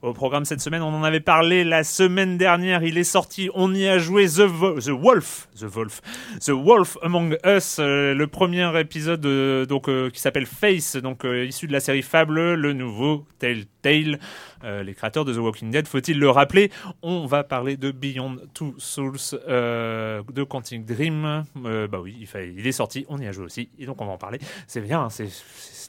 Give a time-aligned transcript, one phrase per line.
[0.00, 2.84] Au programme cette semaine, on en avait parlé la semaine dernière.
[2.84, 4.46] Il est sorti, on y a joué The,
[4.84, 6.02] The Wolf, The Wolf,
[6.40, 11.24] The Wolf Among Us, euh, le premier épisode euh, donc euh, qui s'appelle Face, donc
[11.24, 14.20] issu de la série Fable, le nouveau Telltale,
[14.62, 15.88] les créateurs de The Walking Dead.
[15.88, 16.70] Faut-il le rappeler?
[17.02, 21.44] On va parler de Beyond Two Souls de Quantic Dream.
[21.56, 24.18] Bah oui, il, est sorti, on y a joué aussi, et donc on va en
[24.18, 24.38] parler.
[24.68, 25.28] C'est bien, hein, c'est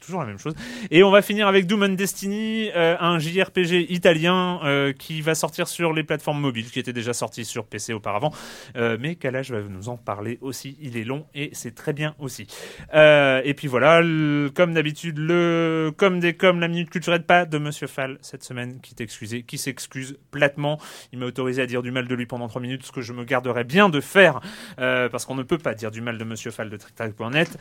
[0.10, 0.56] toujours la même chose.
[0.90, 5.36] Et on va finir avec Doom and Destiny, euh, un JRPG italien euh, qui va
[5.36, 8.34] sortir sur les plateformes mobiles, qui était déjà sorti sur PC auparavant.
[8.76, 10.78] Euh, mais Kalash va nous en parler aussi.
[10.82, 12.48] Il est long et c'est très bien aussi.
[12.94, 14.02] Et puis voilà,
[14.56, 18.80] comme d'habitude, le comme des comme la minute culturelle pas de Monsieur Fall cette semaine
[18.82, 18.96] qui
[19.44, 20.80] qui s'excuse platement.
[21.14, 23.14] Il m'a autorisé à dire du mal de lui pendant 3 minutes, ce que je
[23.14, 24.40] me garderais bien de faire
[24.78, 27.58] parce qu'on ne peut pas dire du mal de Monsieur Fall de TricTrac.net.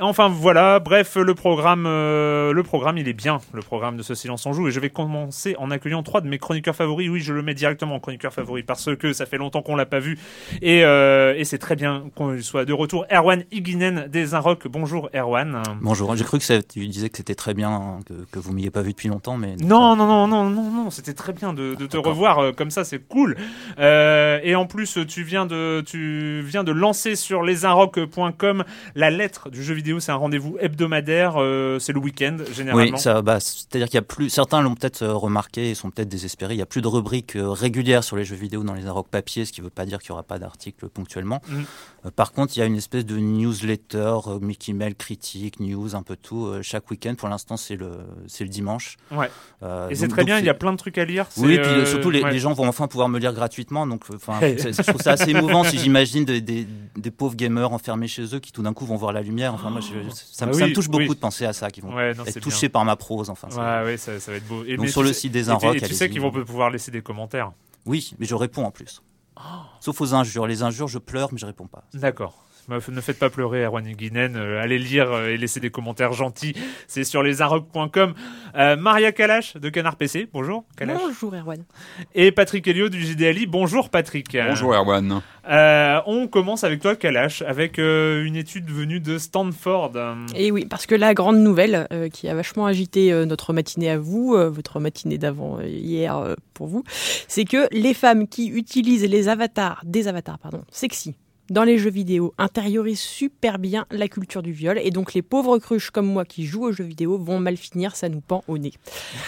[0.00, 4.14] Enfin voilà, bref, le programme, euh, le programme, il est bien, le programme de ce
[4.14, 4.68] silence en joue.
[4.68, 7.08] Et je vais commencer en accueillant trois de mes chroniqueurs favoris.
[7.10, 9.86] Oui, je le mets directement en chroniqueur favori parce que ça fait longtemps qu'on l'a
[9.86, 10.18] pas vu
[10.60, 13.04] et, euh, et c'est très bien qu'on soit de retour.
[13.12, 14.66] Erwan Higuinen des Inrock.
[14.68, 15.62] Bonjour Erwan.
[15.80, 18.52] Bonjour, j'ai cru que ça- tu disais que c'était très bien, hein, que, que vous
[18.52, 21.52] m'ayez pas vu depuis longtemps, mais Non, non, non, non, non, non, c'était très bien
[21.52, 23.36] de, de te revoir euh, comme ça, c'est cool.
[23.78, 28.64] Euh, et en plus, tu viens de, tu viens de lancer sur lesinrock.com
[28.94, 30.00] la lettre du jeu vidéo.
[30.00, 31.34] C'est un rendez-vous hebdomadaire.
[31.38, 32.92] euh, c'est le week-end généralement.
[32.94, 35.90] Oui, ça, bah, c'est-à-dire qu'il y a plus, certains l'ont peut-être euh, remarqué et sont
[35.90, 36.54] peut-être désespérés.
[36.54, 39.08] Il y a plus de rubriques euh, régulières sur les jeux vidéo dans les Arocs
[39.08, 41.42] papier, ce qui ne veut pas dire qu'il n'y aura pas d'articles ponctuellement.
[41.48, 41.64] Mhm.
[42.04, 45.94] Euh, par contre, il y a une espèce de newsletter, euh, Mickey Mail, critique, news,
[45.94, 47.14] un peu tout, euh, chaque week-end.
[47.14, 47.92] Pour l'instant, c'est le,
[48.26, 48.96] c'est le dimanche.
[49.12, 49.30] Ouais.
[49.90, 50.38] Et c'est très bien.
[50.38, 51.26] Il y a plein de trucs à lire.
[51.36, 52.32] Oui, et puis surtout les, ouais.
[52.32, 55.78] les gens vont enfin pouvoir me lire gratuitement, donc je trouve ça assez émouvant si
[55.78, 59.12] j'imagine des, des- des pauvres gamers enfermés chez eux qui tout d'un coup vont voir
[59.12, 59.54] la lumière.
[59.54, 61.08] Enfin, moi, je- ça, me- Ah ça oui, me touche beaucoup oui.
[61.08, 62.42] de penser à ça, qui vont Ouais, non, être bien.
[62.42, 63.30] touchés par ma prose.
[63.30, 64.64] Enfin, c'est- Ouais, ça, ça va être beau.
[64.66, 66.20] Et donc sur tu le sais- site des et tu- Inrock, Et tu sais qu'ils
[66.20, 67.52] vont pouvoir laisser des commentaires.
[67.86, 69.02] Oui, mais je réponds en plus.
[69.80, 70.46] Sauf aux injures.
[70.46, 71.84] Les injures, je pleure, mais je réponds pas.
[71.94, 72.44] D'accord.
[72.68, 76.54] Ne faites pas pleurer Erwan Guinen, euh, allez lire euh, et laisser des commentaires gentils,
[76.86, 78.14] c'est sur lesinrock.com.
[78.54, 81.00] Euh, Maria Kalash de Canard PC, bonjour Kalash.
[81.00, 81.64] Bonjour Erwan.
[82.14, 84.36] Et Patrick Helio du JDLI, bonjour Patrick.
[84.48, 85.22] Bonjour Erwan.
[85.48, 89.92] Euh, on commence avec toi Kalash, avec euh, une étude venue de Stanford.
[90.36, 93.90] Et oui, parce que la grande nouvelle euh, qui a vachement agité euh, notre matinée
[93.90, 96.84] à vous, euh, votre matinée d'avant euh, hier euh, pour vous,
[97.26, 101.16] c'est que les femmes qui utilisent les avatars, des avatars, pardon, sexy,
[101.50, 105.58] dans les jeux vidéo intériorisent super bien la culture du viol et donc les pauvres
[105.58, 108.58] cruches comme moi qui jouent aux jeux vidéo vont mal finir, ça nous pend au
[108.58, 108.72] nez.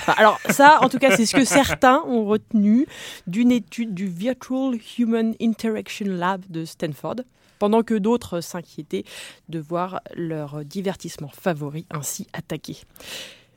[0.06, 2.86] Alors ça, en tout cas, c'est ce que certains ont retenu
[3.26, 7.16] d'une étude du Virtual Human Interaction Lab de Stanford,
[7.58, 9.04] pendant que d'autres s'inquiétaient
[9.48, 12.78] de voir leur divertissement favori ainsi attaqué.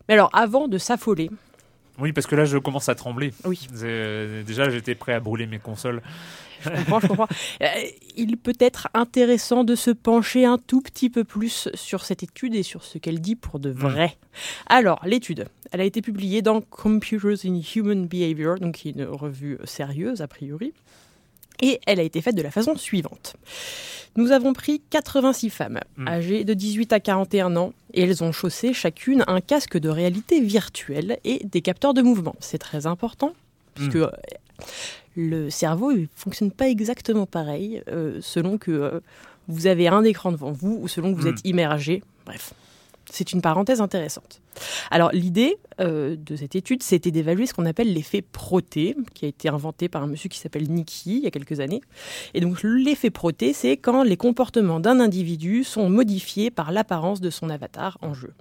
[0.07, 1.29] Mais alors, avant de s'affoler,
[1.99, 3.33] Oui, parce que là, je commence à trembler.
[3.45, 3.67] Oui.
[3.73, 6.01] C'est- Déjà, j'étais prêt à brûler mes consoles.
[6.61, 7.27] Je comprends, je comprends.
[7.61, 7.67] Euh,
[8.15, 12.55] il peut être intéressant de se pencher un tout petit peu plus sur cette étude
[12.55, 14.17] et sur ce qu'elle dit pour de vrai.
[14.67, 20.21] Alors, l'étude, elle a été publiée dans Computers in Human Behavior, donc une revue sérieuse
[20.21, 20.73] a priori,
[21.61, 23.35] et elle a été faite de la façon suivante.
[24.15, 26.07] Nous avons pris 86 femmes Mm.
[26.07, 30.41] âgées de 18 à 41 ans et elles ont chaussé chacune un casque de réalité
[30.41, 32.35] virtuelle et des capteurs de mouvement.
[32.39, 33.33] C'est très important
[33.75, 34.01] puisque Mm.
[34.03, 34.09] euh,
[35.15, 38.99] le cerveau ne fonctionne pas exactement pareil euh, selon que euh,
[39.47, 41.31] vous avez un écran devant vous ou selon que vous Mm.
[41.33, 42.03] êtes immergé.
[42.25, 42.53] Bref,
[43.11, 44.41] c'est une parenthèse intéressante.
[44.91, 49.27] Alors l'idée euh, de cette étude, c'était d'évaluer ce qu'on appelle l'effet proté, qui a
[49.27, 51.81] été inventé par un monsieur qui s'appelle Nicky il y a quelques années.
[52.33, 57.29] Et donc l'effet proté, c'est quand les comportements d'un individu sont modifiés par l'apparence de
[57.29, 58.33] son avatar en jeu.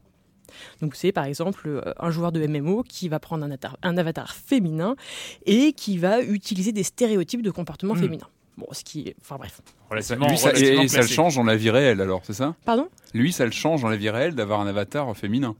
[0.80, 3.96] Donc c'est par exemple euh, un joueur de MMO qui va prendre un, atar- un
[3.98, 4.96] avatar féminin
[5.44, 7.98] et qui va utiliser des stéréotypes de comportement Hmm.
[8.00, 8.26] féminin.
[8.56, 9.16] Bon, ce qui est...
[9.20, 9.60] Enfin bref.
[9.90, 12.32] Relativement, Lui, ça, et, relativement et ça le change dans la vie réelle, alors, c'est
[12.32, 12.54] ça?
[12.64, 12.88] Pardon?
[13.14, 15.54] Lui, ça le change dans la vie réelle d'avoir un avatar féminin.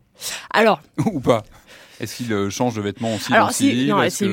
[0.53, 0.81] Alors,
[1.13, 1.43] Ou pas?
[2.01, 4.25] Est-ce qu'il euh, change de vêtements aussi alors, c'est que-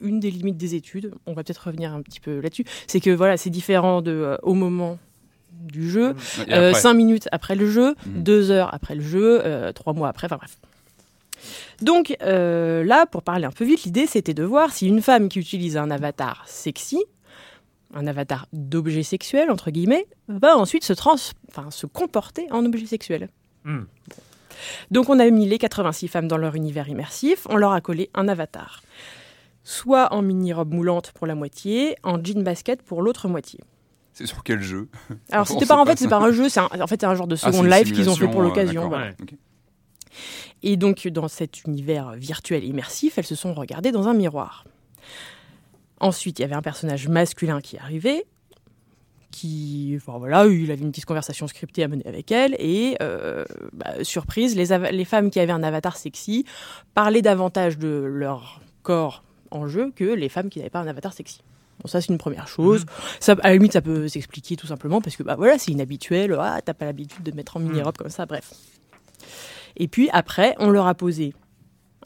[0.00, 1.12] une, une des limites des études.
[1.26, 2.64] On va peut-être revenir un petit peu là-dessus.
[2.86, 4.98] C'est que voilà, c'est différent de euh, au moment
[5.52, 6.14] du jeu,
[6.48, 6.80] Et euh, après?
[6.80, 8.22] cinq minutes après le jeu, Mhm.
[8.22, 10.26] deux heures après le jeu, euh, trois mois après.
[10.26, 10.56] Enfin bref.
[11.80, 15.28] Donc euh, là, pour parler un peu vite, l'idée c'était de voir si une femme
[15.28, 16.98] qui utilise un avatar sexy,
[17.92, 21.16] un avatar d'objet sexuel entre guillemets, va ensuite se trans,
[21.48, 23.28] enfin se comporter en objet sexuel.
[23.64, 23.82] Hmm.
[24.90, 28.10] Donc on a mis les 86 femmes dans leur univers immersif, on leur a collé
[28.14, 28.82] un avatar.
[29.64, 33.60] Soit en mini-robe moulante pour la moitié, en jean basket pour l'autre moitié.
[34.12, 34.88] C'est sur quel jeu?
[35.30, 37.14] Alors c'était pas en fait, c'est pas un jeu, c'est un- en fait c'est un
[37.14, 38.88] genre de Ah, second life qu'ils ont fait pour euh, l'occasion.
[38.88, 39.06] voilà.
[39.06, 39.16] Ouais.
[40.62, 44.64] Et donc dans cet univers virtuel immersif, elles se sont regardées dans un miroir.
[46.02, 48.26] Ensuite, il y avait un personnage masculin qui arrivait,
[49.30, 53.44] qui, enfin voilà, il avait une petite conversation scriptée à mener avec elle, et euh,
[53.72, 56.44] bah, surprise, les, femmes qui avaient un avatar sexy
[56.94, 59.22] parlaient davantage de leur corps
[59.52, 61.40] en jeu que les femmes qui n'avaient pas un avatar sexy.
[61.80, 62.84] Bon, ça c'est une première chose.
[63.20, 66.36] Ça, à la limite, ça peut s'expliquer tout simplement parce que bah voilà, c'est inhabituel.
[66.36, 68.50] Ah, t'as pas l'habitude de mettre en mini-robe comme ça, bref.
[69.76, 71.32] Et puis après, on leur a posé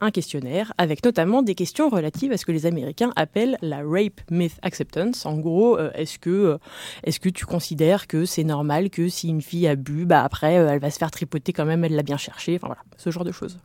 [0.00, 4.20] un questionnaire avec notamment des questions relatives à ce que les Américains appellent la rape
[4.30, 5.26] myth acceptance.
[5.26, 6.58] En gros, euh, est-ce que, euh,
[7.04, 10.58] est-ce que tu considères que c'est normal que si une fille a bu, bah après
[10.58, 13.10] euh, elle va se faire tripoter quand même, elle l'a bien cherché, enfin voilà, ce
[13.10, 13.58] genre de choses.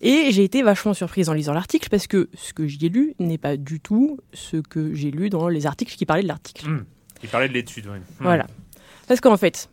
[0.00, 3.14] Et j'ai été vachement surprise en lisant l'article parce que ce que j'y ai lu
[3.18, 6.68] n'est pas du tout ce que j'ai lu dans les articles qui parlaient de l'article.
[6.68, 6.84] Hmm.
[7.22, 7.98] Il parlait de l'étude, oui.
[7.98, 8.24] Hmm.
[8.24, 8.46] Voilà.
[9.06, 9.68] Parce qu'en fait,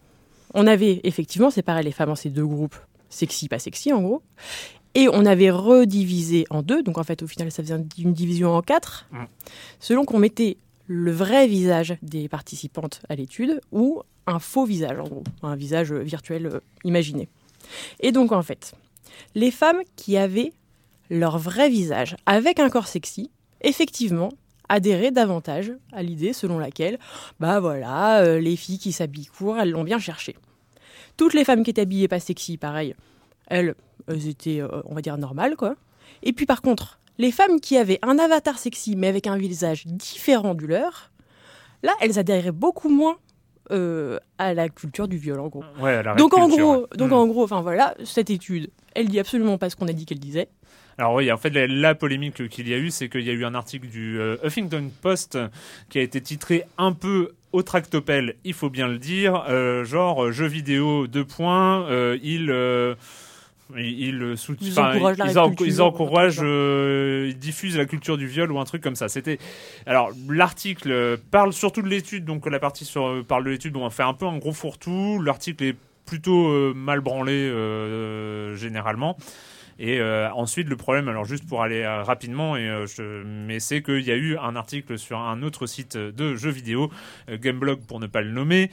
[0.54, 2.76] on avait effectivement séparé les femmes en ces deux groupes,
[3.10, 4.22] sexy, pas sexy en gros,
[4.98, 8.56] et on avait redivisé en deux, donc en fait au final ça faisait une division
[8.56, 9.26] en quatre, Mm.
[9.80, 10.58] selon qu'on mettait
[10.88, 15.94] le vrai visage des participantes à l'étude ou un faux visage en gros, un visage
[15.94, 17.30] virtuel euh, imaginé.
[18.00, 18.74] Et donc en fait,
[19.36, 20.52] les femmes qui avaient
[21.12, 23.30] leur vrai visage avec un corps sexy,
[23.62, 24.30] effectivement,
[24.68, 26.98] adhéraient davantage à l'idée selon laquelle
[27.40, 30.36] bah voilà, euh, les filles qui s'habillent court, elles l'ont bien cherché.
[31.18, 32.96] Toutes les femmes qui étaient habillées pas sexy, pareil,
[33.48, 33.76] elles,
[34.08, 35.76] elles étaient, euh, on va dire, normales, quoi.
[36.24, 39.86] Et puis par contre, les femmes qui avaient un avatar sexy, mais avec un visage
[39.88, 41.12] différent du leur,
[41.84, 43.18] là, elles adhéraient beaucoup moins
[43.72, 45.64] euh, à la culture du viol, en gros.
[45.82, 46.86] Ouais, Donc en gros, ouais.
[46.96, 47.14] donc Hmm.
[47.14, 50.20] en gros, enfin voilà, cette étude, elle dit absolument pas ce qu'on a dit qu'elle
[50.20, 50.48] disait.
[50.98, 53.34] Alors oui, en fait, la, la polémique qu'il y a eu, c'est qu'il y a
[53.34, 55.38] eu un article du euh, Huffington Post
[55.90, 60.32] qui a été titré un peu au tractopelle, il faut bien le dire, euh, genre
[60.32, 61.88] jeux vidéo deux points,
[62.22, 62.50] il
[63.76, 67.86] ils, ils encouragent la ils en- culture, ils un encouragent, truc euh, ils diffusent la
[67.86, 69.10] culture du viol ou un truc comme ça.
[69.10, 69.40] C'était
[69.86, 73.76] alors l'article euh, parle surtout de l'étude, donc la partie sur euh, parle de l'étude,
[73.76, 75.22] on fait un peu un gros fourre-tout.
[75.22, 79.18] L'article est plutôt euh, mal branlé euh, généralement.
[79.80, 82.86] Et euh, ensuite, le problème, alors juste pour aller euh, rapidement, euh,
[83.26, 86.92] mais c'est qu'il y a eu un article sur un autre site de jeux vidéo,
[87.30, 88.72] Gameblog pour ne pas le nommer,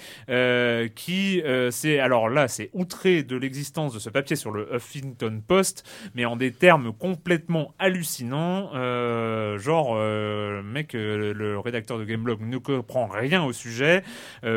[0.94, 5.84] qui, c'est alors là, c'est outré de l'existence de ce papier sur le Huffington Post,
[6.14, 8.70] mais en des termes complètement hallucinants,
[9.58, 9.96] genre,
[10.62, 14.02] mec, le rédacteur de Gameblog ne comprend rien au sujet.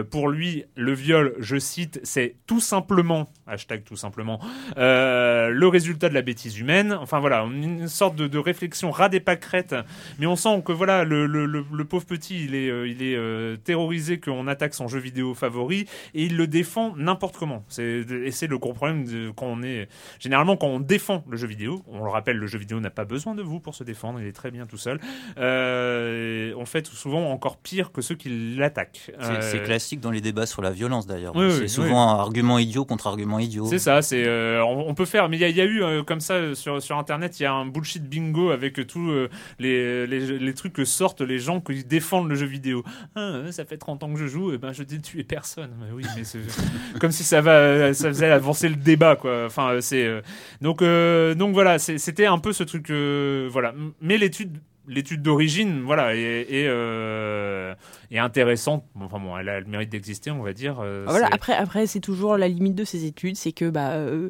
[0.10, 4.40] Pour lui, le viol, je cite, c'est tout simplement, hashtag tout simplement,
[4.76, 6.94] le résultat de la bêtise bêtises humaines.
[7.02, 9.76] Enfin voilà, une sorte de, de réflexion ras des pâquerettes.
[10.20, 13.02] Mais on sent que voilà, le, le, le, le pauvre petit, il est, euh, il
[13.02, 17.64] est euh, terrorisé qu'on attaque son jeu vidéo favori et il le défend n'importe comment.
[17.70, 19.88] C'est, et c'est le gros problème de, quand on est.
[20.20, 23.06] Généralement, quand on défend le jeu vidéo, on le rappelle, le jeu vidéo n'a pas
[23.06, 25.00] besoin de vous pour se défendre, il est très bien tout seul.
[25.40, 29.12] Euh, on fait souvent encore pire que ceux qui l'attaquent.
[29.20, 31.36] C'est Euh, c'est classique dans les débats sur la violence d'ailleurs.
[31.36, 33.66] Oui, c'est oui, souvent argument idiot contre argument idiot.
[33.66, 36.20] C'est ça, c'est euh, on, on peut faire, mais il y, y a eu comme
[36.20, 39.30] ça euh, sur sur internet, il y a un bullshit bingo avec tous euh,
[39.60, 42.84] les, les les trucs que sortent les gens qui défendent le jeu vidéo.
[43.16, 45.72] Ah, euh, ça fait 30 ans que je joue, et ben je n'ai tué personne.
[45.80, 46.40] Mais oui, mais c'est
[47.00, 49.46] comme si ça va, ça faisait avancer le débat quoi.
[49.46, 50.22] Enfin, c'est
[50.62, 53.74] donc euh, donc voilà, c'était un peu ce truc, euh, voilà.
[54.02, 54.58] Mais l'étude
[54.90, 57.74] l'étude d'origine, voilà, est, est, euh,
[58.10, 58.86] est intéressante.
[58.96, 60.78] Enfin bon, elle a le mérite d'exister, on va dire.
[60.82, 63.92] euh, Ah, Voilà, après, après c'est toujours la limite de ces études, c'est que bah,
[63.96, 64.30] euh,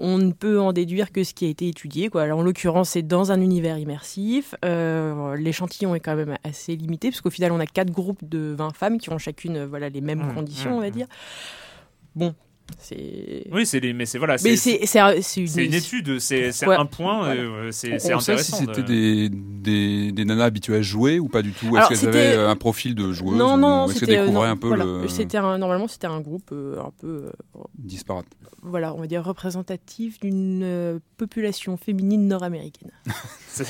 [0.00, 2.08] on ne peut en déduire que ce qui a été étudié.
[2.08, 2.22] Quoi.
[2.22, 4.54] Alors, en l'occurrence, c'est dans un univers immersif.
[4.64, 8.54] Euh, L'échantillon est quand même assez limité, parce qu'au final, on a quatre groupes de
[8.56, 10.92] 20 femmes qui ont chacune voilà, les mêmes Mmh, conditions, mmh, on va mmh.
[10.92, 11.06] dire.
[12.14, 12.34] Bon.
[13.52, 16.18] Oui, c'est les, mais c'est voilà, Mais c'est c'est c'est- c'est une, c'est une étude,
[16.18, 16.76] c'est c'est Ouais.
[16.76, 17.40] un point, Voilà.
[17.40, 18.56] euh, c'est On c'est on sait intéressant.
[18.58, 21.76] si de- c'était des, des, des nanas habituées à jouer ou pas du tout Est-ce
[21.76, 24.26] Alors, qu'elles c'était- avaient un profil de joueuse Non, ou non, est-ce c'était qu'elles euh,
[24.26, 24.84] découvraient non, un peu voilà.
[24.84, 28.26] le C'était un, normalement, c'était un groupe euh, un peu, euh, disparate
[28.62, 32.90] voilà, on va dire représentatif d'une euh, population féminine nord-américaine.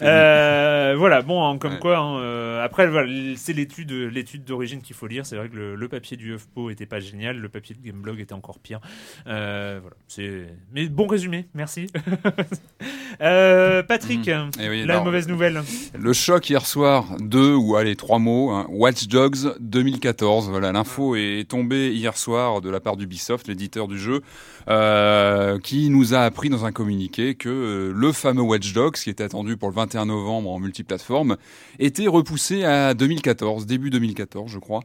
[0.00, 1.78] Euh, voilà, bon, hein, comme Ouais.
[1.78, 1.98] quoi.
[1.98, 5.26] hein, euh, après, voilà, c'est l'étude, l'étude d'origine qu'il faut lire.
[5.26, 8.18] C'est vrai que le, le papier du HuffPo était pas génial, le papier de Gameblog
[8.18, 8.80] était encore pire.
[9.26, 10.46] Euh, voilà, c'est.
[10.74, 11.86] Mais bon résumé, merci.
[13.20, 14.28] Patrick,
[14.60, 15.60] Eh oui, la mauvaise nouvelle.
[15.98, 20.48] Le choc hier soir, deux ou allez trois mots, hein, Watch Dogs 2014.
[20.50, 24.22] Voilà, l'info est tombée hier soir de la part d'Ubisoft, l'éditeur du jeu,
[25.62, 29.24] qui nous a appris dans un communiqué que euh, le fameux Watch Dogs, qui était
[29.24, 31.36] attendu pour le 21 novembre en multiplateforme,
[31.78, 34.80] était repoussé à 2014, début 2014, je crois.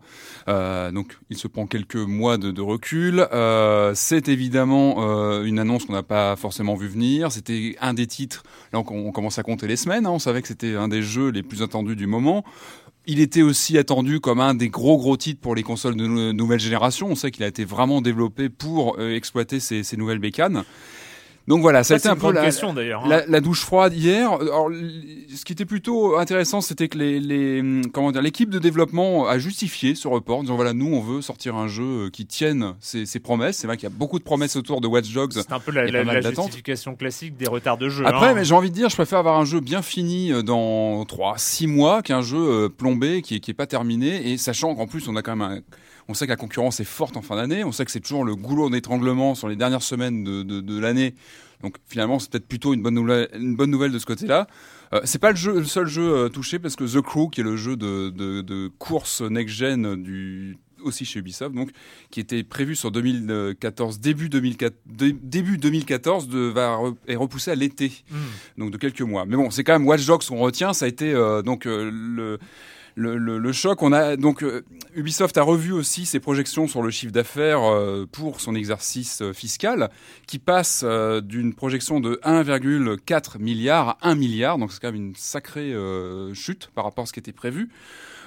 [0.48, 3.28] Euh, donc, il se prend quelques mois de, recul.
[3.34, 7.32] Euh, c'est évidemment euh, une annonce qu'on n'a pas forcément vu venir.
[7.32, 8.44] C'était un des titres.
[8.72, 10.06] Là, on, commence à compter les semaines.
[10.06, 10.12] hein.
[10.12, 12.46] On savait que c'était un des jeux les plus attendus du moment.
[13.06, 16.34] Il était aussi attendu comme un des gros gros titres pour les consoles de nou-
[16.34, 17.08] nouvelle génération.
[17.10, 20.64] On sait qu'il a été vraiment développé pour exploiter ces, ces nouvelles bécanes.
[21.48, 23.06] Donc voilà, ça, a Ça, été c'est un peu grande la, question d'ailleurs.
[23.06, 23.10] hein.
[23.10, 24.30] la, la douche froide hier.
[24.34, 24.70] Alors,
[25.34, 29.28] ce qui était plutôt intéressant, c'était que les, les hum, comment dire, l'équipe de développement
[29.28, 32.26] a justifié ce report, en disant voilà, nous, on veut sortir un jeu euh, qui
[32.26, 33.58] tienne ses, ses promesses.
[33.58, 35.32] C'est vrai qu'il y a beaucoup de promesses autour de Watch Dogs.
[35.34, 38.06] C'est un peu la, a justification classique des retards de jeu.
[38.06, 38.34] Après, hein.
[38.36, 41.36] mais j'ai envie de dire, je préfère avoir un jeu bien fini euh, dans 3,
[41.38, 44.32] 6 mois qu'un jeu euh, plombé qui qui est pas terminé.
[44.32, 45.60] Et sachant qu'en plus, on a quand même un-
[46.10, 47.64] on sait que la concurrence est forte en fin d'année.
[47.64, 50.80] On sait que c'est toujours le goulot d'étranglement sur les dernières semaines de, de, de
[50.80, 51.16] l'année.
[51.62, 54.48] Donc finalement, c'est peut-être plutôt une bonne nouvelle, une bonne nouvelle de ce côté-là.
[54.94, 57.42] Euh, c'est pas le, jeu, le seul jeu euh, touché parce que The Crew, qui
[57.42, 61.72] est le jeu de, de, de course next-gen du aussi chez Ubisoft, donc
[62.12, 67.50] qui était prévu sur 2014, début 2004, dé- début 2014, de, va re- est repoussé
[67.52, 68.16] à l'été Hmm.
[68.62, 69.26] donc de quelques mois.
[69.26, 70.74] Mais bon, c'est quand même Watch Dogs qu'on retient.
[70.74, 72.38] Ça a été euh, donc euh, le,
[72.98, 73.82] le, choc.
[73.84, 74.64] On a donc euh,
[74.96, 79.34] Ubisoft a revu aussi ses projections sur le chiffre d'affaires euh, pour son exercice euh,
[79.34, 79.90] fiscal,
[80.26, 84.58] qui passe d'une projection de 1,4 milliard à 1 milliard.
[84.58, 85.74] Donc c'est quand même une sacrée
[86.34, 87.70] chute par rapport à ce qui était prévu.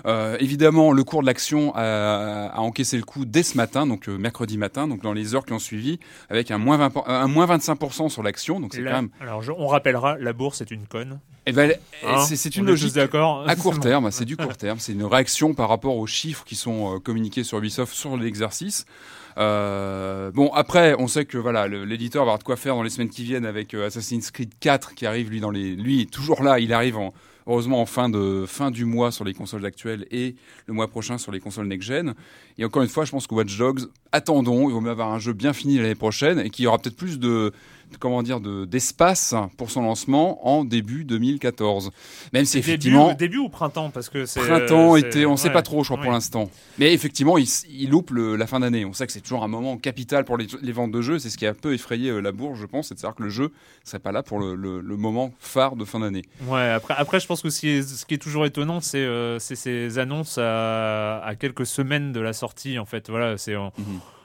[0.07, 4.09] Euh, évidemment, le cours de l'action a, a encaissé le coup dès ce matin, donc
[4.09, 7.09] euh, mercredi matin, donc dans les heures qui ont suivi, avec un moins, 20 pour-
[7.09, 8.61] un moins 25% sur l'action.
[8.61, 9.11] Donc c'est quand même.
[9.21, 11.21] Alors, je- on rappellera, la bourse est une conne.
[11.47, 11.73] Eh ben,
[12.07, 13.45] Hein c'est une logique d'accord.
[13.49, 16.55] à court terme, c'est du court terme, c'est une réaction par rapport aux chiffres qui
[16.55, 18.85] sont euh, communiqués sur Ubisoft sur l'exercice.
[19.39, 22.91] Euh, bon, après, on sait que voilà, l'éditeur va avoir de quoi faire dans les
[22.91, 26.59] semaines qui viennent avec Assassin's Creed 4 qui arrive lui dans les, lui toujours là,
[26.61, 27.15] il arrive en,
[27.51, 31.19] heureusement en fin de fin du mois sur les consoles actuelles et le mois prochain
[31.19, 32.15] sur les consoles next gen.
[32.59, 33.81] Et encore une fois, je pense que Watch Dogs,
[34.13, 36.97] attendons, il vaut mieux avoir un jeu bien fini l'année prochaine et qui aura peut-être
[36.97, 37.53] plus de-
[37.99, 41.91] comment dire de d'espace pour son lancement en début 2014.
[42.33, 45.49] Même si effectivement Début, début ou printemps parce que c'est printemps, c'est- été, on sait
[45.49, 46.49] ouais, pas trop, je crois, pour l'instant.
[46.79, 48.85] Mais effectivement, il, loupe le- la fin d'année.
[48.85, 51.19] On sait que c'est toujours un moment capital pour les, les ventes de jeux.
[51.19, 53.17] C'est ce qui a un peu effrayé euh, la bourse, je pense, c'est de savoir
[53.17, 53.51] que le jeu
[53.85, 56.23] serait pas là pour le, le- le moment phare de fin d'année.
[56.47, 58.99] Ouais, après, après, je pense que ce qui est, ce qui est toujours étonnant, c'est
[58.99, 63.11] euh, c'est ces annonces à, à quelques semaines de la sortie, en fait.
[63.11, 63.55] Voilà, c'est.
[63.57, 63.71] Mhm.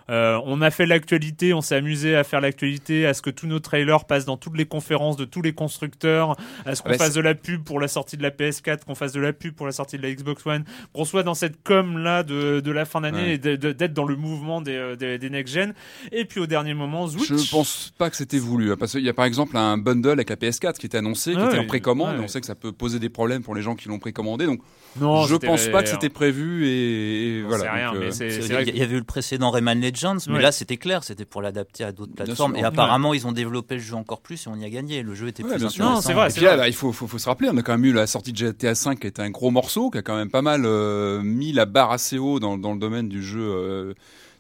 [0.10, 3.48] Euh, on a fait l'actualité, on s'est amusé à faire l'actualité, à ce que tous
[3.48, 6.36] nos trailers passent dans toutes les conférences de tous les constructeurs,
[6.66, 8.84] à ce qu'on Ah bah, fasse de la pub pour la sortie de la PS4,
[8.86, 11.34] qu'on fasse de la pub pour la sortie de la Xbox One, qu'on soit dans
[11.34, 13.34] cette com là de, de la fin d'année Ouais.
[13.34, 15.74] et d'être dans le mouvement des, euh, des, des next-gen.
[16.12, 17.28] Et puis au dernier moment, Switch.
[17.30, 20.10] Je pense pas que c'était voulu, hein, parce qu'il y a par exemple un bundle
[20.12, 22.24] avec la PS4 qui était annoncé, qui Ah était ouais, en précommande, ouais.
[22.24, 24.60] on sait que ça peut poser des problèmes pour les gens qui l'ont précommandé, donc
[25.00, 27.64] Non, je pense pas que c'était prévu et, et voilà.
[27.64, 29.95] sais rien, donc, mais euh, Il y, avait eu le précédent Rayman Legends,
[30.28, 30.42] mais Ouais.
[30.42, 32.56] là c'était clair, c'était pour l'adapter à d'autres plateformes.
[32.56, 35.04] Et apparemment, ils ont développé le jeu encore plus et on y a gagné.
[35.04, 35.96] Le jeu était Ouais, plus intéressant.
[35.96, 36.70] Non, c'est vrai, Et c'est puis là, vrai.
[36.70, 38.74] il faut, faut, faut se rappeler, on a quand même eu la sortie de GTA
[38.74, 41.66] V qui était un gros morceau, qui a quand même pas mal euh, mis la
[41.66, 43.94] barre assez haut dans, dans le domaine du jeu, euh,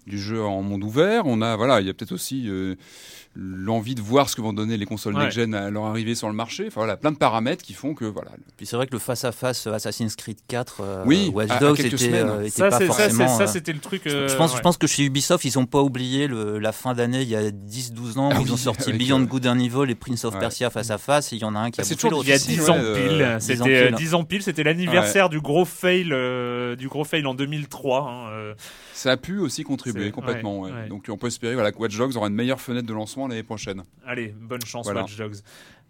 [0.07, 1.24] du jeu en monde ouvert.
[1.25, 2.75] On a, voilà, il y a peut-être aussi euh,
[3.36, 5.24] l'envie de voir ce que vont donner les consoles Ouais.
[5.24, 6.65] next-gen à leur arrivée sur le marché.
[6.68, 8.32] Enfin voilà, plein de paramètres qui font que voilà.
[8.56, 11.80] Puis c'est vrai que le face-à-face Assassin's Creed 4, euh, Oui, Watch à- à Dogs
[11.82, 13.27] était, euh, était Ça, pas forcément.
[13.27, 14.04] ça, euh, c'était le truc.
[14.06, 14.58] je, euh, pense, ouais.
[14.58, 17.36] je pense que chez Ubisoft, ils n'ont pas oublié le- la fin d'année, il y
[17.36, 20.24] a 10-12 ans, où Ah ils ont sorti Beyond euh, Good and Evil et Prince
[20.24, 20.39] of ouais.
[20.39, 22.08] Persia face à face, et il y en a un qui a Ah, c'est bouffé
[22.08, 22.27] toujours l'autre.
[22.27, 23.96] Il y a aussi, 10 ouais, ans euh, pile, 10 ans c'était euh, pile.
[23.98, 28.01] 10 ans pile, c'était l'anniversaire du gros fail, euh, du gros fail en 2003.
[28.10, 28.54] hein, euh.
[28.94, 30.68] Ça a pu aussi contribuer complètement.
[30.88, 33.44] Donc on peut espérer voilà, que Watch Dogs aura une meilleure fenêtre de lancement l'année
[33.44, 33.84] prochaine.
[34.05, 35.01] Allez, bonne chance Voilà.
[35.01, 35.38] Watch Dogs.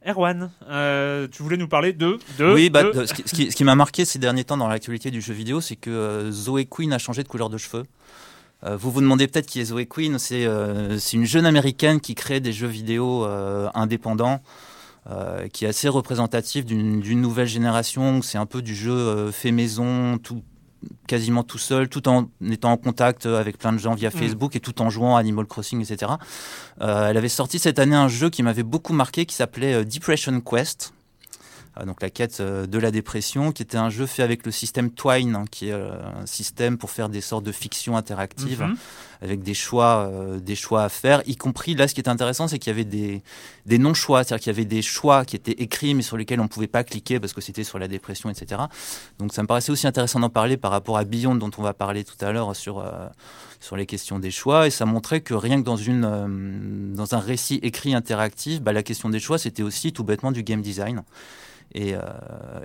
[0.07, 3.33] Erwan, euh, tu voulais nous parler de, de Oui, bah, de- de- ce qui, ce
[3.33, 5.89] qui- ce qui m'a marqué ces derniers temps dans l'actualité du jeu vidéo, c'est que
[5.89, 7.85] euh, Zoé Quinn a changé de couleur de cheveux.
[8.63, 10.19] Euh, vous vous demandez peut-être qui est Zoé Quinn.
[10.19, 14.41] C'est euh, c'est une jeune américaine qui crée des jeux vidéo euh, indépendants,
[15.09, 18.21] euh, qui est assez représentative d'une d'une nouvelle génération.
[18.21, 20.43] C'est un peu du jeu euh, fait maison, tout
[21.07, 24.19] quasiment tout seul, tout en étant en contact avec plein de gens via Mm.
[24.19, 26.13] Facebook et tout en jouant à Animal Crossing, etc.
[26.81, 29.83] Euh, elle avait sorti cette année un jeu qui m'avait beaucoup marqué, qui s'appelait euh,
[29.83, 30.93] Depression Quest.
[31.79, 34.51] Euh, donc la quête euh, de la dépression, qui était un jeu fait avec le
[34.51, 35.91] système Twine, hein, qui est euh,
[36.21, 38.77] un système pour faire des sortes de fiction interactive Mhm.
[39.21, 42.59] avec des choix, des choix à faire, y compris là, ce qui est intéressant, c'est
[42.59, 43.23] qu'il y avait des,
[43.65, 46.43] des non-choix, c'est-à-dire qu'il y avait des choix qui étaient écrits mais sur lesquels on
[46.43, 48.61] ne pouvait pas cliquer parce que c'était sur la dépression, etc.
[49.17, 51.73] Donc ça me paraissait aussi intéressant d'en parler par rapport à Beyond dont on va
[51.73, 52.83] parler tout à l'heure sur
[53.65, 57.15] sur les questions des choix et ça montrait que rien que dans une euh, dans
[57.15, 60.61] un récit écrit interactif, bah, la question des choix c'était aussi tout bêtement du game
[60.61, 61.03] design.
[61.73, 61.99] Et, euh,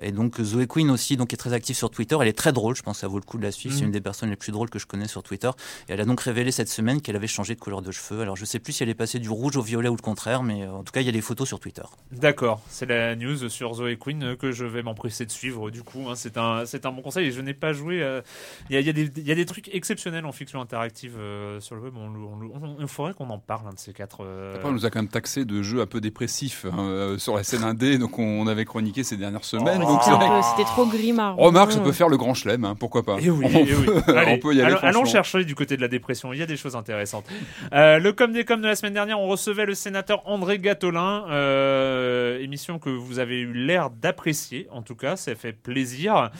[0.02, 2.16] et donc Zoé Quinn aussi, donc est très active sur Twitter.
[2.20, 3.74] Elle est très drôle, je pense que ça vaut le coup de la suivre.
[3.74, 3.86] C'est Mhm.
[3.86, 5.50] une des personnes les plus drôles que je connais sur Twitter.
[5.88, 8.20] Et elle a donc révélé cette semaine qu'elle avait changé de couleur de cheveux.
[8.20, 10.42] Alors je sais plus si elle est passée du rouge au violet ou le contraire,
[10.42, 11.82] mais euh, en tout cas il y a des photos sur Twitter.
[12.12, 15.70] D'accord, c'est la news sur Zoé euh, que je vais m'empresser de suivre.
[15.70, 17.26] Du coup, hein, c'est un, c'est un bon conseil.
[17.28, 18.02] Et je n'ai pas joué.
[18.02, 18.20] euh,
[18.68, 21.14] Il y, a, y a des- il y a des trucs exceptionnels en fiction interactive
[21.18, 21.94] euh, sur le web.
[21.96, 24.18] On, le- on le- on- il faudrait qu'on en parle un de ces quatre.
[24.24, 27.36] euh, Après, on nous a quand même taxé de jeux un peu dépressifs hein, sur
[27.36, 29.82] la scène indé, donc on, on avait chroniqué ces dernières semaines.
[29.84, 31.36] Oh, donc C'était trop grimard.
[31.36, 33.16] Remarque, ça peut faire le grand chelem, hein, pourquoi pas.
[33.20, 33.84] Eh oui, on, eh oui.
[33.86, 34.76] peut, Allez, on peut y aller.
[34.82, 36.32] allons, chercher du côté de la dépression.
[36.32, 37.24] Il y a des choses intéressantes.
[37.72, 41.24] Euh, le com des com de la semaine dernière, on recevait le sénateur André Gatolin,
[41.30, 44.68] euh, émission que vous avez eu l'air d'apprécier.
[44.70, 46.30] En tout cas, ça fait plaisir.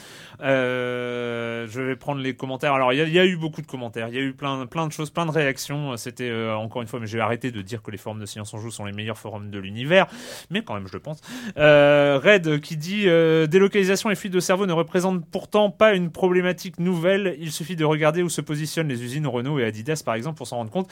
[0.42, 2.74] Euh, je vais prendre les commentaires.
[2.74, 4.08] Alors, il y, a- il y a eu beaucoup de commentaires.
[4.08, 5.96] Il y a eu plein, plein de choses, plein de réactions.
[5.96, 8.52] C'était euh, encore une fois, mais j'ai arrêté de dire que les forums de Science
[8.54, 10.06] en Joue sont les meilleurs forums de l'univers,
[10.50, 11.20] mais quand même, je le pense.
[11.58, 16.10] Euh, Red qui dit euh, délocalisation et fuite de cerveau ne représentent pourtant pas une
[16.10, 17.36] problématique nouvelle.
[17.38, 20.46] Il suffit de regarder où se positionnent les usines Renault et Adidas par exemple pour
[20.46, 20.90] s'en rendre compte.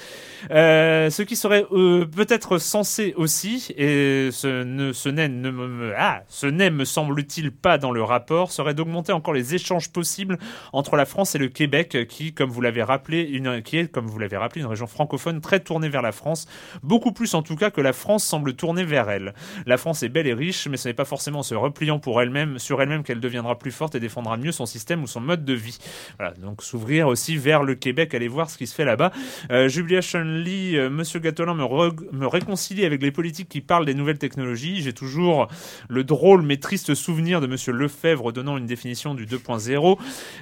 [0.50, 5.92] Euh, ce qui serait euh, peut-être censé aussi, et ce ne ce n'est ne me-
[5.96, 10.38] ah, me semble-t-il pas dans le rapport, serait d'augmenter encore les échanges possibles
[10.72, 14.06] entre la France et le Québec, qui, comme vous l'avez rappelé, une, qui est, comme
[14.06, 16.46] vous l'avez rappelé, une région francophone très tournée vers la France,
[16.82, 19.34] beaucoup plus en tout cas que la France semble tourner vers elle.
[19.66, 22.20] La France est belle et riche, mais ce n'est pas forcément en se repliant pour
[22.20, 25.44] elle-même, sur elle-même qu'elle deviendra plus forte et défendra mieux son système ou son mode
[25.44, 25.79] de vie.
[26.18, 29.12] Voilà, donc s'ouvrir aussi vers le Québec, aller voir ce qui se fait là-bas.
[29.51, 31.66] Euh, Jubilation Lee, euh, Monsieur Gatolin me,
[32.12, 34.83] me réconcilie avec les politiques qui parlent des nouvelles technologies.
[34.83, 35.48] J'ai toujours
[35.88, 39.98] le drôle mais triste souvenir de Monsieur Lefebvre donnant une définition du 2.0.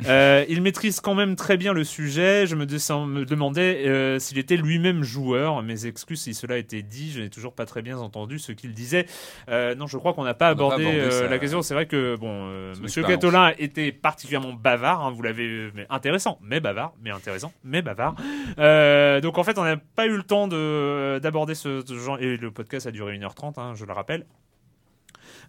[0.06, 2.46] Euh, il maîtrise quand même très bien le sujet.
[2.46, 5.62] Je me, demandais euh, s'il était lui-même joueur.
[5.62, 7.12] Mes excuses si cela a été dit.
[7.12, 9.06] Je n'ai toujours pas très bien entendu ce qu'il disait.
[9.48, 11.28] Euh, non, je crois qu'on n'a pas abordé, euh, ça.
[11.28, 11.62] la question.
[11.62, 13.02] C'est vrai que bon, euh, Monsieur.
[13.02, 15.04] Gatolin était particulièrement bavard.
[15.04, 18.14] hein, vous l'avez, mais intéressant, mais bavard, mais intéressant, mais bavard.
[18.58, 22.18] Euh, donc en fait, on n'a pas eu le temps de d'aborder ce, ce genre.
[22.20, 24.26] Et le podcast a duré 1h30, hein, je le rappelle.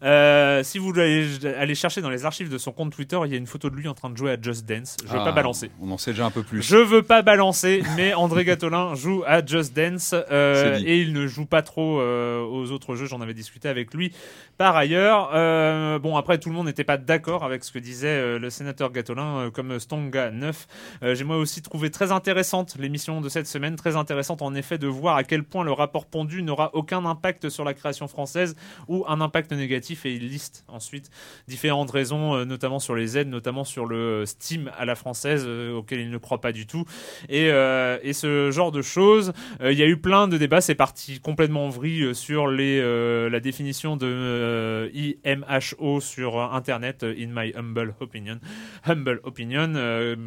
[0.03, 3.37] Euh, si vous aller chercher dans les archives de son compte Twitter, il y a
[3.37, 4.97] une photo de lui en train de jouer à Just Dance.
[5.05, 5.71] Je veux Ah, pas balancer.
[5.81, 6.61] On en sait déjà un peu plus.
[6.61, 11.27] Je veux pas balancer, mais André Gatolin joue à Just Dance euh, et il ne
[11.27, 13.05] joue pas trop euh, aux autres jeux.
[13.05, 14.13] J'en avais discuté avec lui
[14.57, 15.29] par ailleurs.
[15.99, 19.49] Bon, après, tout le monde n'était pas d'accord avec ce que disait le sénateur Gatolin,
[19.53, 20.67] comme Stonga 9.
[21.03, 24.77] Euh, J'ai moi aussi trouvé très intéressante l'émission de cette semaine, très intéressante en effet
[24.77, 28.55] de voir à quel point le rapport pondu n'aura aucun impact sur la création française
[28.87, 31.09] ou un impact négatif et il liste ensuite
[31.47, 35.75] différentes raisons, euh, notamment sur les aides, notamment sur le Steam à la française euh,
[35.75, 36.85] auquel il ne croit pas du tout
[37.29, 39.33] et, euh, et ce genre de choses.
[39.61, 42.81] Il y a eu plein de débats, c'est parti complètement en vrille sur les,
[43.29, 48.39] la définition de IMHO sur Internet, in my humble opinion.
[48.85, 49.73] Humble opinion.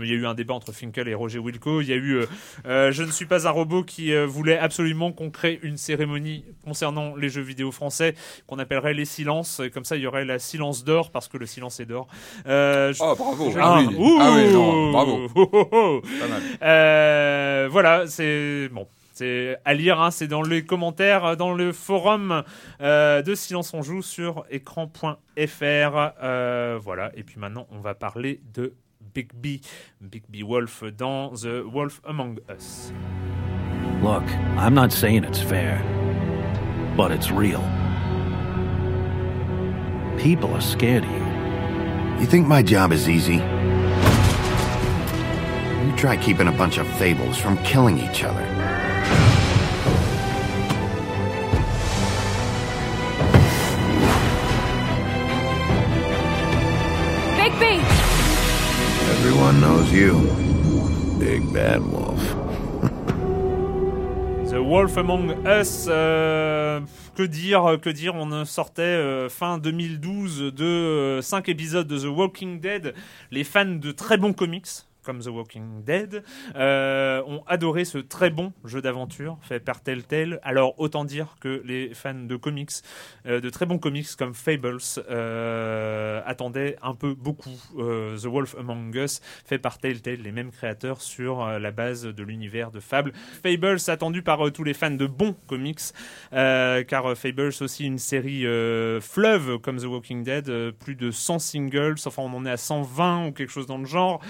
[0.00, 1.80] Il y a eu un débat entre Finkel et Roger Wilco.
[1.80, 2.22] Il y a eu
[2.64, 7.28] Je ne suis pas un robot qui voulait absolument qu'on crée une cérémonie concernant les
[7.28, 8.14] jeux vidéo français
[8.46, 9.49] qu'on appellerait les silences.
[9.58, 12.06] Et comme ça, il y aurait la silence d'or parce que le silence est d'or.
[12.46, 13.50] Euh, je- Oh, bravo.
[13.58, 14.18] Ah, Ah oui, ouh.
[14.20, 15.26] Ah oui, non, bravo.
[15.34, 16.00] Oh, oh, oh.
[16.20, 16.42] Pas mal.
[16.62, 18.86] Euh, voilà, c'est bon.
[19.12, 22.42] C'est à lire, hein, c'est dans les commentaires, euh, dans le forum
[22.80, 26.12] euh, de Silence on joue sur écran.fr.
[26.22, 28.72] Euh, voilà, et puis maintenant on va parler de
[29.14, 29.60] Big B,
[30.00, 32.92] Big B Wolf dans The Wolf Among Us.
[34.02, 34.22] Look,
[34.58, 35.82] I'm not saying it's fair,
[36.96, 37.60] but it's real.
[40.20, 42.20] People are scared of you.
[42.20, 43.36] You think my job is easy?
[45.86, 48.44] You try keeping a bunch of fables from killing each other.
[57.38, 57.80] Big B!
[59.16, 60.20] Everyone knows you.
[61.18, 62.20] Big Bad Wolf.
[64.50, 66.80] The Wolf Among Us, euh,
[67.20, 72.60] que dire, que dire, on sortait euh, fin 2012 de 5 épisodes de The Walking
[72.60, 72.94] Dead.
[73.30, 76.22] Les fans de très bons comics, comme The Walking Dead,
[76.56, 80.40] euh, ont adoré ce très bon jeu d'aventure fait par Telltale.
[80.42, 82.70] Alors autant dire que les fans de comics,
[83.26, 84.78] euh, de très bons comics comme Fables,
[85.10, 91.00] euh, attendaient un peu beaucoup The Wolf Among Us, fait par Telltale, les mêmes créateurs
[91.00, 93.12] sur la base de l'univers de Fable.
[93.42, 95.80] Fables attendu par tous les fans de bons comics,
[96.30, 98.44] car Fables aussi une série
[99.00, 103.26] fleuve comme The Walking Dead, plus de 100 singles, enfin on en est à 120
[103.26, 104.20] ou quelque chose dans le genre.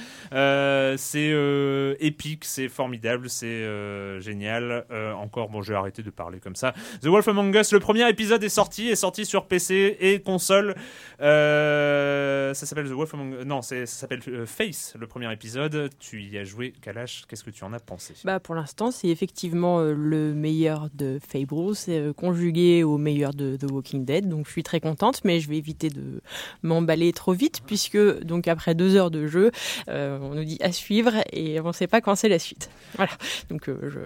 [0.97, 4.85] C'est euh, épique, c'est formidable, c'est euh, génial.
[4.91, 6.73] Euh, encore, bon, je vais arrêter de parler comme ça.
[7.03, 10.75] The Wolf Among Us, le premier épisode est sorti, est sorti sur PC et console.
[11.21, 15.91] Euh, ça s'appelle The Wolf Among Non, c'est- ça s'appelle euh, Face, le premier épisode.
[15.99, 17.23] Tu y as joué, Kalash.
[17.29, 18.15] Qu'est-ce que tu en as pensé?
[18.25, 23.33] Bah, pour l'instant, c'est effectivement euh, le meilleur de Fable, c'est euh, conjugué au meilleur
[23.35, 24.29] de The Walking Dead.
[24.29, 26.21] Donc, je suis très contente, mais je vais éviter de
[26.63, 29.51] m'emballer trop vite, puisque donc après deux heures de jeu,
[29.89, 32.71] euh, on nous dit à suivre et on ne sait pas quand c'est la suite.
[32.97, 33.13] Voilà.
[33.49, 34.01] Donc, euh, je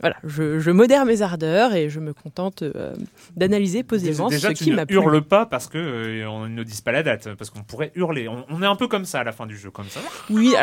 [0.00, 2.94] voilà, je, je modère mes ardeurs et je me contente euh,
[3.36, 4.94] d'analyser posément Déjà, ce tu qui m'a plu.
[4.94, 8.28] hurles pas parce que euh, on ne dise pas la date, parce qu'on pourrait hurler.
[8.28, 9.98] On, on est un peu comme ça à la fin du jeu, comme ça.
[10.30, 10.54] Oui.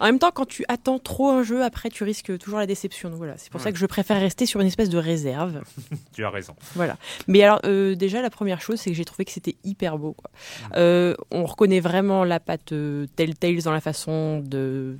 [0.00, 3.10] En même temps, quand tu attends trop un jeu, après tu risques toujours la déception.
[3.10, 5.62] Donc voilà, c'est pour ça que je préfère rester sur une espèce de réserve.
[6.14, 6.54] Tu as raison.
[6.74, 6.96] Voilà.
[7.28, 10.12] Mais alors, euh, déjà, la première chose, c'est que j'ai trouvé que c'était hyper beau.
[10.14, 10.30] quoi.
[10.76, 14.96] Euh, on reconnaît vraiment la patte euh, Telltale dans la façon de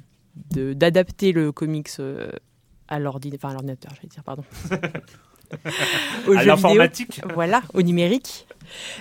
[0.52, 1.88] de- d'adapter le comics
[2.88, 4.44] à l'ordi- enfin, à l'ordinateur, j'allais dire, pardon.
[6.26, 6.44] Au À jeu vidéo.
[6.46, 7.20] l'informatique.
[7.34, 8.46] Voilà, au numérique.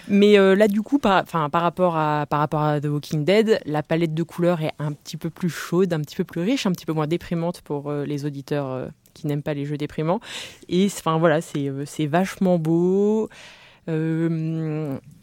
[0.07, 3.59] Mais euh, là, du coup, par, par, rapport à, par rapport à The Walking Dead,
[3.65, 6.65] la palette de couleurs est un petit peu plus chaude, un petit peu plus riche,
[6.65, 9.77] un petit peu moins déprimante pour euh, les auditeurs euh, qui n'aiment pas les jeux
[9.77, 10.19] déprimants.
[10.67, 13.29] Et voilà, c'est vachement beau.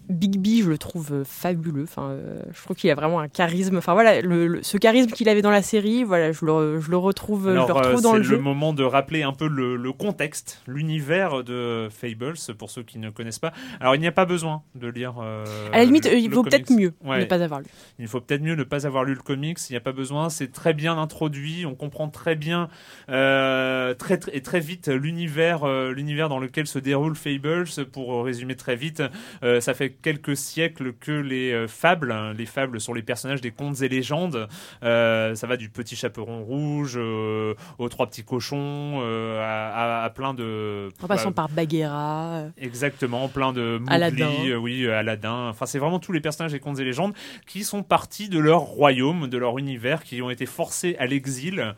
[0.09, 1.83] Euh, Big B, je le trouve euh, fabuleux.
[1.85, 3.77] Enfin, euh, je trouve qu'il a vraiment un charisme.
[3.79, 6.90] Enfin voilà, le- le- ce charisme qu'il avait dans la série, voilà, je le, je
[6.90, 8.38] le retrouve, le Alors, euh, retrouve dans c'est le le, jeu.
[8.38, 13.11] moment de rappeler un peu le, le contexte, l'univers de Fables, pour ceux qui ne
[13.11, 13.53] connaissent pas.
[13.81, 15.14] Alors, il n'y a pas besoin de lire.
[15.21, 17.21] euh, À la limite, le- il le vaut peut-être mieux Ouais.
[17.21, 17.66] ne pas avoir lu.
[17.99, 19.59] Il faut peut-être mieux ne pas avoir lu le comics.
[19.69, 20.29] Il n'y a pas besoin.
[20.31, 21.66] C'est très bien introduit.
[21.66, 22.69] On comprend très bien
[23.09, 27.64] euh, très, très- et très vite l'univers, l'univers dans lequel se déroule Fables.
[27.92, 29.03] Pour résumer très vite,
[29.42, 32.12] ça fait quelques siècles que les euh, fables.
[32.12, 32.32] hein.
[32.37, 34.48] Les fables sont les personnages des contes et légendes.
[34.82, 39.00] Euh, ça va du petit chaperon rouge euh, aux trois petits cochons,
[39.40, 40.88] à, à- à plein de.
[41.02, 42.44] En passant bah, par Bagheera.
[42.59, 44.56] Exactement, plein de Mowgli, Aladdin.
[44.61, 45.48] oui, Aladdin.
[45.48, 47.14] Enfin, c'est vraiment tous les personnages des contes et légendes
[47.46, 51.74] qui sont partis de leur royaume, de leur univers, qui ont été forcés à l'exil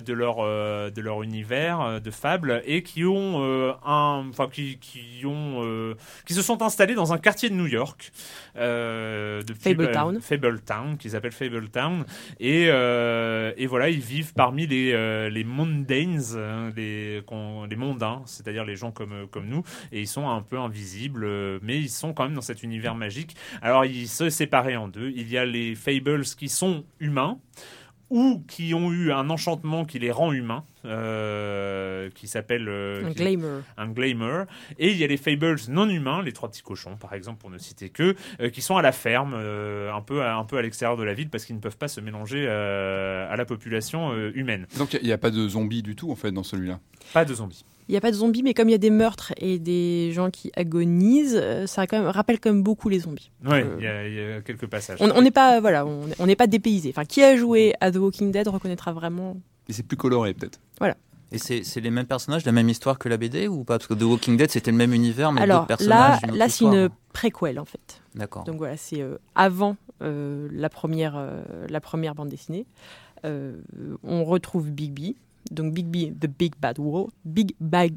[0.00, 4.48] de leur euh, de leur univers euh, de fables et qui ont euh, un, enfin
[4.48, 5.94] qui qui ont euh,
[6.26, 8.12] qui se sont installés dans un quartier de New York,
[8.56, 10.20] euh, depuis, Fabletown.
[10.20, 12.04] Fabletown, qu'ils appellent Fabletown,
[12.40, 15.42] et euh, et voilà, ils vivent parmi les euh, les
[16.76, 17.22] les
[17.70, 19.62] les mondains, c'est-à-dire les gens comme comme nous,
[19.92, 22.94] et ils sont un peu invisibles, euh, mais ils sont quand même dans cet univers
[22.94, 23.36] magique.
[23.60, 25.12] Alors ils se séparent en deux.
[25.14, 27.38] Il y a les fables qui sont humains
[28.12, 33.10] ou qui ont eu un enchantement qui les rend humains, euh, qui s'appelle euh, un
[33.12, 33.62] glamour.
[33.78, 34.44] un glamour.
[34.78, 37.48] Et il y a les fables non humains, les trois petits cochons par exemple, pour
[37.48, 40.58] ne citer que, euh, qui sont à la ferme, euh, un peu à, un peu
[40.58, 43.46] à l'extérieur de la ville parce qu'ils ne peuvent pas se mélanger euh, à la
[43.46, 44.66] population euh, humaine.
[44.76, 46.80] Donc il n'y a, pas de zombies du tout en fait dans celui-là?
[47.14, 47.64] Pas de zombies.
[47.88, 50.12] Il n'y a pas de zombies, mais comme il y a des meurtres et des
[50.12, 53.30] gens qui agonisent, euh, ça quand même, rappelle quand même beaucoup les zombies.
[53.44, 54.98] Ouais, Euh, il y a- il y, a quelques passages.
[55.00, 56.90] On on n'est pas, voilà, on on n'est pas dépaysé.
[56.90, 59.36] Enfin, qui a joué à The Walking Dead reconnaîtra vraiment.
[59.68, 60.60] Et c'est plus coloré peut-être.
[61.34, 63.78] Et c'est les mêmes personnages, la même histoire que la BD ou pas?
[63.78, 66.24] Parce que The Walking Dead, c'était le même univers, mais Alors d'autres là, personnages.
[66.24, 68.02] autre là, c'est une préquelle en fait.
[68.14, 68.44] D'accord.
[68.44, 72.66] Donc voilà, c'est euh, avant euh, la première, euh, la première bande dessinée.
[73.24, 73.56] Euh,
[74.02, 75.14] on retrouve Big B.
[75.50, 77.96] Donc Big B, the Big Bad Wolf, Big Bad.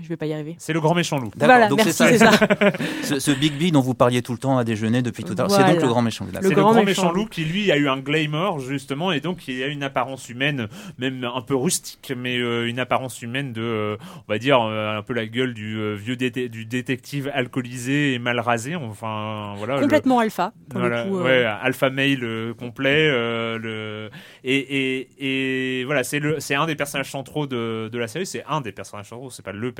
[0.00, 0.54] Je vais pas y arriver.
[0.58, 1.30] C'est le grand méchant loup.
[1.36, 2.30] D'accord, Voilà, donc merci, c'est ça.
[2.32, 2.46] ça.
[3.02, 5.42] Ce, ce Big B dont vous parliez tout le temps à déjeuner depuis tout à
[5.42, 6.26] l'heure, c'est donc le grand méchant.
[6.32, 6.40] là.
[6.40, 7.22] Le C'est le grand grand méchant méchant loup.
[7.22, 10.68] loup qui lui a eu un glamour justement et donc il a une apparence humaine
[10.98, 13.96] même un peu rustique mais euh, une apparence humaine de euh,
[14.28, 18.18] on va dire euh, un peu la gueule du euh, vieux du détective alcoolisé et
[18.18, 20.52] mal rasé enfin voilà le- Complètement alpha.
[20.70, 23.08] Pour voilà, le coup, euh, ouais, alpha male euh, complet.
[23.10, 24.10] euh, le
[24.44, 28.26] et, et, et voilà, c'est le, c'est un des personnages centraux de, de la série.
[28.26, 29.30] C'est un des personnages centraux.
[29.30, 29.79] C'est pas le personnage,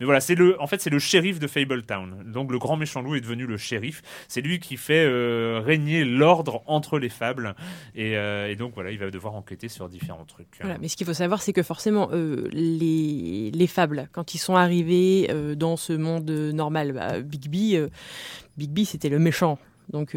[0.00, 2.24] mais voilà, c'est le, en fait, c'est le shérif de Fabletown.
[2.32, 4.02] Donc le grand méchant loup est devenu le shérif.
[4.28, 7.54] C'est lui qui fait euh, régner l'ordre entre les fables.
[7.94, 10.60] Et, euh, et donc voilà, il va devoir enquêter sur différents trucs.
[10.80, 14.56] Mais ce qu'il faut savoir, c'est que forcément, euh, les, les fables, quand ils sont
[14.56, 17.88] arrivés dans ce monde normal, bah, Big B, euh,
[18.56, 19.58] Big B, c'était le méchant.
[19.92, 20.16] Donc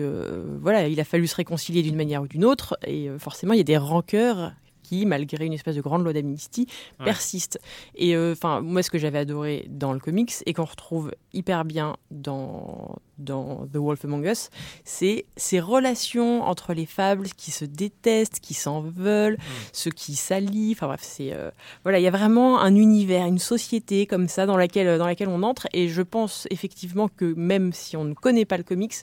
[0.61, 3.61] voilà, il a fallu se réconcilier d'une manière ou d'une autre, et forcément, il y
[3.61, 4.53] a des rancœurs
[4.85, 6.67] qui, malgré une espèce de grande loi d'amnistie,
[6.99, 7.05] Ouais.
[7.05, 7.59] persistent.
[7.95, 11.65] Et euh, enfin, moi, ce que j'avais adoré dans le comics et qu'on retrouve hyper
[11.65, 14.49] bien dans dans The Wolf Among Us,
[14.83, 19.37] c'est ces relations entre les fables qui se détestent, qui s'en veulent,
[19.71, 20.73] ceux qui s'allient.
[20.73, 21.49] Enfin bref, c'est euh,
[21.83, 25.29] voilà, il y a vraiment un univers, une société comme ça dans laquelle dans laquelle
[25.29, 25.67] on entre.
[25.71, 28.95] Et je pense effectivement que même si on ne connaît pas le comics,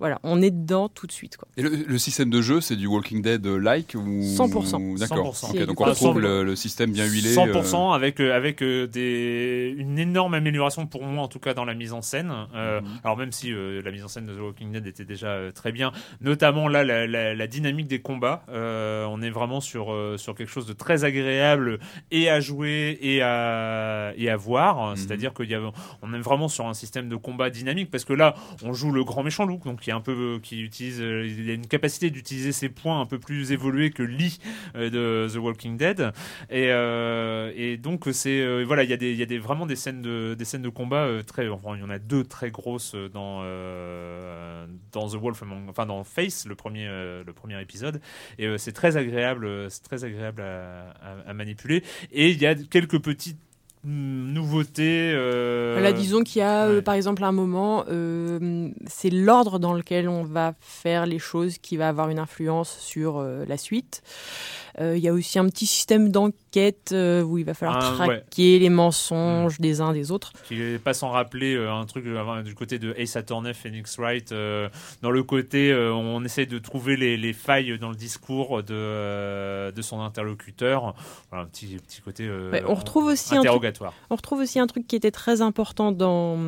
[0.00, 1.36] voilà, on est dedans tout de suite.
[1.36, 1.46] Quoi.
[1.56, 4.98] Et le, le système de jeu, c'est du Walking Dead like ou 100%.
[4.98, 5.21] D'accord.
[5.22, 5.44] 100%.
[5.50, 6.20] Ok, C'est donc on retrouve 100%.
[6.20, 7.34] le, le système bien huilé.
[7.34, 11.64] 100% avec euh, avec euh, des une énorme amélioration pour moi en tout cas dans
[11.64, 12.32] la mise en scène.
[12.54, 12.86] Euh, Mhm.
[13.04, 15.50] Alors même si euh, la mise en scène de The Walking Dead était déjà euh,
[15.52, 19.92] très bien, notamment là la, la- la dynamique des combats, euh, on est vraiment sur
[19.92, 21.78] euh, sur quelque chose de très agréable
[22.10, 24.90] et à jouer et à et à voir.
[24.90, 24.96] Mhm.
[24.96, 25.60] C'est-à-dire qu'il y a
[26.02, 29.04] on est vraiment sur un système de combat dynamique parce que là on joue le
[29.04, 31.66] grand méchant loup donc qui est un peu euh, qui utilise euh, il a une
[31.66, 34.38] capacité d'utiliser ses points un peu plus évolués que Lee
[34.76, 34.98] euh, de
[35.32, 36.12] The Walking Dead.
[36.50, 39.66] Et, euh, et donc c'est euh, voilà il y a des y a des vraiment
[39.66, 42.24] des scènes de des scènes de combat euh, très enfin il y en a deux
[42.24, 43.42] très grosses dans
[44.92, 48.00] dans The Wolf Among- enfin dans Face le premier le premier épisode.
[48.38, 51.82] Et c'est très agréable c'est très agréable à, à- à manipuler.
[52.12, 53.38] Et il y a quelques petites
[53.84, 59.58] nouveautés euh, Là, disons qu'il y a, euh, par exemple, un moment, euh, c'est l'ordre
[59.58, 64.02] dans lequel on va faire les choses qui va avoir une influence sur la suite.
[64.80, 68.06] Euh, Il y a aussi un petit système d'enquête euh, où il va falloir Ah,
[68.06, 68.20] ouais.
[68.20, 70.32] traquer les mensonges des uns des autres.
[70.48, 72.04] qui n'est pas sans rappeler euh, un truc
[72.44, 74.32] du côté de Ace Attorney, Phoenix Wright,
[75.02, 79.82] dans le côté on essaie de trouver les, les failles dans le discours de, de
[79.82, 80.94] son interlocuteur.
[81.30, 83.94] Voilà, un petit, petit côté Ouais, on retrouve aussi un truc- interrogatoire.
[84.10, 86.38] On retrouve aussi un truc qui était très important dans,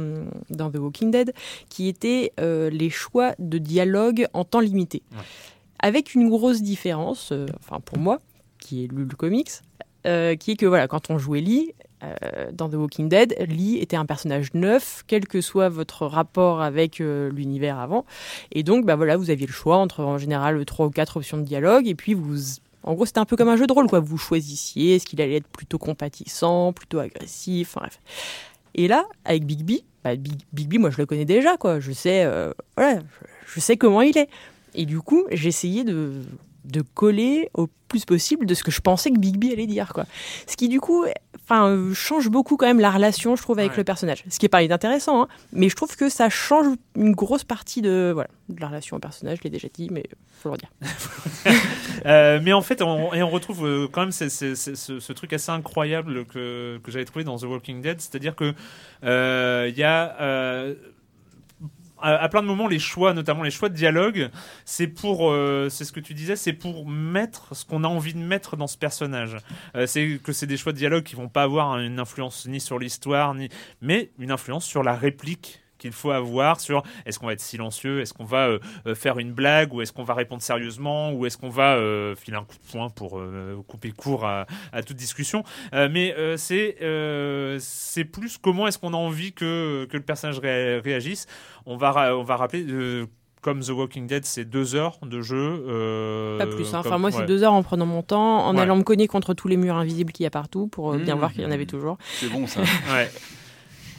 [0.50, 1.32] dans The Walking Dead,
[1.68, 5.02] qui était euh, les choix de dialogue en temps limité.
[5.12, 5.18] Ouais.
[5.80, 8.18] Avec une grosse différence, euh, enfin pour moi,
[8.58, 9.50] qui ai lu le comics,
[10.06, 13.78] euh, qui est que voilà, quand on jouait Lee, euh, dans The Walking Dead, Lee
[13.78, 18.04] était un personnage neuf, quel que soit votre rapport avec l'univers avant.
[18.52, 21.38] Et donc, bah voilà, vous aviez le choix entre en général trois ou quatre options
[21.38, 22.36] de dialogue, et puis vous
[22.82, 24.00] en gros, c'était un peu comme un jeu de rôle, quoi.
[24.00, 27.98] Vous choisissiez est-ce qu'il allait être plutôt compatissant, plutôt agressif, bref.
[28.74, 31.80] Et là, avec Bigby, bah, Big, moi je le connais déjà, quoi.
[31.80, 32.26] Je sais,
[32.76, 33.00] voilà,
[33.46, 34.28] je sais comment il est.
[34.74, 36.12] Et du coup, essayé de,
[36.64, 40.04] de coller au plus possible de ce que je pensais que Bigby allait dire, quoi.
[40.48, 41.04] Ce qui, du coup,
[41.44, 43.76] enfin, euh, change beaucoup quand même la relation, je trouve, avec Ouais.
[43.78, 44.24] le personnage.
[44.28, 47.82] Ce qui est pas intéressant, hein, mais je trouve que ça change une grosse partie
[47.82, 49.38] de, voilà, de la relation au personnage.
[49.38, 50.04] Je l'ai déjà dit, mais
[50.40, 50.70] faut le redire.
[52.06, 55.50] Euh, mais en fait, on, et on retrouve euh, quand même ce, ce truc assez
[55.50, 58.52] incroyable que, que j'avais trouvé dans The Walking Dead, c'est-à-dire que
[59.04, 60.74] euh, il y a euh,
[62.04, 64.30] à, plein de moments les choix, notamment les choix de dialogue,
[64.64, 68.14] c'est pour, euh, c'est ce que tu disais, c'est pour mettre ce qu'on a envie
[68.14, 69.36] de mettre dans ce personnage.
[69.74, 72.60] Euh, c'est que c'est des choix de dialogue qui vont pas avoir une influence ni
[72.60, 73.48] sur l'histoire, ni,
[73.80, 78.00] mais une influence sur la réplique qu'il faut avoir sur est-ce qu'on va être silencieux,
[78.00, 81.26] est-ce qu'on va euh, euh, faire une blague ou est-ce qu'on va répondre sérieusement ou
[81.26, 84.82] est-ce qu'on va euh, filer un coup de poing pour euh, couper court à, à
[84.82, 85.44] toute discussion.
[85.74, 90.02] Euh, mais euh, c'est euh, c'est plus comment est-ce qu'on a envie que, que le
[90.02, 91.26] personnage ré- réagisse.
[91.66, 92.64] On va on va rappeler.
[92.68, 93.06] euh,
[93.42, 95.36] comme The Walking Dead, c'est deux heures de jeu.
[95.68, 96.66] euh, Pas plus.
[96.68, 96.80] hein.
[96.82, 97.16] comme- Enfin, moi, ouais.
[97.18, 98.62] c'est deux heures en prenant mon temps, en Ouais.
[98.62, 101.14] allant me cogner contre tous les murs invisibles qu'il y a partout pour euh, bien
[101.14, 101.18] Mmh.
[101.18, 101.98] voir qu'il y en avait toujours.
[102.14, 102.62] C'est bon ça.
[102.90, 103.10] Ouais.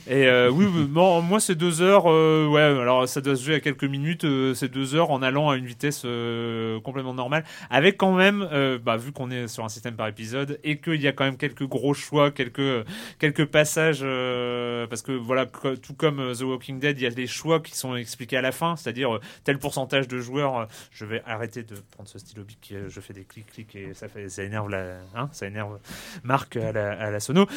[0.08, 2.04] Et euh, oui, bon, moi c'est deux heures.
[2.06, 4.24] euh, ouais, alors ça doit se jouer à quelques minutes.
[4.24, 8.48] euh, c'est deux heures en allant à une vitesse euh, complètement normale, avec quand même,
[8.52, 11.26] euh, bah, vu qu'on est sur un système par épisode et qu'il y a quand
[11.26, 12.86] même quelques gros choix, quelques
[13.18, 17.26] quelques passages, euh, parce que voilà, tout comme The Walking Dead, il y a des
[17.26, 20.68] choix qui sont expliqués à la fin, c'est-à-dire tel pourcentage de joueurs.
[20.92, 22.44] je vais arrêter de prendre ce stylo
[22.90, 25.80] Je fais des clics clics et ça fait, ça énerve la, hein, ça énerve
[26.24, 27.48] Marc à la, à la sono.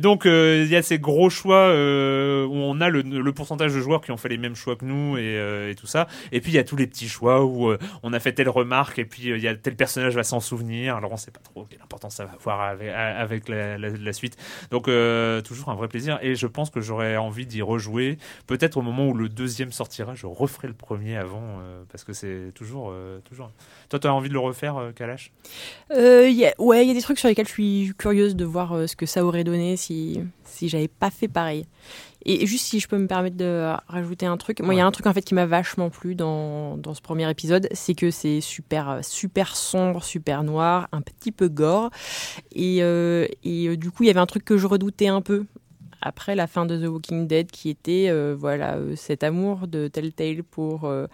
[0.00, 4.00] Donc il y a ces gros choix euh, où on a le, pourcentage de joueurs
[4.00, 6.06] qui ont fait les mêmes choix que nous et, euh, tout ça.
[6.32, 8.48] Et puis il y a tous les petits choix où euh, on a fait telle
[8.48, 10.96] remarque et puis il y a tel personnage va s'en souvenir.
[10.96, 14.36] Alors on sait pas trop quelle importance ça va avoir avec, la, suite.
[14.70, 14.84] Donc
[15.44, 18.18] toujours un vrai plaisir et je pense que j'aurais envie d'y rejouer.
[18.46, 22.52] Peut-être au moment où le deuxième sortira, je referai le premier avant parce que c'est
[22.54, 23.50] toujours toujours.
[23.88, 25.32] Toi, tu as envie de le refaire, Kalash?
[25.90, 29.06] Ouais, il y a des trucs sur lesquels je suis curieuse de voir ce que
[29.06, 30.20] ça aurait donné si,
[30.56, 31.66] si j'avais pas fait pareil.
[32.24, 34.86] Et juste si je peux me permettre de rajouter un truc, moi il y a
[34.86, 38.10] un truc en fait qui m'a vachement plu dans, dans ce premier épisode, c'est que
[38.10, 41.90] c'est super euh, super sombre, super noir, un petit peu gore,
[42.52, 45.22] et, euh, et euh, du coup il y avait un truc que je redoutais un
[45.22, 45.44] peu
[46.02, 49.88] après la fin de The Walking Dead, qui était euh, voilà euh, cet amour de
[49.88, 51.06] Telltale pour euh,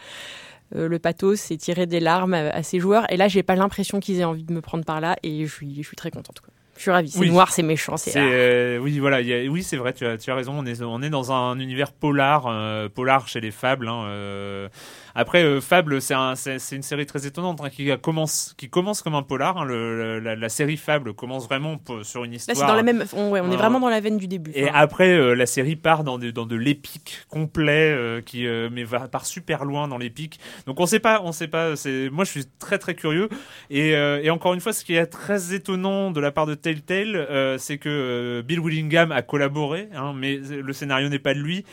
[0.75, 3.05] le pathos et tirer des larmes à, à ses joueurs.
[3.13, 5.53] Et là, j'ai pas l'impression qu'ils aient envie de me prendre par là, et je
[5.53, 6.41] suis, je suis très contente.
[6.41, 6.53] Quoi.
[6.77, 7.11] Je suis ravie.
[7.11, 7.31] C'est Oui.
[7.31, 8.13] noir, c'est méchant, c'est.
[8.17, 11.03] Euh, oui voilà a- oui c'est vrai tu as, tu as raison on est on
[11.03, 14.69] est dans un univers polar euh, polar chez les fables hein, euh.
[15.15, 18.69] Après euh, Fable c'est un c'est c'est une série très étonnante hein, qui commence qui
[18.71, 22.37] commence comme un polar hein, le, la, la série Fable commence vraiment sur une Là,
[22.37, 23.05] histoire c'est dans la même.
[23.13, 24.51] On, ouais, on est vraiment dans la veine du début.
[24.55, 28.47] et Enfin, après, euh, la série part dans, des- dans de l'épique complet, euh, qui
[28.73, 30.41] mais va part super loin dans l'épique.
[30.67, 31.75] Donc on sait pas, on sait pas.
[32.11, 33.29] Moi, je suis très très curieux.
[33.71, 37.57] Et, et encore une fois, ce qui est très étonnant de la part de Telltale,
[37.59, 41.65] c'est que Bill Willingham a collaboré, hein, mais le scénario n'est pas de lui.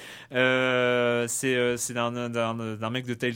[1.27, 3.28] C'est d'un mec de Telltale.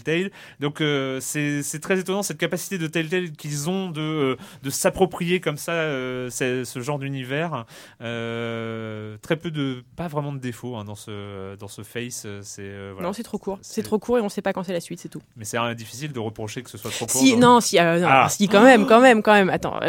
[0.60, 5.39] Donc euh, c'est très étonnant cette capacité de Telltale qu'ils ont de euh, de s'approprier
[5.39, 7.65] comme ça euh, ce genre d'univers.
[8.01, 12.25] Euh, très peu de, pas vraiment de défauts hein, dans ce dans ce face.
[12.25, 13.01] voilà.
[13.01, 13.60] Non, c'est trop court.
[13.62, 15.21] C'est- trop court et on sait pas quand c'est la suite, c'est tout.
[15.36, 17.21] Mais c'est difficile de reprocher que ce soit trop court.
[17.21, 18.27] Si, non, si, non, Ah.
[18.29, 19.49] si, quand même, quand même, quand même.
[19.49, 19.79] Attends.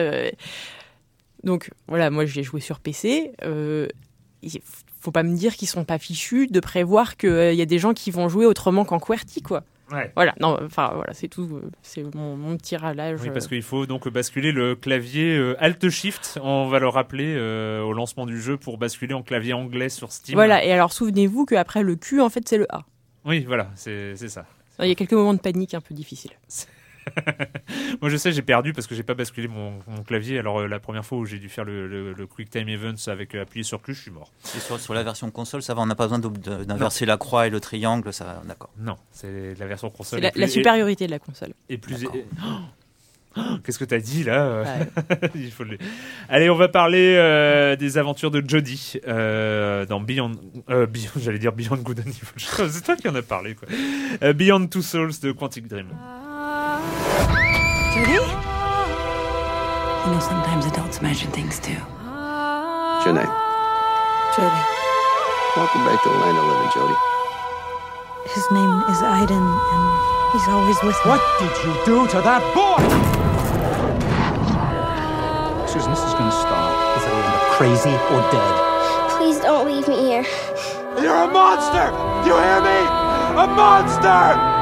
[1.43, 3.33] Donc, voilà, moi, j'ai joué sur PC.
[3.43, 3.89] Euh,
[5.01, 7.93] faut pas me dire qu'ils sont pas fichus de prévoir qu'il y a des gens
[7.93, 9.63] qui vont jouer autrement qu'en QWERTY, quoi.
[9.93, 10.11] Ouais.
[10.17, 11.49] Voilà, non, enfin, voilà, c'est tout.
[11.63, 13.21] euh, C'est mon, mon petit râlage.
[13.23, 13.49] Oui, parce euh.
[13.49, 16.39] qu'il faut donc basculer le clavier euh, Alt Shift.
[16.43, 20.11] On va le rappeler euh, au lancement du jeu pour basculer en clavier anglais sur
[20.13, 20.37] Steam.
[20.37, 22.85] Voilà, et alors souvenez-vous qu'après le Q, en fait, c'est le A.
[23.27, 24.47] Oui, voilà, c'est c'est ça.
[24.81, 26.33] Il y a quelques moments de panique un peu difficiles.
[28.01, 30.39] Moi, je sais, j'ai perdu parce que j'ai pas basculé mon, mon clavier.
[30.39, 33.09] Alors, euh, la première fois où j'ai dû faire le, le, le Quick Time Events
[33.09, 34.31] avec euh, appuyer sur Q, je suis mort.
[34.57, 37.47] Et sur, sur la version console, ça va, on n'a pas besoin d'inverser la croix
[37.47, 38.71] et le triangle, ça va, d'accord.
[38.79, 40.19] Non, c'est la version console.
[40.19, 41.51] C'est la, est plus- la supériorité de la console.
[41.69, 42.07] Et, plus.
[43.37, 44.63] Oh Qu'est-ce que t'as dit là?
[44.63, 45.29] Ouais.
[45.35, 45.77] Il faut le-
[46.29, 50.31] Allez, on va parler euh, des aventures de Jodie euh, dans Beyond.
[50.71, 52.69] euh, Beyond J'allais dire Beyond Good and Evil.
[52.71, 53.67] C'est toi qui en as parlé, quoi.
[54.23, 55.89] Euh, Beyond Two Souls de Quantic Dream.
[55.89, 55.99] Judy?
[60.05, 61.81] You know, sometimes adults imagine things too.
[61.81, 63.33] What's your name?
[64.37, 64.63] Jody.
[65.57, 66.97] Welcome back to the land of living, Jody.
[68.29, 69.85] His name is Aiden, and
[70.33, 71.09] he's always with me.
[71.09, 72.85] What did you do to that boy?
[75.73, 76.73] Susan, this is gonna start.
[76.99, 78.55] Is he either crazy or dead?
[79.17, 80.27] Please don't Don't leave me here.
[81.01, 81.89] You're a monster!
[82.29, 82.81] You hear me?
[83.41, 84.54] A monster!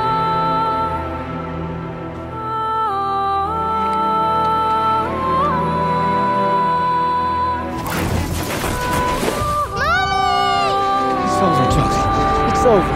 [12.63, 12.69] Jody.
[12.69, 12.95] It's over.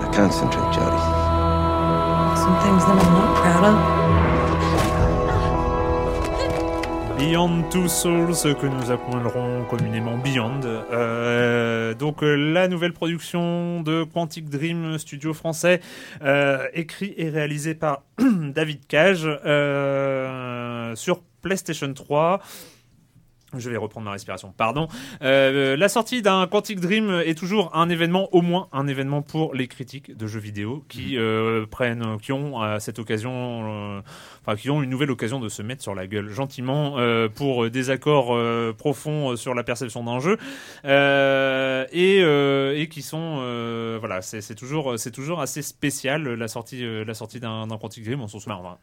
[0.00, 1.02] Now concentrate, Jody.
[2.38, 3.76] Some things that I'm not proud of.
[7.18, 10.60] Beyond Two Souls, que nous appellerons communément Beyond.
[10.64, 15.80] Euh, donc euh, la nouvelle production de Quantic Dream, studio français,
[16.22, 22.40] euh, écrit et réalisé par David Cage euh, sur PlayStation 3.
[23.56, 24.88] Je vais reprendre ma respiration, pardon.
[25.22, 29.54] Euh, la sortie d'un Quantic Dream est toujours un événement, au moins un événement pour
[29.54, 34.00] les critiques de jeux vidéo qui euh, prennent, qui ont à cette occasion, euh,
[34.42, 36.96] enfin qui ont une nouvelle occasion de se mettre sur la gueule gentiment
[37.34, 38.36] pour des accords
[38.76, 40.36] profonds sur la perception d'un jeu
[40.84, 43.36] et, et qui sont,
[43.98, 48.20] voilà, c'est toujours, c'est toujours assez spécial la sortie, la sortie d'un d'un Quantic Dream.
[48.20, 48.78] On s'en souvient.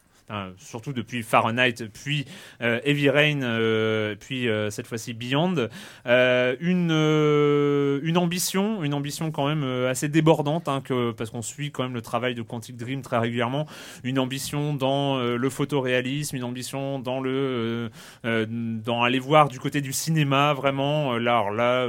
[0.58, 2.26] Surtout depuis Fahrenheit, puis
[2.60, 5.68] euh, Heavy Rain, euh, puis euh, cette fois-ci Beyond,
[6.04, 10.82] une ambition, une ambition quand même assez débordante, hein,
[11.16, 13.66] parce qu'on suit quand même le travail de Quantic Dream très régulièrement,
[14.02, 17.90] une ambition dans le photoréalisme, une ambition dans le
[18.24, 21.18] dans aller voir du côté du cinéma vraiment.
[21.18, 21.86] Là, alors là,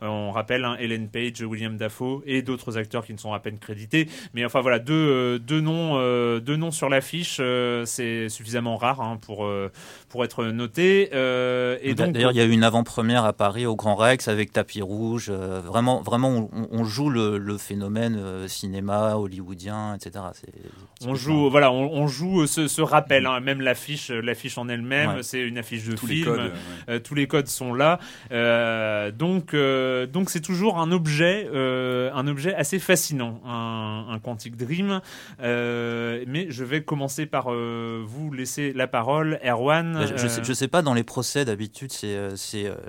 [0.00, 0.76] on rappelle hein,
[1.12, 4.78] Page, William Dafoe et d'autres acteurs qui ne sont à peine crédités, mais enfin voilà
[4.78, 7.40] deux noms sur l'affiche.
[7.60, 9.70] Euh, c'est suffisamment rare hein, pour, euh,
[10.08, 11.10] pour être noté.
[11.14, 14.28] euh, et donc, D'ailleurs, il y a eu une avant-première à Paris au Grand Rex
[14.28, 15.28] avec tapis rouge.
[15.30, 20.24] euh, vraiment, vraiment, on, on joue le, le phénomène euh, cinéma hollywoodien, etc.
[20.34, 20.48] C'est-
[21.06, 25.10] on joue, voilà, on, on joue ce, ce rappel, hein, même l'affiche, l'affiche en elle-même,
[25.16, 25.22] Ouais.
[25.22, 26.26] c'est une affiche de Tous les film.
[26.26, 26.50] codes, ouais.
[26.90, 27.98] Euh, tous les codes sont là,
[28.32, 34.18] Euh, donc euh, donc c'est toujours un objet, euh, un objet assez fascinant, un, un
[34.18, 35.00] Quantic Dream.
[35.42, 39.94] Euh, mais je vais commencer par euh, vous laisser la parole, Erwan.
[39.94, 42.30] Bah, je, je euh, sais, pas, dans les procès, d'habitude, c'est euh,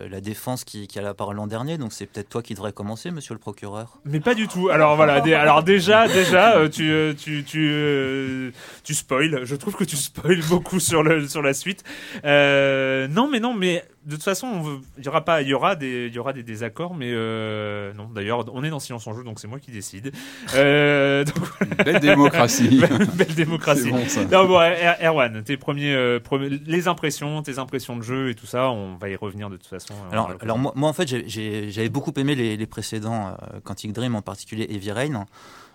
[0.09, 2.73] la défense qui, qui a la parole l'an dernier, donc c'est peut-être toi qui devrais
[2.73, 3.99] commencer, monsieur le procureur.
[4.05, 4.69] Mais pas du tout.
[4.69, 5.21] Alors voilà.
[5.21, 8.53] dé- alors déjà, déjà, tu, tu, tu,
[8.83, 9.41] tu spoil.
[9.43, 11.83] Je trouve que tu spoil beaucoup sur le sur la suite.
[12.23, 16.07] Non, mais non, mais de toute façon, il y aura pas, il y aura des,
[16.07, 18.09] il y aura des désaccords, mais euh, non.
[18.13, 20.11] D'ailleurs, on est dans silence en jeu, donc c'est moi qui décide.
[20.55, 22.79] Euh, donc, Belle démocratie.
[22.81, 23.91] belle, belle démocratie.
[23.91, 24.25] Bon, ça.
[24.25, 28.35] Non, bon, Er- Erwan, tes premiers, euh, premiers- les impressions, tes impressions de jeu et
[28.35, 29.93] tout ça, on va y revenir de toute façon.
[30.11, 34.15] Alors, alors moi, moi, en fait, j'avais beaucoup aimé les, les précédents euh, Quantic Dream,
[34.15, 35.25] en particulier Heavy Rain.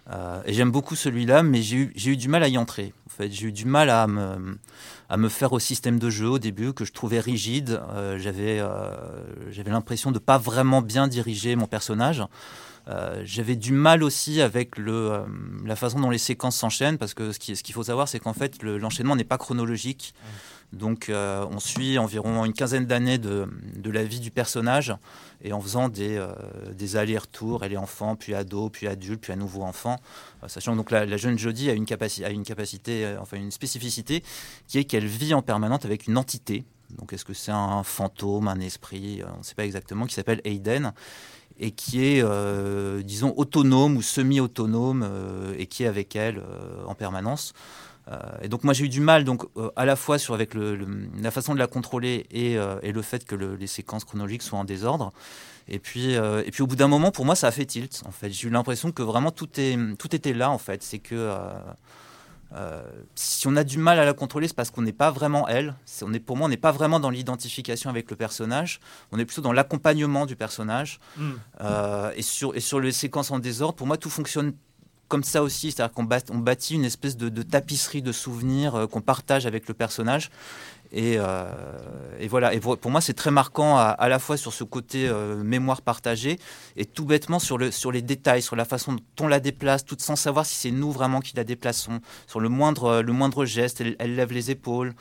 [0.08, 2.92] Euh, et j'aime beaucoup celui-là, mais j'ai eu, j'ai eu du mal à y entrer.
[3.08, 4.56] En fait, j'ai eu du mal à me,
[5.08, 7.80] à me faire au système de jeu au début que je trouvais rigide.
[7.90, 8.90] Euh, j'avais, euh,
[9.50, 12.24] j'avais l'impression de pas vraiment bien diriger mon personnage.
[12.88, 15.20] Euh, j'avais du mal aussi avec le, euh,
[15.64, 18.20] la façon dont les séquences s'enchaînent, parce que ce qui- ce qu'il faut savoir, c'est
[18.20, 20.14] qu'en fait, le- l'enchaînement n'est pas chronologique.
[20.72, 23.46] Donc, euh, on suit environ une quinzaine d'années de,
[23.84, 24.94] la vie du personnage,
[25.42, 26.32] et en faisant des, euh,
[26.72, 29.96] des allers-retours, elle est enfant, puis ado, puis adulte, puis à nouveau enfant,
[30.42, 34.22] Euh, sachant que donc la, la jeune Jodie a une, capacité, enfin une spécificité,
[34.66, 36.64] qui est qu'elle vit en permanente avec une entité.
[36.98, 40.40] Donc, est-ce que c'est un fantôme, un esprit, on ne sait pas exactement, qui s'appelle
[40.44, 40.92] Aiden
[41.58, 42.22] et qui est,
[43.02, 45.08] disons, autonome ou semi-autonome
[45.58, 46.42] et qui est avec elle
[46.86, 47.54] en permanence.
[48.08, 50.54] Euh, et donc moi j'ai eu du mal donc euh, à la fois sur avec
[50.54, 50.86] le, le-
[51.20, 54.42] la façon de la contrôler et, euh, et le fait que le- les séquences chronologiques
[54.42, 55.12] soient en désordre.
[55.66, 58.02] Et puis euh, et puis au bout d'un moment pour moi ça a fait tilt
[58.06, 58.30] en fait.
[58.30, 60.84] J'ai eu l'impression que vraiment tout est tout était là en fait.
[60.84, 61.38] C'est que euh,
[62.54, 62.80] euh,
[63.16, 65.74] si on a du mal à la contrôler, c'est parce qu'on n'est pas vraiment elle.
[66.02, 68.78] On est, pour moi, on n'est pas vraiment dans l'identification avec le personnage.
[69.10, 71.00] On est plutôt dans l'accompagnement du personnage.
[71.16, 71.30] Mm.
[71.62, 74.52] Euh, et, sur, et sur les séquences en désordre, pour moi, tout fonctionne
[75.08, 75.72] comme ça aussi.
[75.72, 79.68] C'est-à-dire qu'on on bâtit une espèce de, de tapisserie de souvenirs euh, qu'on partage avec
[79.68, 80.30] le personnage.
[80.92, 81.44] Et, euh,
[82.18, 82.54] et voilà.
[82.54, 86.38] Et pour, moi, c'est très marquant à, la fois sur ce côté euh, mémoire partagée
[86.76, 89.84] et tout bêtement sur, le, sur les détails, sur la façon dont on la déplace,
[89.84, 93.82] tout sans savoir si c'est nous vraiment qui la déplaçons, sur le moindre, geste.
[93.98, 94.94] Elle lève les épaules.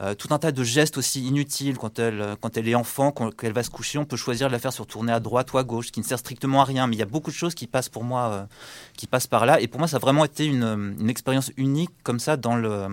[0.00, 3.10] Euh, tout un tas de gestes aussi inutiles quand elle, euh, quand elle est enfant,
[3.10, 5.52] quand elle va se coucher, on peut choisir de la faire se tourner à droite
[5.52, 6.86] ou à gauche, qui ne sert strictement à rien.
[6.86, 8.44] Mais il y a beaucoup de choses qui passent pour moi, euh,
[8.96, 9.60] qui passent par là.
[9.60, 12.86] Et pour moi, ça a vraiment été une, une expérience unique comme ça dans le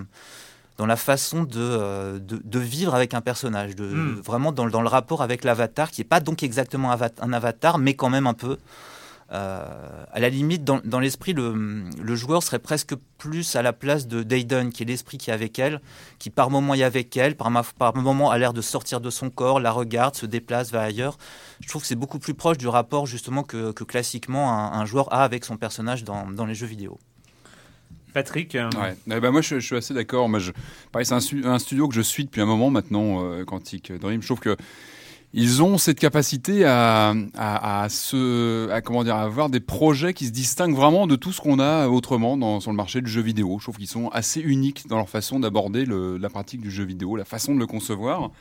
[0.78, 4.20] dans la façon de, euh, de, de vivre avec un personnage, de, Mm.
[4.26, 7.78] vraiment dans, le- dans le rapport avec l'avatar, qui n'est pas donc exactement un avatar,
[7.78, 8.58] mais quand même un peu.
[9.32, 13.74] Euh, à la limite, dans, dans l'esprit, le, le, joueur serait presque plus à la
[13.74, 15.82] place de Dayton, qui est l'esprit qui est avec elle,
[16.20, 19.32] qui par moment est avec elle, par, par moment a l'air de sortir de son
[19.32, 21.18] corps, la regarde, se déplace, va ailleurs.
[21.60, 24.86] Je trouve que c'est beaucoup plus proche du rapport justement que, que classiquement un, un,
[24.86, 27.00] joueur a avec son personnage dans, dans les jeux vidéo.
[28.14, 28.70] Patrick euh...
[28.80, 28.96] ouais.
[29.08, 30.30] Eh ben moi je, je, suis assez d'accord.
[30.30, 30.52] Moi, je...
[31.04, 34.22] c'est un, un, studio que je suis depuis un moment maintenant, euh, Quantic Dream.
[34.22, 34.56] Je trouve que
[35.38, 40.28] ils ont cette capacité à, à, se, à, comment dire, à avoir des projets qui
[40.28, 43.22] se distinguent vraiment de tout ce qu'on a autrement dans, sur le marché du jeu
[43.22, 43.58] vidéo.
[43.60, 47.18] Je trouve qu'ils sont assez uniques dans leur façon d'aborder la pratique du jeu vidéo,
[47.18, 48.32] la façon de le concevoir.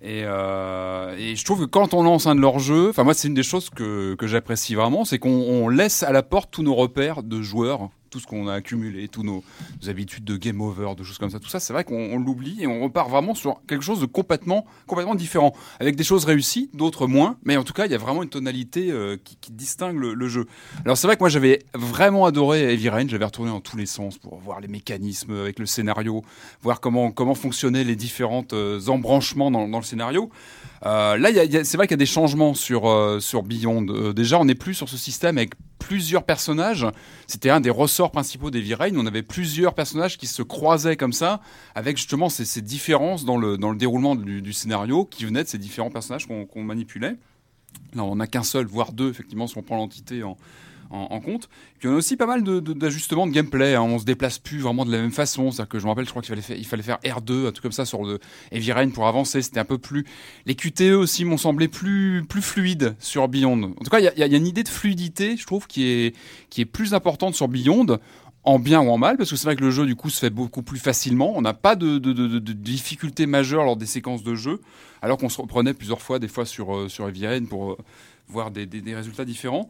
[0.00, 3.14] Et, euh, et, je trouve que quand on lance un de leurs jeux, enfin moi
[3.14, 6.64] c'est une des choses que, que j'apprécie vraiment, c'est qu'on laisse à la porte tous
[6.64, 9.42] nos repères de joueurs tout ce qu'on a accumulé, tous nos,
[9.88, 12.66] habitudes de game over, de choses comme ça, tout ça, c'est vrai qu'on l'oublie et
[12.66, 17.06] on repart vraiment sur quelque chose de complètement, complètement différent, avec des choses réussies, d'autres
[17.06, 20.28] moins, mais en tout cas, il y a vraiment une tonalité euh, qui, distingue le,
[20.28, 20.46] jeu.
[20.84, 23.86] Alors c'est vrai que moi j'avais vraiment adoré Heavy Rain, j'avais retourné dans tous les
[23.86, 26.22] sens pour voir les mécanismes avec le scénario,
[26.62, 30.30] voir comment comment fonctionnaient les différentes euh, embranchements dans, le scénario.
[30.84, 31.30] Euh, là,
[31.64, 34.12] c'est vrai qu'il y a des changements sur, euh, sur Beyond.
[34.12, 35.52] Déjà, on n'est plus sur ce système avec
[35.82, 36.86] plusieurs personnages.
[37.26, 38.96] C'était un des ressorts principaux des Rain.
[38.96, 41.40] On avait plusieurs personnages qui se croisaient comme ça,
[41.74, 45.48] avec justement ces, ces différences dans le, dans le déroulement du, scénario qui venaient de
[45.48, 47.16] ces différents personnages qu'on qu manipulait.
[47.94, 50.36] Là, on n'a qu'un seul, voire deux, effectivement, si on prend l'entité en,
[50.92, 51.48] en, compte.
[51.78, 53.74] Puis on a aussi pas mal d'ajustements de, gameplay.
[53.74, 53.82] Hein.
[53.82, 55.50] On se déplace plus vraiment de la même façon.
[55.50, 57.52] C'est-à-dire que je me rappelle, je crois qu'il fallait, faire, il fallait faire R2, un
[57.52, 58.20] truc comme ça sur le
[58.92, 59.42] pour avancer.
[59.42, 60.04] C'était un peu plus.
[60.46, 63.74] Les QTE aussi m'ont semblé plus plus fluides sur Beyond.
[63.80, 66.16] En tout cas, il y a, une idée de fluidité, je trouve, qui est
[66.50, 67.98] qui est plus importante sur Beyond
[68.44, 70.18] en bien ou en mal, parce que c'est vrai que le jeu du coup se
[70.18, 71.32] fait beaucoup plus facilement.
[71.36, 74.60] On n'a pas de, de, difficultés majeures lors des séquences de jeu,
[75.00, 77.08] alors qu'on se reprenait plusieurs fois des fois sur euh, sur
[77.48, 77.76] pour euh,
[78.26, 79.68] voir des, des résultats différents.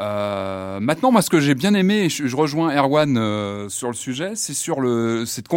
[0.00, 4.32] Euh, maintenant, moi, ce que j'ai bien aimé, je, rejoins Erwan euh, sur le sujet,
[4.34, 5.48] c'est sur le cette,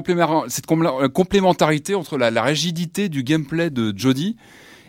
[0.47, 0.65] cette
[1.13, 4.37] complémentarité entre la, la, rigidité du gameplay de Jody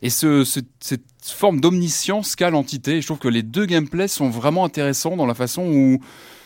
[0.01, 3.01] et ce, ce, cette forme d'omniscience qu'a l'entité.
[3.03, 6.01] Je trouve que les deux gameplays sont vraiment intéressants dans la façon où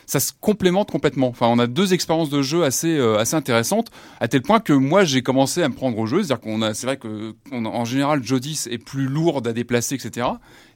[0.06, 1.28] ça se complémente complètement.
[1.28, 3.90] Enfin, on a deux expériences de jeu assez euh, assez intéressantes,
[4.20, 6.22] à tel point que moi j'ai commencé à me prendre au jeu.
[6.22, 10.28] C'est-à-dire qu'on a, c'est vrai que en général, Jodis est plus lourde à déplacer, etc.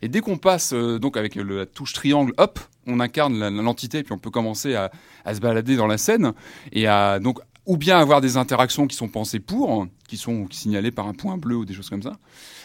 [0.03, 4.03] Et dès qu'on passe euh, donc avec la touche triangle, hop, on incarne l'entité et
[4.03, 4.91] puis on peut commencer à,
[5.25, 6.33] à, se balader dans la scène
[6.73, 7.39] et à donc
[7.71, 11.39] ou bien avoir des interactions qui sont pensées pour, qui sont signalées par un point
[11.39, 12.15] bleu ou des choses comme ça,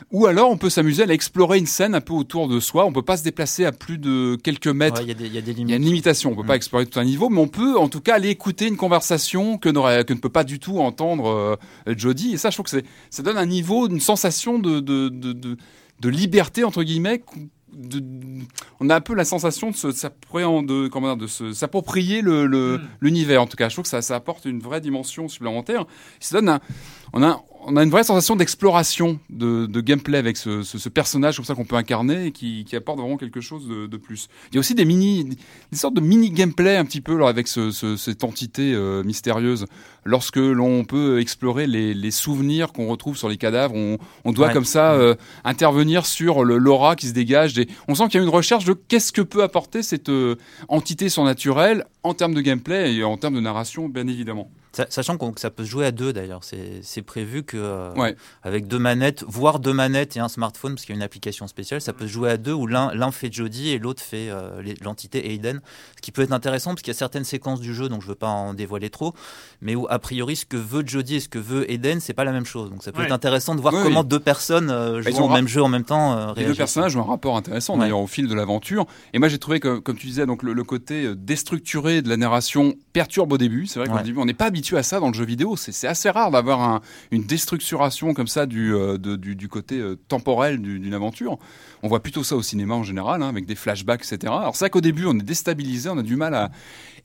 [0.10, 2.88] ou alors on peut s'amuser à explorer une scène un peu autour de soi.
[2.88, 5.04] On peut pas se déplacer à plus de quelques mètres.
[5.04, 6.32] Il ouais, y, y, y, a une limitation.
[6.32, 6.48] On peut mmh.
[6.48, 9.60] pas explorer tout un niveau, mais on peut en tout cas aller écouter une conversation
[9.60, 12.34] que, que ne peut pas du tout entendre euh, Jody.
[12.34, 15.58] Et ça, je trouve que ça donne un niveau, une sensation de, de, de, de,
[16.00, 17.22] de liberté entre guillemets
[17.76, 18.02] de,
[18.80, 23.40] on a un peu la sensation de comment de s'approprier le l'univers.
[23.40, 23.44] Le.
[23.44, 25.86] En tout cas, je trouve que ça, ça apporte une vraie dimension supplémentaire.
[26.20, 26.60] Ça donne un,
[27.14, 30.90] on a on a une vraie sensation d'exploration de, de, gameplay avec ce, ce, ce
[30.90, 33.98] personnage comme ça qu'on peut incarner et qui, qui, apporte vraiment quelque chose de, de,
[33.98, 34.28] plus.
[34.52, 35.26] Il y a aussi des mini,
[35.72, 39.66] des sortes de mini gameplay un petit peu là, avec ce, cette entité euh, mystérieuse.
[40.04, 44.48] Lorsque l'on peut explorer les, les souvenirs qu'on retrouve sur les cadavres, on, on doit
[44.48, 44.54] ouais.
[44.54, 47.54] comme ça euh, intervenir sur l'aura qui se dégage.
[47.54, 47.68] Des...
[47.88, 50.36] On sent qu'il y a une recherche de qu'est-ce que peut apporter cette euh,
[50.68, 54.52] entité surnaturelle en termes de gameplay et en termes de narration, bien évidemment.
[54.90, 58.16] Sachant que ça peut se jouer à deux d'ailleurs, c'est prévu que euh, ouais.
[58.44, 61.48] avec deux manettes, voire deux manettes et un smartphone, parce qu'il y a une application
[61.48, 64.62] spéciale, ça peut se jouer à deux où l'un fait Jody et l'autre fait euh,
[64.82, 65.62] l'entité Aiden.
[65.96, 68.08] Ce qui peut être intéressant parce qu'il y a certaines séquences du jeu, donc je
[68.08, 69.14] veux pas en dévoiler trop,
[69.62, 72.26] mais où a priori ce que veut Jody et ce que veut Aiden, c'est pas
[72.26, 72.70] la même chose.
[72.70, 73.06] Donc ça peut ouais.
[73.06, 75.86] être intéressant de voir ouais, comment deux personnes euh, jouent au même jeu en même
[75.86, 76.34] temps.
[76.34, 78.86] Les deux personnages ont un rapport intéressant d'ailleurs au fil de l'aventure.
[79.14, 82.18] Et moi j'ai trouvé que, comme tu disais, donc le, le, côté déstructuré de la
[82.18, 83.68] narration perturbe au début.
[83.68, 85.56] C'est vrai qu'au début on n'est pas habitué à ça dans le jeu vidéo.
[85.56, 89.80] C'est assez rare d'avoir un, une déstructuration comme ça du, euh, de, du, du, côté
[89.80, 91.38] euh, temporel d'une aventure.
[91.84, 94.34] On voit plutôt ça au cinéma en général, hein, avec des flashbacks, etc.
[94.36, 96.52] Alors c'est vrai qu'au début on est déstabilisé, on a du mal à...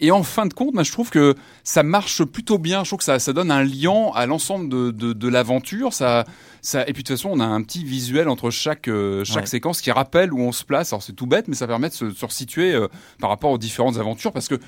[0.02, 2.84] Et en fin de compte, moi, je trouve que ça marche plutôt bien.
[2.84, 5.92] Je trouve que ça, ça donne un lien à l'ensemble de, de, de l'aventure.
[5.92, 6.24] Ça,
[6.62, 6.82] ça...
[6.88, 9.46] Et puis de toute façon, on a un petit visuel entre chaque, euh, chaque ouais.
[9.46, 10.92] séquence qui rappelle où on se place.
[10.92, 12.88] Alors c'est tout bête, mais ça permet de se, se resituer euh,
[13.20, 14.58] par rapport aux différentes aventures parce que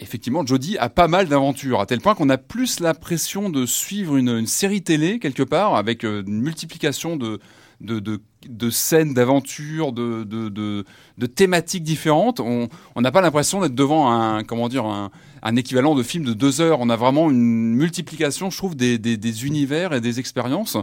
[0.00, 4.16] effectivement, Jodie a pas mal d'aventures, à tel point qu'on a plus l'impression de suivre
[4.16, 7.38] une, série télé quelque part, avec euh, une multiplication de,
[7.80, 12.40] de, scènes, d'aventures, de, de, thématiques différentes.
[12.40, 15.10] On n'a pas l'impression d'être devant un, comment dire, un,
[15.42, 16.78] un, équivalent de film de deux heures.
[16.80, 20.76] On a vraiment une multiplication, je trouve, des, des, des univers et des expériences.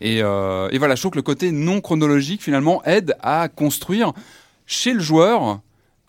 [0.00, 4.12] Et, euh, et voilà, je trouve que le côté non chronologique, finalement, aide à construire
[4.66, 5.60] chez le joueur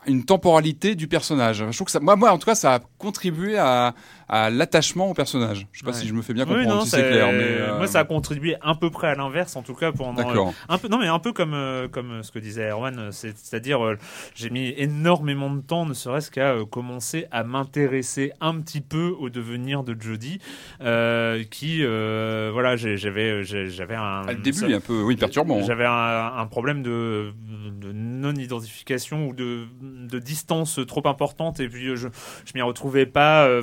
[0.08, 1.66] une temporalité du personnage.
[1.70, 3.94] Je trouve que ça, moi, moi, en tout cas, ça a contribué à,
[4.28, 5.68] à l'attachement au personnage.
[5.72, 5.98] Je sais pas Ouais.
[5.98, 7.28] si je me fais bien Oui, comprendre, non, si c'est clair.
[7.32, 9.92] Mais, euh, Moi, ça a contribué un peu près à l'inverse, en tout cas.
[9.92, 10.48] D'accord.
[10.50, 13.12] euh, un peu, non, mais un peu comme euh, comme ce que disait Erwan, euh,
[13.12, 13.98] c'est- c'est-à-dire euh,
[14.34, 19.14] j'ai mis énormément de temps, ne serait-ce qu'à euh, commencer à m'intéresser un petit peu
[19.20, 20.40] au devenir de Jodie,
[20.82, 24.24] euh, qui euh, voilà, j'avais j'avais un.
[24.28, 25.58] Ah, le début est un peu, oui, perturbant.
[25.60, 25.64] hein.
[25.66, 27.32] J'avais un, un problème de,
[27.80, 32.08] de non-identification ou de, de distance trop importante et puis euh, je,
[32.46, 33.62] je m'y retrouvais pas euh,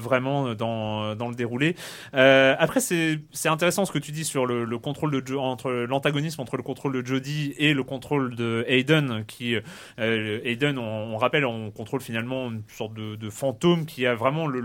[0.54, 1.76] dans, dans le déroulé.
[2.14, 6.40] Euh, après, c'est intéressant ce que tu dis sur le, le contrôle de entre l'antagonisme
[6.40, 9.56] entre le contrôle de Jodie et le contrôle de Hayden, qui
[9.98, 14.14] euh, Hayden, on, on rappelle, on contrôle finalement une sorte de, de fantôme qui a
[14.14, 14.60] vraiment le,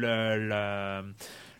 [0.00, 1.02] la, la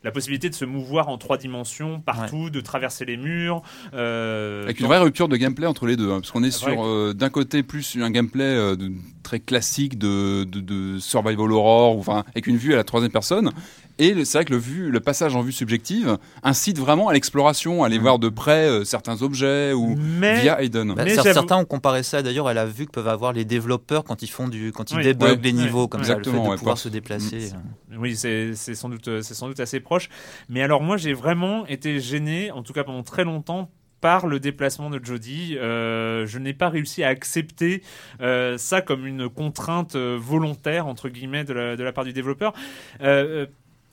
[0.07, 3.61] la possibilité de se mouvoir en trois dimensions partout, de traverser les murs.
[3.93, 6.85] euh, Avec une vraie rupture de gameplay entre les deux, hein, parce qu'on est sur
[6.87, 8.93] euh, d'un côté plus un gameplay euh, de-
[9.25, 13.11] très classique de, de, de survival horror, ou, enfin avec une vue à la troisième
[13.11, 13.51] personne,
[13.99, 17.83] et c'est vrai que le, vue, le passage en vue subjective incite vraiment à l'exploration,
[17.83, 20.95] à aller voir de près euh, certains objets ou Mais- via Aiden.
[20.95, 24.05] Bah, Mais certains ont comparé ça d'ailleurs à la vue que peuvent avoir les développeurs
[24.05, 25.15] quand ils font du quand ils Oui.
[25.21, 25.37] Ouais.
[25.43, 25.89] les niveaux Ouais.
[25.89, 27.51] comme ça, le fait de ouais, pouvoir pas- se déplacer.
[27.91, 27.97] Mm.
[27.99, 30.09] Oui, c'est sans doute c'est sans doute assez proche.
[30.49, 33.71] Mais alors moi, j'ai vraiment été gêné, en tout cas pendant très longtemps
[34.03, 35.57] par le déplacement de Jodie.
[35.59, 37.83] Euh, je n'ai pas réussi à accepter
[38.21, 42.13] euh, ça comme une contrainte euh, volontaire entre guillemets de la, de la part du
[42.13, 42.53] développeur.
[43.01, 43.47] Euh, euh,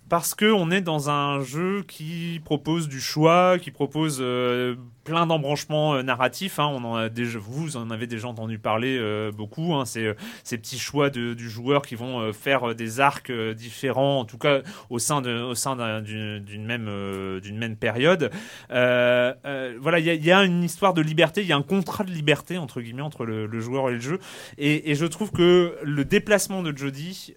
[0.10, 5.26] parce que on est dans un jeu qui propose du choix, qui propose euh, plein
[5.26, 6.60] d'embranchements euh, narratifs.
[6.60, 6.68] hein.
[6.68, 9.74] On a déjà, vous en avez déjà entendu parler euh, beaucoup.
[9.74, 9.86] hein.
[9.86, 10.14] Ces
[10.58, 15.00] petits choix de- du joueur qui vont faire des arcs différents, en tout cas au
[15.00, 18.30] sein d'une d'une même même période.
[18.70, 22.58] Voilà, il y a, une histoire de liberté, il y a un contrat de liberté
[22.58, 24.20] entre guillemets entre le, joueur et le jeu.
[24.58, 26.72] Et, et je trouve que le déplacement de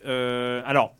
[0.04, 0.94] euh, alors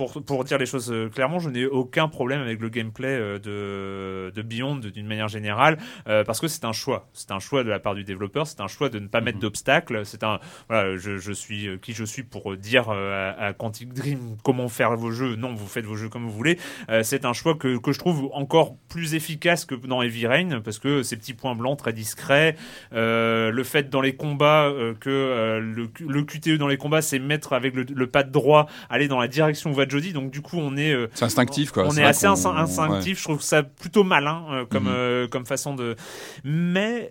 [0.00, 3.38] pour, pour dire les choses euh, clairement, je n'ai aucun problème avec le gameplay euh,
[3.38, 5.76] de, de Beyond d'une manière générale,
[6.08, 7.10] euh, parce que c'est un choix.
[7.12, 9.38] C'est un choix de la part du développeur, c'est un choix de ne pas mettre
[9.38, 10.06] d'obstacles.
[10.06, 10.40] C'est un,
[10.70, 14.96] voilà, je, je suis qui je suis pour dire à, à Quantic Dream comment faire
[14.96, 15.36] vos jeux.
[15.36, 16.58] Non, vous faites vos jeux comme vous voulez.
[16.88, 20.62] Euh, c'est un choix que, que je trouve encore plus efficace que dans Heavy Rain,
[20.64, 22.56] parce que ces petits points blancs très discrets,
[22.94, 27.52] euh, le fait dans les combats que le, le QTE dans les combats, c'est mettre
[27.52, 30.12] avec le, le pas de droit, aller dans la direction où va Jody.
[30.12, 31.84] Donc du coup, on est euh, C'est instinctif, quoi.
[31.86, 33.18] on est assez instinctif.
[33.18, 34.90] Je trouve ça plutôt malin euh, comme Mhm.
[34.92, 35.96] euh, comme façon de.
[36.44, 37.10] Mais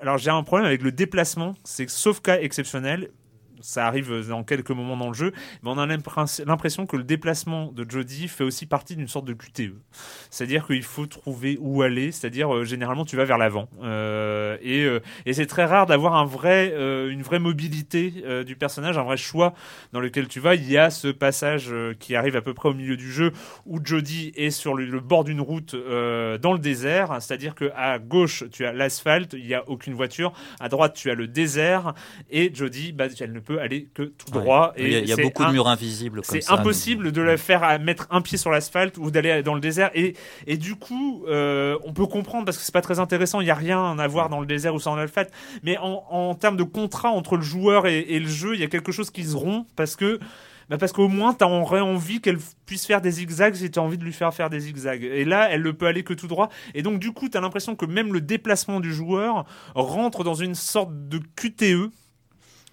[0.00, 1.54] alors j'ai un problème avec le déplacement.
[1.64, 3.08] C'est que sauf cas exceptionnel.
[3.64, 7.04] Ça arrive dans quelques moments dans le jeu, mais on a l'impres- l'impression que le
[7.04, 9.74] déplacement de Jodie fait aussi partie d'une sorte de QTE.
[10.30, 13.68] C'est-à-dire qu'il faut trouver où aller, c'est-à-dire euh, généralement tu vas vers l'avant.
[13.82, 18.98] Euh, et euh, et c'est très rare d'avoir euh, une vraie mobilité euh, du personnage,
[18.98, 19.54] un vrai choix
[19.92, 20.54] dans lequel tu vas.
[20.54, 23.32] Il y a ce passage euh, qui arrive à peu près au milieu du jeu
[23.66, 27.98] où Jodie est sur le, bord d'une route euh, dans le désert, c'est-à-dire que à
[27.98, 31.94] gauche tu as l'asphalte, il n'y a aucune voiture, à droite tu as le désert
[32.30, 34.40] et Jodie, bah, elle ne peut aller que tout Ouais.
[34.42, 34.72] droit.
[34.78, 37.36] Il y a, il y a beaucoup un- de murs invisibles c'est impossible de la
[37.36, 39.90] faire à mettre un pied sur l'asphalte ou d'aller dans le désert.
[39.94, 40.14] Et,
[40.46, 43.40] et du coup, euh, on peut comprendre parce que c'est pas très intéressant.
[43.40, 45.32] Il y a rien à voir dans le désert ou sur l'asphalte.
[45.62, 48.64] Mais en, en termes de contrat entre le joueur et, et le jeu, il y
[48.64, 50.18] a quelque chose qui se rompt parce que.
[50.70, 53.82] bah parce qu'au moins, tu aurais envie qu'elle puisse faire des zigzags si tu as
[53.82, 55.02] envie de lui faire faire des zigzags.
[55.04, 56.48] Et là, elle ne peut aller que tout droit.
[56.74, 59.44] Et donc, du coup, tu as l'impression que même le déplacement du joueur
[59.74, 61.90] rentre dans une sorte de QTE.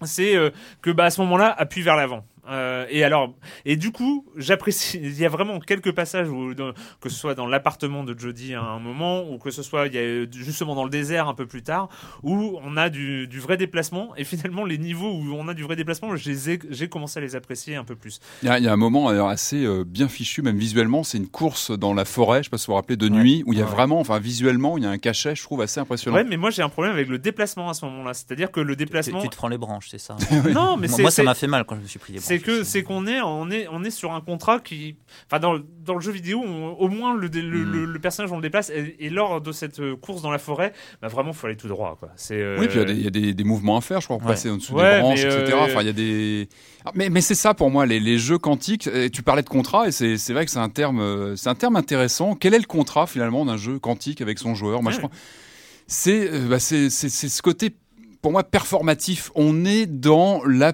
[0.06, 0.50] C'est euh,
[0.80, 2.24] que bah, à ce moment-là, appuie vers l'avant.
[2.48, 3.34] Euh, et alors,
[3.64, 4.98] et du coup, j'apprécie.
[5.02, 8.54] Il y a vraiment quelques passages où, dans- que ce soit dans l'appartement de Jodie
[8.54, 11.34] à un moment, ou que ce soit il y a justement dans le désert un
[11.34, 11.88] peu plus tard,
[12.24, 14.12] où on a du, du vrai déplacement.
[14.16, 17.76] Et finalement, les niveaux où on a du vrai déplacement, j'ai commencé à les apprécier
[17.76, 18.18] un peu plus.
[18.42, 21.04] Il y, a, il y a un moment assez euh, bien fichu, même visuellement.
[21.04, 23.44] C'est une course dans la forêt, je sais pas si vous vous rappelez, de nuit,
[23.46, 23.70] où il y a Ouais.
[23.70, 26.16] vraiment, enfin visuellement, il y a un cachet, je trouve, assez impressionnant.
[26.16, 28.12] Ouais, mais moi j'ai un problème avec le déplacement à ce moment-là.
[28.14, 29.20] C'est-à-dire que le Tu, déplacement.
[29.22, 30.16] tu te prends les branches, c'est ça.
[30.52, 32.18] Non, mais moi, c'est moi, ça m'a fait mal quand je me suis pris les
[32.18, 32.28] branches.
[32.38, 35.52] C'est que c'est qu'on est on est on est sur un contrat qui enfin dans,
[35.54, 38.36] le- dans le jeu vidéo on- au moins le, dé- le, le- le personnage on
[38.36, 41.46] le déplace et, et lors de cette euh, course dans la forêt bah vraiment faut
[41.46, 43.10] aller tout droit quoi c'est euh, Oui, puis il y a des- il y, a
[43.10, 44.32] des, des mouvements à faire, je crois, pour Ouais.
[44.34, 45.42] passer en dessous Ouais, des branches, etc.
[45.52, 46.48] euh, Enfin, il y a des.
[46.84, 48.86] Ah, Mais, mais c'est ça pour moi, les, les jeux quantiques.
[48.86, 51.76] et Tu parlais de contrat, et c'est vrai que c'est un terme, c'est un terme
[51.76, 52.34] intéressant.
[52.34, 54.82] Quel est le contrat finalement d'un jeu quantique avec son joueur?
[54.82, 55.10] Moi, je crois.
[55.86, 57.74] C'est bah, c'est ce côté,
[58.20, 59.30] pour moi, performatif.
[59.34, 60.72] On est dans la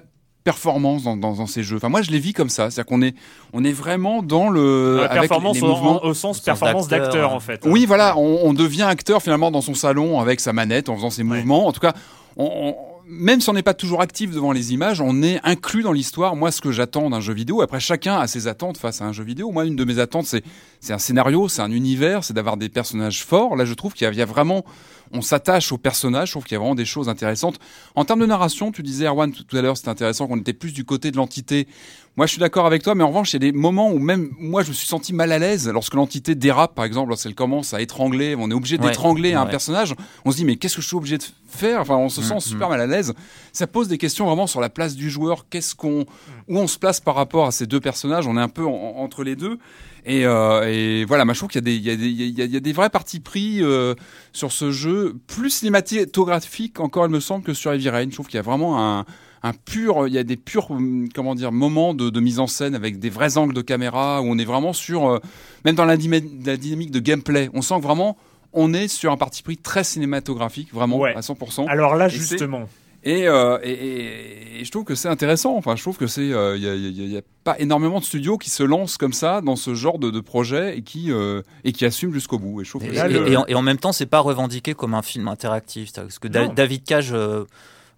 [0.53, 1.77] performance dans, dans, dans ces jeux.
[1.77, 2.69] Enfin, moi, je les vis comme ça.
[2.69, 3.15] C'est-à-dire qu'on est,
[3.53, 6.03] on est vraiment dans le la avec performance les au, mouvements.
[6.03, 9.61] au sens sens performance d'acteur, en fait Oui, voilà, on, on devient acteur finalement dans
[9.61, 11.67] son salon avec sa manette, en faisant ses mouvements.
[11.67, 11.93] En tout cas,
[12.37, 12.75] on, on-
[13.11, 16.35] même si on n'est pas toujours actif devant les images, on est inclus dans l'histoire.
[16.35, 19.13] Moi, ce que j'attends d'un jeu vidéo, après chacun a ses attentes face à un
[19.13, 19.49] jeu vidéo.
[19.51, 20.43] Moi, une de mes attentes, c'est
[20.79, 23.55] c'est un scénario, c'est un univers, c'est d'avoir des personnages forts.
[23.55, 24.63] Là, je trouve qu'il y a vraiment,
[25.13, 26.27] on s'attache aux personnages.
[26.29, 27.59] Je trouve qu'il y a vraiment des choses intéressantes.
[27.95, 30.73] En termes de narration, tu disais Erwan tout à l'heure, c'était intéressant qu'on était plus
[30.73, 31.67] du côté de l'entité.
[32.17, 33.97] Moi, je suis d'accord avec toi, mais en revanche, il y a des moments où
[33.99, 37.35] même moi, je me suis senti mal à l'aise lorsque l'entité dérape, par exemple, lorsqu'elle
[37.35, 38.35] commence à étrangler.
[38.37, 38.87] On est obligé Ouais.
[38.87, 39.95] d'étrangler un personnage.
[40.25, 41.79] On se dit, mais qu'est-ce que je suis obligé de faire?
[41.81, 42.71] Enfin, on se sent Mm, super mm.
[42.71, 43.13] mal à l'aise.
[43.53, 45.45] Ça pose des questions vraiment sur la place du joueur.
[45.49, 46.01] Qu'est-ce qu'on,
[46.47, 48.27] où on se place par rapport à ces deux personnages?
[48.27, 49.57] On est un peu en- en- entre les deux.
[50.09, 52.57] Et, euh, et voilà, moi je trouve qu'il y a des, il y y y
[52.57, 53.93] a des vrais partis pris euh,
[54.33, 58.05] sur ce jeu, plus cinématographique encore, il me semble, que sur Heavy Rain.
[58.09, 59.05] Je trouve qu'il y a vraiment un,
[59.43, 62.47] un pur, il y a des purs, hum, comment dire, moments de, de mise en
[62.47, 65.19] scène avec des vrais angles de caméra où on est vraiment sur, euh,
[65.63, 68.17] même dans la, dynamique de gameplay, on sent que vraiment
[68.51, 71.13] on est sur un parti pris très cinématographique, vraiment Ouais.
[71.15, 71.67] à 100%.
[71.67, 72.67] Alors là, justement,
[73.03, 75.55] Et, euh, et, et- et je trouve que c'est intéressant.
[75.55, 77.21] Enfin, je trouve que c'est, euh, il y, a, il y a- il y a
[77.45, 80.77] pas énormément de studios qui se lancent comme ça dans ce genre de, de projet
[80.77, 82.59] et qui euh, et qui assument jusqu'au bout.
[82.61, 84.05] Et je trouve Et, que là, c'est- le- et en, et en même temps, c'est
[84.05, 85.93] pas revendiqué comme un film interactif.
[85.93, 86.51] Parce que Non.
[86.53, 87.13] David Cage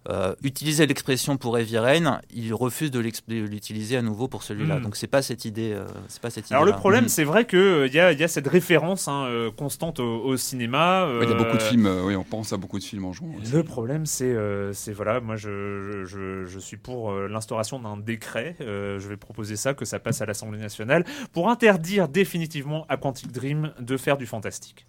[0.08, 4.78] euh, euh, utilisait l'expression pour Heavy Rain, il refuse de l'utiliser à nouveau pour celui-là.
[4.78, 4.82] Mm.
[4.82, 5.72] Donc c'est pas cette idée.
[5.72, 7.08] euh, c'est pas cette Alors le problème, Mm.
[7.08, 10.36] c'est vrai que il y, a, y a cette référence hein, euh, constante au, au
[10.36, 11.06] cinéma.
[11.06, 11.86] Ouais, il y a beaucoup de euh, films.
[11.86, 13.32] euh, oui, on pense à beaucoup de films en jouant.
[13.40, 13.52] aussi.
[13.52, 17.96] Le problème, c'est, euh, c'est voilà, moi, je, je, je suis pour euh, l'instauration d'un
[17.96, 18.56] décret.
[18.60, 22.96] euh, je vais proposer ça, que ça passe à l'Assemblée nationale, pour interdire définitivement à
[22.96, 24.86] Quantic Dream de faire du fantastique.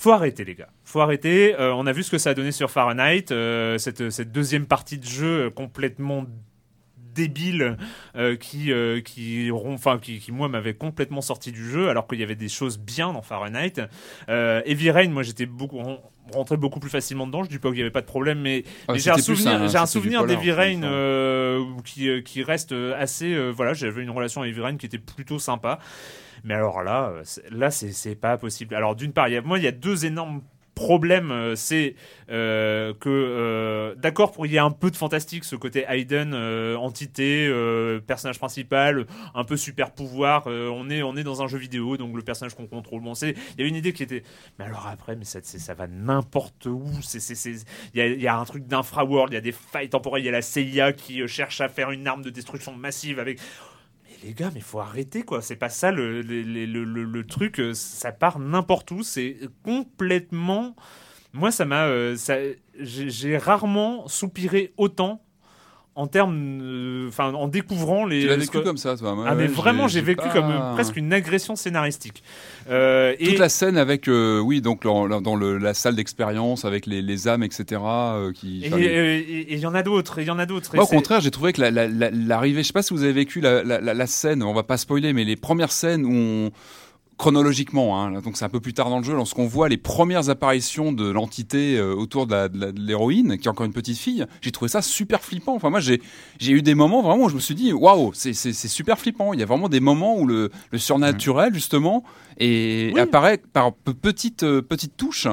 [0.00, 0.70] Faut arrêter, les gars.
[0.82, 1.54] Faut arrêter.
[1.60, 4.64] Euh, on a vu ce que ça a donné sur Fahrenheit, euh, cette, cette deuxième
[4.64, 6.24] partie de jeu euh, complètement
[7.14, 7.76] débile
[8.16, 12.18] euh, qui euh, qui enfin qui, qui moi m'avait complètement sorti du jeu alors qu'il
[12.20, 13.74] y avait des choses bien dans Fahrenheit
[14.28, 15.98] Heavy Rain moi j'étais beaucoup ren-
[16.32, 18.62] rentré beaucoup plus facilement dedans je dis pas qu'il y avait pas de problème mais,
[18.86, 20.86] Ah, mais j'ai un souvenir j'ai un souvenir d'Heavy Rain hein.
[20.92, 24.98] euh, qui qui reste assez euh, voilà j'avais une relation avec Heavy Rain qui était
[24.98, 25.80] plutôt sympa
[26.44, 28.74] mais alors là euh, là c'est pas possible.
[28.74, 30.42] Alors d'une part y a moi il y a deux énormes
[30.74, 31.94] problèmes euh, c'est
[32.30, 36.34] euh, que d'accord pour il y a un peu de fantastique ce côté Hayden
[36.76, 37.52] entité
[38.06, 42.16] personnage principal un peu super pouvoir on est on est dans un jeu vidéo donc
[42.16, 44.22] le personnage qu'on contrôle bon il y a une idée qui était
[44.58, 46.84] mais alors après mais ça ça va n'importe où
[47.94, 50.26] il y a, y a un truc d'infraworld il y a des failles temporelles il
[50.26, 53.38] y a la CIA qui cherche à faire une arme de destruction massive avec
[54.22, 55.42] les gars, mais faut arrêter quoi.
[55.42, 57.60] C'est pas ça le, truc.
[57.60, 59.02] euh, Ça part n'importe où.
[59.02, 60.76] C'est complètement.
[61.32, 61.86] Moi, ça m'a.
[61.86, 62.16] euh,
[62.78, 65.22] j'ai rarement soupiré autant
[65.96, 66.60] en termes.
[66.62, 68.20] euh, Enfin, en découvrant les.
[68.20, 69.16] Tu l'as vécu que- comme ça, toi.
[69.26, 72.22] Ah, mais vraiment, j'ai vécu pas- comme euh, presque une agression scénaristique.
[72.70, 76.86] Euh, Toute et- la scène avec, oui, donc dans, dans le- la salle d'expérience avec
[76.86, 77.80] les, les âmes, etc.
[78.34, 78.64] qui.
[78.64, 80.70] Et il y en a d'autres, il y en a d'autres.
[80.74, 83.02] Moi, au contraire, j'ai trouvé que la- la- la- l'arrivée, je sais pas si vous
[83.02, 86.50] avez vécu la scène, on va pas spoiler, mais les premières scènes où on,
[87.20, 90.30] chronologiquement, hein, donc c'est un peu plus tard dans le jeu, lorsqu'on voit les premières
[90.30, 92.50] apparitions de l'entité euh, autour de
[92.80, 95.54] l'héroïne, qui est encore une petite fille, j'ai trouvé ça super flippant.
[95.54, 96.00] Enfin, moi, j'ai
[96.40, 99.34] eu des moments vraiment où je me suis dit, waouh, c'est super flippant.
[99.34, 102.04] Il y a vraiment des moments où le, le surnaturel, justement,
[102.38, 103.00] et Oui.
[103.00, 105.28] apparaît par pe- petites, euh, petites touches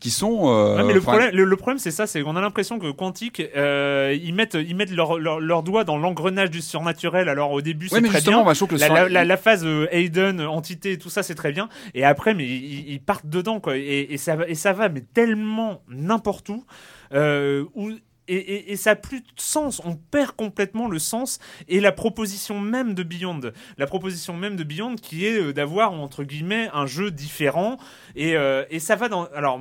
[0.00, 0.48] qui sont.
[0.48, 2.90] euh, Ouais, mais le problème, le, le problème, c'est ça, c'est qu'on a l'impression que
[2.90, 7.28] Quantic, euh, ils mettent, ils mettent leur, leur, leur doigt dans l'engrenage du surnaturel.
[7.28, 8.52] Alors au début, Ouais, c'est très bien.
[8.54, 11.34] je que le la, sur- la, la- la phase euh, Hayden, entité, tout ça, c'est
[11.36, 11.68] très bien.
[11.94, 13.76] Et après, mais ils, ils partent dedans, quoi.
[13.76, 16.64] Et, et ça, va- et ça va, mais tellement n'importe où.
[17.74, 17.90] Où
[18.28, 21.90] et, et- et ça n'a plus de sens, on perd complètement le sens et la
[21.90, 23.40] proposition même de Beyond,
[23.76, 27.76] la proposition même de Beyond qui est d'avoir entre guillemets un jeu différent
[28.14, 29.58] et, euh, et ça va dans alors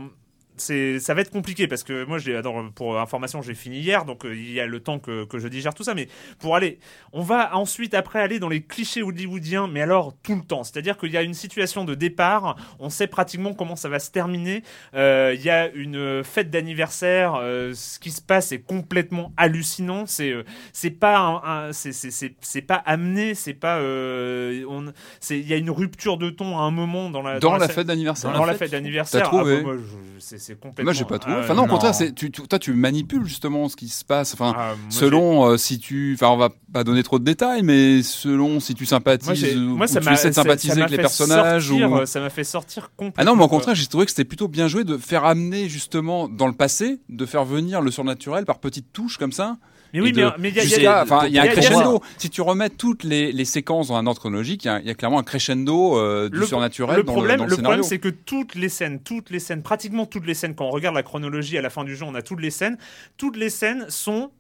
[0.60, 2.40] c'est ça va être compliqué parce que moi j'ai
[2.76, 5.48] pour information j'ai fini hier donc euh, il y a le temps que, que je
[5.48, 6.08] digère tout ça mais
[6.40, 6.80] pour aller
[7.14, 10.64] on va ensuite après aller dans les clichés hollywoodiens mais alors tout le temps.
[10.64, 13.90] C'est à dire qu'il y a une situation de départ on sait pratiquement comment ça
[13.90, 14.64] va se terminer.
[14.94, 20.06] Euh, il y a une fête d'anniversaire euh, ce qui se passe est complètement hallucinant.
[20.06, 20.34] C'est
[20.74, 24.92] c'est pas un, un- c'est c'est pas amené c'est pas on
[25.30, 27.88] il y a une rupture de ton à un moment dans la Dans la fête
[27.88, 28.34] d'anniversaire.
[28.34, 29.30] dans la fête d'anniversaire.
[29.32, 29.72] Ah, bah,
[30.20, 31.36] c'est c'est complètement Moi, j'ai pas trouvé.
[31.38, 31.74] Ah, Enfin, non, au non.
[31.74, 34.34] contraire, c'est, tu, tu- toi, tu manipules justement ce qui se passe.
[34.34, 36.14] Enfin, Ah, selon euh, si tu.
[36.16, 39.88] Enfin, on va pas donner trop de détails, mais selon si tu sympathises Moi, moi,
[39.88, 41.68] ça ou tu m'a essaies de sympathiser ça m'a avec les fait personnages.
[41.68, 41.96] sortir, ou...
[41.98, 43.22] euh, Ça m'a fait sortir complètement.
[43.22, 45.70] Ah non, mais au contraire, j'ai trouvé que c'était plutôt bien joué de faire amener
[45.70, 49.58] justement dans le passé, de faire venir le surnaturel par petites touches comme ça.
[49.94, 52.02] Mais oui, de- mais- il y a- y y un crescendo.
[52.18, 54.86] Si tu remets toutes les, les séquences dans un ordre chronologique, il y a, il
[54.88, 57.50] y a clairement un crescendo euh, du le, surnaturel le dans problème, le, dans le
[57.50, 57.78] le scénario.
[57.82, 60.70] problème, c'est que toutes les scènes, toutes les scènes, pratiquement toutes les scènes, quand on
[60.72, 62.78] regarde la chronologie à la fin du jeu, on a toutes les scènes.
[63.18, 64.32] Toutes les scènes sont,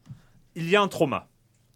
[0.55, 1.27] il y a un trauma.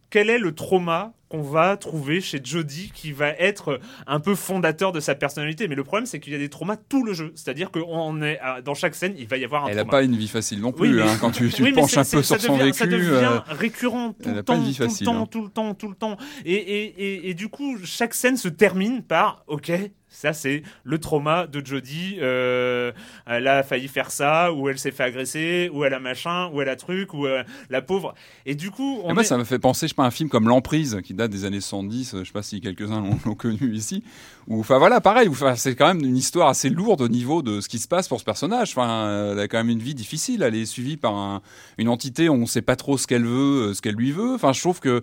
[0.09, 4.91] Quel est le trauma qu'on va trouver chez Jodie qui va être un peu fondateur
[4.91, 7.31] de sa personnalité Mais le problème, c'est qu'il y a des traumas tout le jeu.
[7.33, 10.15] C'est-à-dire qu'on est dans chaque scène, il va y avoir un Elle n'a pas une
[10.15, 10.97] vie facile non Oui, plus.
[10.97, 12.73] mais- hein, quand tu, Oui, penches un peu sur son vécu.
[12.77, 15.27] Ça devient euh, récurrent tout elle le temps, tout le temps, hein.
[15.31, 16.17] tout le temps, tout le temps.
[16.45, 19.71] Et, et, et, et du coup, chaque scène se termine par OK.
[20.15, 22.17] Ça, c'est le trauma de Jodie.
[22.21, 22.91] Euh,
[23.25, 26.61] elle a failli faire ça, ou elle s'est fait agresser, ou elle a machin, ou
[26.61, 28.13] elle a truc, ou euh, la pauvre.
[28.45, 30.05] Et du coup, on Et moi, est- ça me fait penser, je sais pas, à
[30.05, 33.01] un film comme L'Emprise, qui date des années 70, euh, je sais pas si quelques-uns
[33.25, 34.03] l'ont connu ici,
[34.47, 37.61] où, enfin voilà, pareil, où, c'est quand même une histoire assez lourde au niveau de
[37.61, 38.71] ce qui se passe pour ce personnage.
[38.71, 41.41] Enfin, euh, elle a quand même une vie difficile, elle est suivie par un-
[41.77, 44.33] une entité, on sait pas trop ce qu'elle veut, euh, ce qu'elle lui veut.
[44.35, 45.01] Enfin, je trouve que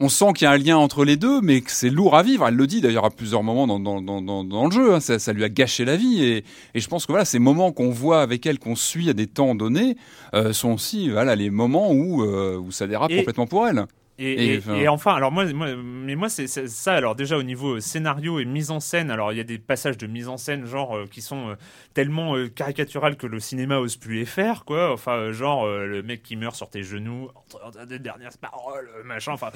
[0.00, 2.22] on sent qu'il y a un lien entre les deux, mais que c'est lourd à
[2.22, 2.46] vivre.
[2.46, 4.94] Elle le dit d'ailleurs à plusieurs moments dans, dans, dans, dans, dans le jeu.
[4.94, 5.00] hein.
[5.00, 6.22] Ça, ça lui a gâché la vie.
[6.22, 9.12] Et, et je pense que voilà, ces moments qu'on voit avec elle, qu'on suit à
[9.12, 9.96] des temps donnés,
[10.34, 13.86] euh, sont aussi voilà les moments où euh, où ça dérape Et- complètement pour elle.
[14.20, 16.94] Et, Et, et- enfin- et enfin, alors moi, moi- mais moi, c'est ça.
[16.94, 19.96] Alors déjà au niveau scénario et mise en scène, alors il y a des passages
[19.96, 21.54] de mise en scène genre euh, qui sont euh,
[21.94, 24.92] tellement euh, caricaturales que le cinéma ose plus les faire, quoi.
[24.92, 27.28] Enfin, euh, genre euh, le mec qui meurt sur tes genoux,
[27.64, 29.30] entre des dernières paroles, euh, machin.
[29.32, 29.50] Enfin,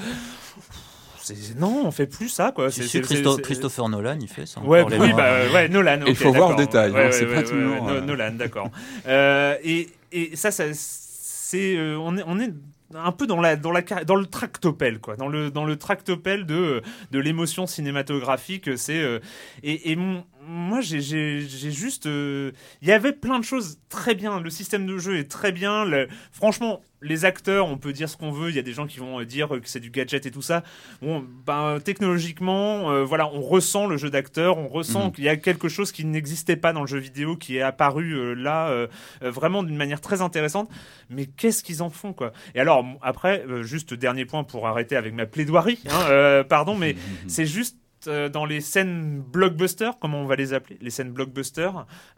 [1.18, 2.70] c'est- non, on fait plus ça, quoi.
[2.70, 4.60] C'est- Christo- Christopher Nolan, il fait ça.
[4.60, 6.00] Ouais, oui, bah euh, ouais, Nolan.
[6.06, 6.66] il faut voir le d'accord.
[6.66, 8.70] détail, hein, Ouais, c'est ouais, pas ouais, toujours, ouais, euh, No- Nolan, d'accord.
[9.06, 12.50] Euh, et, et ça, ça c'est euh, on est on est
[12.94, 15.16] un peu dans la dans la dans le tractopelle quoi.
[15.16, 19.20] Dans le dans le tractopelle de de l'émotion cinématographique c'est euh,
[19.62, 21.00] et, et mon- moi j'ai
[21.40, 25.30] juste euh, il y avait plein de choses très bien le système de jeu est
[25.30, 28.50] très bien le- franchement les acteurs, on peut dire ce qu'on veut.
[28.50, 30.40] Il y a des gens qui vont euh, dire que c'est du gadget et tout
[30.40, 30.62] ça.
[31.00, 35.12] Bon, ben technologiquement, euh, voilà, on ressent le jeu d'acteur, on ressent Mhm.
[35.12, 38.12] qu'il y a quelque chose qui n'existait pas dans le jeu vidéo, qui est apparu
[38.12, 38.86] euh, là, euh,
[39.20, 40.70] vraiment d'une manière très intéressante.
[41.10, 42.32] Mais qu'est-ce qu'ils en font, quoi?
[42.54, 45.80] Et alors après, juste dernier point pour arrêter avec ma plaidoirie.
[45.90, 46.94] hein, pardon, mais
[47.26, 51.70] c'est juste euh, dans les scènes blockbuster, comment on va les appeler, les scènes blockbuster.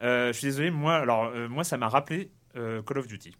[0.03, 3.33] euh, je suis désolé, moi, alors euh, moi, ça m'a rappelé Call of Duty.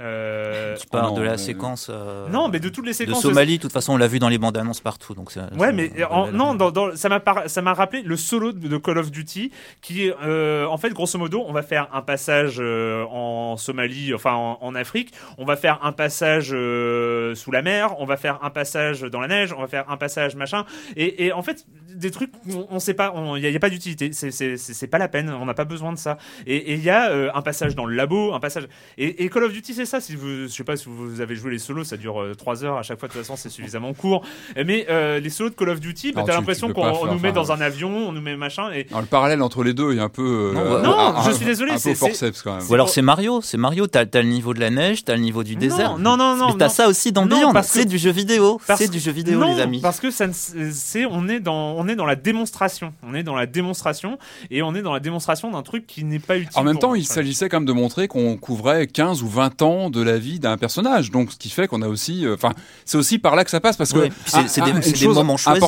[0.00, 1.88] Euh, Tu parles Oh de non, la mais- séquence.
[1.90, 3.22] euh, non, mais de toutes les de séquences.
[3.22, 5.14] Somalie, de toute façon, on l'a vu dans les bandes annonces partout.
[5.14, 8.16] Donc Ouais, ça mais en- non, dans, dans- ça m'a par- ça m'a rappelé le
[8.16, 9.50] solo de, de Call of Duty,
[9.82, 14.14] qui est euh, en fait grosso modo, on va faire un passage euh, en Somalie,
[14.14, 18.16] enfin en, en Afrique, on va faire un passage euh, sous la mer, on va
[18.16, 20.64] faire un passage dans la neige, on va faire un passage machin,
[20.96, 23.60] et, et en fait des trucs, on, on sait pas, il y, a- y a
[23.60, 26.18] pas d'utilité, c'est c'est c'est- c'est pas la peine, on n'a pas besoin de ça.
[26.46, 28.68] Et il y a euh, un passage dans le labo, un passage,
[28.98, 30.00] et, et Call of Duty c'est ça.
[30.00, 32.76] Si vous, je sais pas si vous avez joué les solos, ça dure 3 heures
[32.78, 33.08] à chaque fois.
[33.08, 34.24] De toute façon, c'est suffisamment court.
[34.56, 37.52] Mais euh, les solos de Call of Duty, bah, t'as l'impression qu'on nous met dans
[37.52, 38.70] un avion, on nous met machin.
[38.72, 40.22] Et Alors, le parallèle entre les deux est un peu.
[40.22, 42.66] euh, Non, bah, non, un- je suis désolé, c'est- forceps quand même.
[42.68, 45.20] Ou alors c'est Mario, c'est Mario, t'as as le niveau de la neige, t'as le
[45.20, 45.98] niveau du désert.
[45.98, 48.98] non, non, non, Mais t'as ça aussi dans Beyond, c'est du jeu vidéo, c'est du
[48.98, 49.80] jeu vidéo les amis.
[49.80, 50.32] Parce que ça, ne
[50.72, 52.92] c'est, on est dans, on est dans la démonstration.
[53.02, 54.18] On est dans la démonstration
[54.50, 56.50] et on est dans la démonstration d'un truc qui n'est pas utile.
[56.56, 59.90] En même temps, il s'agissait quand même de montrer qu'on couvrait 15 ou 20 ans
[59.90, 61.10] de la vie d'un personnage.
[61.10, 62.52] Donc, ce qui fait qu'on a aussi, euh, enfin,
[62.84, 65.62] c'est aussi par là que ça passe parce que c'est- des- des moments choisis,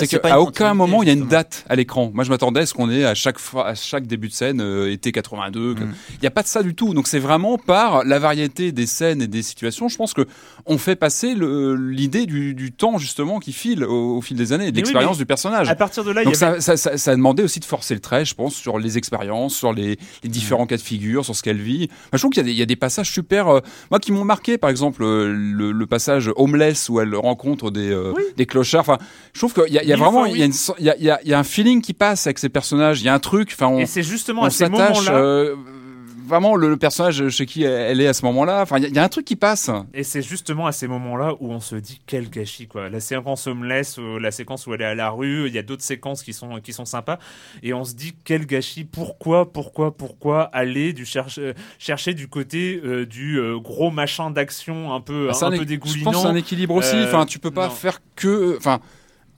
[0.00, 2.10] c'est qu'à aucun moment il y a une date à l'écran.
[2.12, 4.60] Moi, je m'attendais à ce qu'on ait à chaque fois, à chaque début de scène,
[4.60, 5.74] euh, été 82.
[5.74, 5.94] que- Mm.
[6.14, 6.94] Il n'y a pas de ça du tout.
[6.94, 9.88] Donc, c'est vraiment par la variété des scènes et des situations.
[9.88, 10.26] Je pense que
[10.66, 14.52] on fait passer le- l'idée du, du temps justement qui file au, au fil des
[14.52, 15.51] années, et de oui, l'expérience mais du personnage.
[15.68, 18.00] À partir de là, il y avait- ça, ça, a demandé aussi de forcer le
[18.00, 21.42] trait, je pense, sur les expériences, sur les, les différents cas de figure, sur ce
[21.42, 21.88] qu'elle vit.
[21.90, 24.00] Enfin, je trouve qu'il y, a des- il y a des passages super, euh, moi
[24.00, 28.12] qui m'ont marqué, par exemple euh, le, le passage homeless où elle rencontre des, euh,
[28.36, 28.80] des clochards.
[28.80, 28.98] Enfin,
[29.32, 30.74] je trouve qu'il y a, il y a Mille vraiment, il y a, une so-
[30.78, 32.48] il y, a, il y a- il y a un feeling qui passe avec ces
[32.48, 33.00] personnages.
[33.00, 33.50] Il y a un truc.
[33.52, 35.06] Enfin, on, et c'est justement on à ces s'attache.
[35.10, 35.54] moments-là.
[36.32, 38.62] Vraiment le, le personnage chez qui elle est à ce moment-là.
[38.62, 39.70] Enfin, il y a- il y, a un truc qui passe.
[39.94, 42.88] Et c'est justement à ces moments-là où on se dit quel gâchis quoi.
[42.88, 45.62] La séquence homeless, euh, la séquence où elle est à la rue, il y a
[45.62, 47.18] d'autres séquences qui sont qui sont sympas
[47.62, 48.84] et on se dit quel gâchis.
[48.84, 51.06] Pourquoi, pourquoi, pourquoi aller du
[51.38, 55.58] euh, chercher du côté euh, du euh, gros machin d'action un peu C'est un, un
[55.58, 55.98] peu dégoulinant.
[55.98, 56.96] je pense c'est un équilibre aussi.
[57.04, 57.74] Enfin, tu peux pas non.
[57.74, 58.56] faire que.
[58.56, 58.80] Enfin,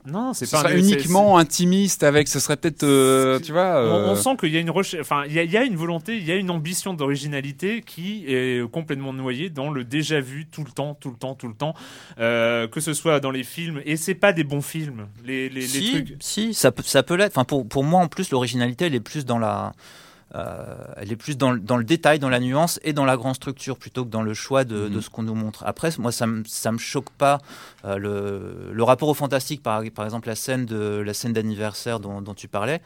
[0.07, 2.27] Non, c'est ce pas serait un- uniquement intimiste avec.
[2.27, 3.81] Ce serait peut-être, euh, tu vois.
[3.81, 5.57] On, euh, on sent qu'il y a une recherche, enfin, il y, a- il y
[5.57, 9.83] a une volonté, il y a une ambition d'originalité qui est complètement noyée dans le
[9.83, 11.73] déjà vu tout le temps, tout le temps, tout le temps,
[12.19, 13.81] euh, que ce soit dans les films.
[13.85, 16.15] Et c'est pas des bons films, les, les, les si, trucs.
[16.19, 17.31] si, ça peut, ça peut l'être.
[17.35, 19.71] Enfin, pour, pour moi, en plus, l'originalité, elle est plus dans la,
[20.33, 23.35] elle est plus dans, le- dans le détail, dans la nuance et dans la grande
[23.35, 25.63] structure plutôt que dans le choix de, de ce qu'on nous montre.
[25.65, 27.39] Après, moi, ça ça me choque pas
[27.85, 31.99] euh, le, le rapport au fantastique, par, par exemple la scène de la scène d'anniversaire
[31.99, 32.81] dont, dont tu parlais.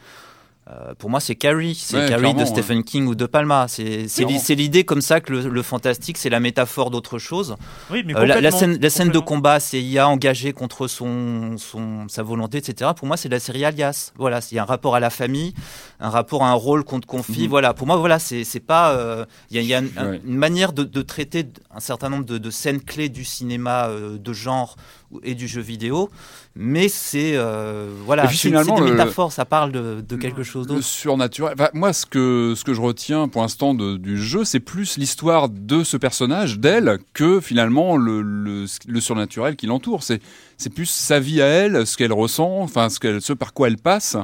[0.70, 3.66] Euh, pour moi, c'est Carrie, c'est Ouais, Carrie de Stephen King ou de Palma.
[3.66, 7.56] C'est l'idée comme ça que le, le fantastique, c'est la métaphore d'autre chose.
[7.90, 12.06] Oui, mais Euh, la, scène, la scène de combat, c'est IA engagé contre son, son,
[12.08, 12.90] sa volonté, etc.
[12.96, 14.12] Pour moi, c'est la série Alias.
[14.16, 15.54] Voilà, il y a un rapport à la famille,
[15.98, 17.42] un rapport à un rôle qu'on te confie.
[17.44, 17.48] Mhm.
[17.48, 18.92] Voilà, pour moi, voilà, c'est pas.
[18.92, 20.20] euh, Il y a, il y a une, un- Ouais.
[20.24, 24.18] une manière de, de traiter un certain nombre de, de scènes clés du cinéma euh,
[24.18, 24.76] de genre
[25.22, 26.08] et du jeu vidéo,
[26.54, 30.86] mais c'est euh, voilà, c'est des métaphores, ça parle de, de quelque chose Le d'autre.
[30.86, 31.54] surnaturel.
[31.58, 35.48] Enfin, moi, ce que, ce que je retiens pour l'instant du jeu, c'est plus l'histoire
[35.48, 40.02] de ce personnage, d'elle, que finalement le, le, le surnaturel qui l'entoure.
[40.02, 40.20] C'est,
[40.60, 43.68] c'est plus sa vie à elle, ce qu'elle ressent, enfin, ce, qu'elle, ce par quoi
[43.68, 44.16] elle passe.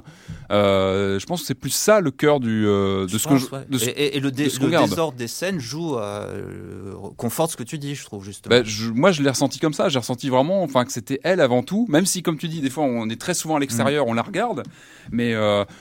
[0.51, 3.45] Euh, je pense que c'est plus ça le cœur du, euh, de Je ce pense,
[3.45, 3.65] que je, ouais.
[3.69, 7.63] de ce- et, et- et le, dé- désordre des scènes joue, euh, conforte ce que
[7.63, 8.55] tu dis, je trouve justement.
[8.55, 9.89] Bah, je- moi, je l'ai ressenti comme ça.
[9.89, 11.87] J'ai ressenti vraiment, enfin, que c'était elle avant tout.
[11.89, 14.23] Même si, comme tu dis, des fois, on est très souvent à l'extérieur, on la
[14.23, 14.63] regarde.
[15.11, 15.35] Mais,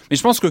[0.10, 0.48] mais je pense que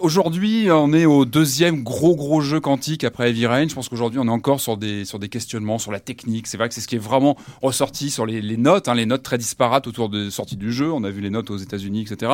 [0.00, 3.68] aujourd'hui, on est au deuxième gros gros jeu quantique après Heavy Rain.
[3.68, 6.46] Je pense qu'aujourd'hui, on est encore sur des sur des questionnements sur la technique.
[6.46, 9.22] C'est vrai que c'est ce qui est vraiment ressorti sur les, notes, hein, les notes
[9.22, 10.92] très disparates autour de sortie du jeu.
[10.92, 12.32] On a vu les notes aux États-Unis, etc.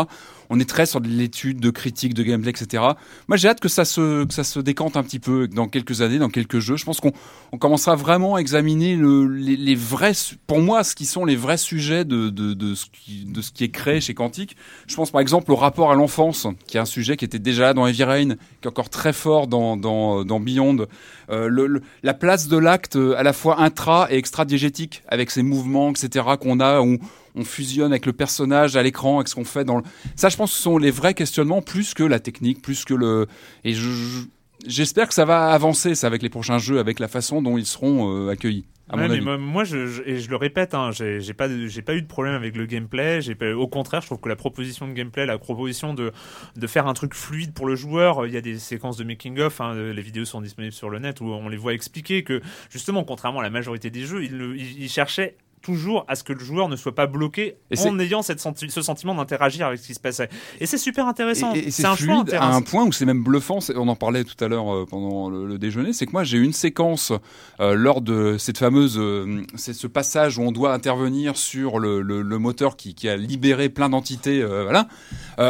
[0.51, 2.83] On est très sur de l'étude, de critique, de gameplay, etc.
[3.29, 6.01] Moi, j'ai hâte que ça se que ça se décante un petit peu dans quelques
[6.01, 6.77] années, dans quelques jeux.
[6.77, 7.13] Je pense qu'on
[7.53, 10.13] on commencera vraiment à examiner le, les, vrais,
[10.47, 13.53] pour moi, ce qui sont les vrais sujets de, de, de, ce qui, de ce
[13.53, 14.57] qui est créé chez Quantique.
[14.87, 17.63] Je pense par exemple au rapport à l'enfance, qui est un sujet qui était déjà
[17.65, 20.87] là dans Heavy Rain, qui est encore très fort dans, dans, dans Beyond.
[21.31, 25.91] Euh, la place de l'acte euh, à la fois intra et extra-diégétique, avec ces mouvements,
[25.91, 26.99] etc., qu'on a, où
[27.35, 29.83] on fusionne avec le personnage à l'écran, avec ce qu'on fait dans le...
[30.17, 32.95] Ça, je pense que ce sont les vrais questionnements, plus que la technique, plus que
[32.95, 33.27] le...
[33.65, 34.19] Et je- je,
[34.67, 37.65] J'espère que ça va avancer ça avec les prochains jeux, avec la façon dont ils
[37.65, 38.65] seront euh, accueillis.
[38.97, 41.95] Ouais, mais moi, moi, je, je- et je le répète, hein, j'ai pas, j'ai pas
[41.95, 43.21] eu de problème avec le gameplay.
[43.21, 46.13] J'ai pas- au contraire, je trouve que la proposition de gameplay, la proposition de
[46.57, 49.39] de faire un truc fluide pour le joueur, il y a des séquences de making
[49.41, 52.41] of, hein, les vidéos sont disponibles sur le net où on les voit expliquer que
[52.71, 56.41] justement, contrairement à la majorité des jeux, ils- ils cherchaient toujours à ce que le
[56.41, 59.87] joueur ne soit pas bloqué Et en ayant cette senti- ce sentiment d'interagir avec ce
[59.87, 60.29] qui se passait.
[60.61, 61.55] Et c'est super intéressant.
[61.55, 62.53] Et, et c'est un choix à intéressant.
[62.55, 63.59] un point où c'est même bluffant.
[63.77, 65.93] On en parlait tout à l'heure euh, pendant le, le déjeuner.
[65.93, 67.13] C'est que moi j'ai une séquence
[67.61, 72.01] euh, lors de cette fameuse, euh, c'est ce passage où on doit intervenir sur le,
[72.03, 74.43] le- le moteur qui, qui a libéré plein d'entités.
[74.45, 74.89] voilà.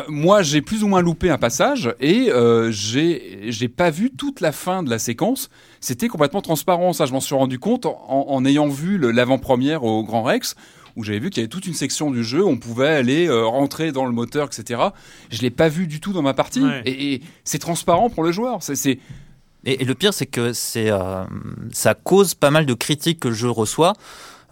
[0.09, 2.31] Moi j'ai plus ou moins loupé un passage et
[2.71, 5.49] j'ai j'ai pas vu toute la fin de la séquence.
[5.81, 6.93] C'était complètement transparent.
[6.93, 10.55] Ça, je m'en suis rendu compte en, en ayant vu l'avant-première au Grand Rex
[10.97, 13.29] où j'avais vu qu'il y avait toute une section du jeu, où on pouvait aller
[13.29, 14.81] euh, rentrer dans le moteur, etc.
[15.31, 16.83] Je l'ai pas vu du tout dans ma partie, Ouais.
[16.87, 18.59] et, et c'est transparent pour le joueur.
[18.65, 18.99] C'est, Et,
[19.65, 21.23] et le pire, c'est que c'est, euh,
[21.73, 23.93] ça cause pas mal de critiques que le jeu reçoit,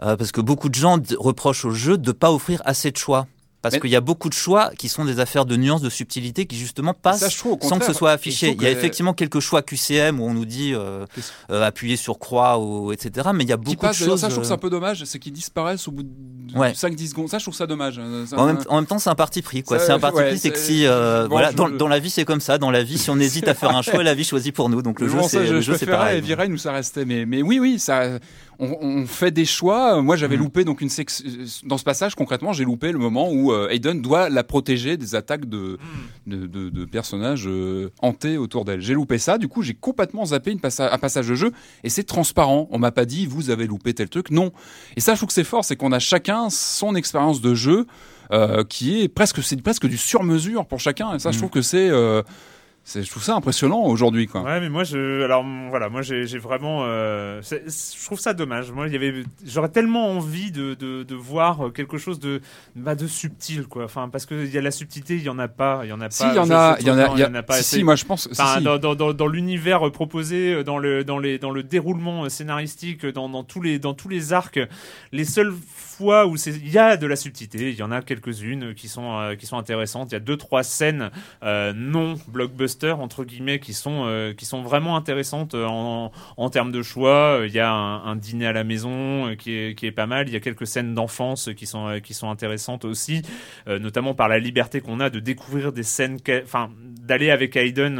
[0.03, 3.27] euh, parce que beaucoup de gens reprochent au jeu de pas offrir assez de choix.
[3.67, 5.91] Parce Mais- qu'il y a beaucoup de choix qui sont des affaires de nuances, de
[5.91, 8.55] subtilité, qui justement passent trouve, sans que ce soit affiché.
[8.57, 11.05] Il y a que- effectivement quelques choix QCM où on nous dit euh,
[11.51, 13.29] euh, appuyer sur croix, ou, etc.
[13.35, 14.21] Mais il y a beaucoup passe, de choses.
[14.21, 16.09] ça, je trouve que c'est euh, un peu dommage, c'est qu'ils disparaissent au bout de
[16.55, 16.73] Ouais.
[16.75, 17.29] 5-10 secondes.
[17.29, 18.01] Ça, je trouve ça dommage.
[18.27, 19.63] Ça- En même, en même temps, c'est un parti pris.
[19.65, 19.79] Quoi.
[19.81, 21.89] Ça, C'est un parti ouais, pris, c'est que si, euh, bon, voilà, je- dans, dans
[21.89, 22.57] la vie, c'est comme ça.
[22.59, 24.81] Dans la vie, si on hésite à faire un choix, la vie choisit pour nous.
[24.81, 26.19] Donc le jeu, c'est je, le je jeu, c'est pareil.
[26.19, 27.05] Heavy Rain où ça restait.
[27.05, 28.19] Mais, mais oui, oui, ça,
[28.59, 30.01] on, on fait des choix.
[30.03, 30.43] Moi, j'avais Mhm.
[30.43, 31.23] loupé donc une sex-
[31.65, 35.15] dans ce passage concrètement, j'ai loupé le moment où euh, Aiden doit la protéger des
[35.15, 35.79] attaques de
[36.27, 38.81] de, de- de personnages euh, hantés autour d'elle.
[38.81, 39.39] J'ai loupé ça.
[39.39, 41.53] Du coup, j'ai complètement zappé une passa- un passage de jeu
[41.85, 42.69] et c'est transparent.
[42.71, 44.31] On m'a pas dit vous avez loupé tel truc.
[44.31, 44.53] Non.
[44.97, 47.87] Et ça, je trouve que c'est fort, c'est qu'on a chacun son expérience de jeu.
[48.33, 51.43] euh, qui est presque c'est presque du sur mesure pour chacun et ça je Mhm.
[51.43, 52.56] trouve que c'est euh, c'est
[52.95, 54.43] je trouve ça impressionnant aujourd'hui quoi.
[54.43, 58.71] Ouais, mais moi, je, alors voilà, moi j'ai vraiment, euh, je trouve ça dommage.
[58.71, 62.41] Moi, il y avait, j'aurais tellement envie de, de, de voir quelque chose de,
[62.77, 63.85] bah, de subtil, quoi.
[63.85, 65.93] Enfin, parce que il y a la subtilité, il y en a pas, il y
[65.93, 66.31] en a Si, pas.
[66.33, 67.77] il y en a, il y en a, non, il y a- pas si, assez.
[67.79, 68.63] si, moi je pense, si, Enfin, si.
[68.65, 73.29] dans, dans, dans, dans l'univers proposé, dans le, dans les, dans le déroulement scénaristique, dans,
[73.29, 74.61] dans tous les, dans tous les arcs,
[75.13, 75.53] les seules
[75.97, 78.87] fois où c'est, il y a de la subtilité, il y en a quelques-unes qui
[78.87, 80.11] sont, euh, qui sont intéressantes.
[80.13, 81.11] Il y a deux, trois scènes
[81.43, 86.51] euh, non blockbuster entre guillemets qui sont, euh, qui sont vraiment intéressantes euh, en, en
[86.51, 87.41] termes de choix.
[87.41, 90.29] Euh, Il y a un, dîner à la maison qui est, qui est pas mal.
[90.29, 93.23] Il y a quelques scènes d'enfance qui sont, qui sont intéressantes aussi,
[93.67, 97.97] notamment par la liberté qu'on a de découvrir des scènes, enfin, d'aller avec Hayden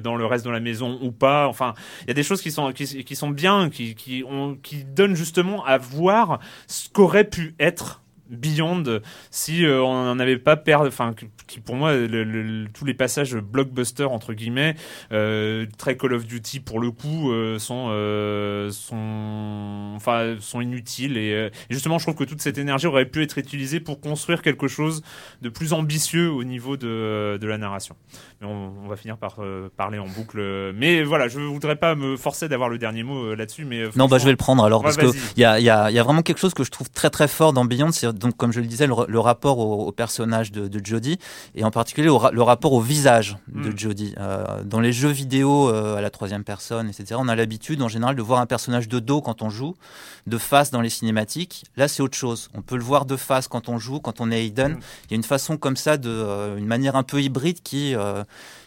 [0.00, 1.48] dans le reste de la maison ou pas.
[1.48, 4.84] Enfin, il y a des choses qui sont, qui sont bien, qui, qui, ont, qui
[4.84, 9.00] donnent justement à voir ce qu'aurait pu être Beyond
[9.30, 11.14] si euh, on n'en avait pas perdu enfin
[11.46, 14.76] qui pour moi le- le- tous les passages blockbuster entre guillemets
[15.12, 21.16] euh, très Call of Duty pour le coup euh, sont euh, sont enfin sont inutiles
[21.16, 24.42] et, et justement je trouve que toute cette énergie aurait pu être utilisée pour construire
[24.42, 25.02] quelque chose
[25.42, 27.96] de plus ambitieux au niveau de, de la narration.
[28.40, 29.36] Mais on, on va finir par
[29.76, 30.72] parler en boucle.
[30.74, 34.18] Mais voilà je voudrais pas me forcer d'avoir le dernier mot là-dessus mais Non, bah,
[34.18, 36.02] je vais le prendre alors, Ouais, parce que il y a, y, a, y a
[36.02, 38.60] vraiment quelque chose que je trouve très très fort dans Beyond, c'est donc, comme je
[38.60, 41.18] le disais, le, le rapport au, au personnage de, de Jodie,
[41.54, 43.78] et en particulier au le rapport au visage de Mm.
[43.78, 44.14] Jodie.
[44.18, 47.88] Euh, dans les jeux vidéo euh, à la troisième personne, etc., on a l'habitude en
[47.88, 49.74] général de voir un personnage de dos quand on joue,
[50.26, 51.64] de face dans les cinématiques.
[51.76, 52.50] Là, c'est autre chose.
[52.54, 54.74] On peut le voir de face quand on joue, quand on est Aiden.
[54.74, 54.80] Mm.
[55.04, 57.94] Il y a une façon comme ça, de, euh, une manière un peu hybride qui...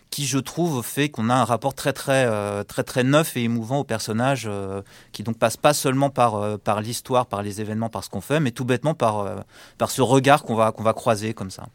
[0.09, 3.43] qui je trouve fait qu'on a un rapport très très euh, très très neuf et
[3.43, 4.81] émouvant au personnage euh,
[5.11, 8.21] qui donc passe pas seulement par euh, par l'histoire, par les événements, par ce qu'on
[8.21, 9.43] fait, mais tout bêtement par
[9.77, 11.67] par ce regard qu'on va qu'on va croiser comme ça.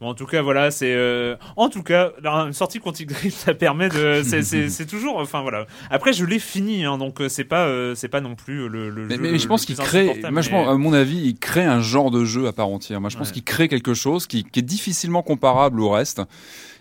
[0.00, 0.92] Bon, en tout cas, voilà, c'est.
[0.94, 4.22] euh, En tout cas, une sortie Quantic Dream, ça permet de.
[4.42, 5.16] c'est- toujours.
[5.18, 5.66] Enfin, voilà.
[5.90, 8.90] Après, je l'ai fini, hein, donc euh, c'est pas, euh, c'est pas non plus le.
[8.90, 11.16] le Mais, jeu mais le je pense qu'il crée, moi, je pense, à mon avis,
[11.18, 13.00] il crée un genre de jeu à part entière.
[13.00, 13.32] Moi, je pense Ouais.
[13.34, 16.20] qu'il crée quelque chose qui, qui est difficilement comparable au reste.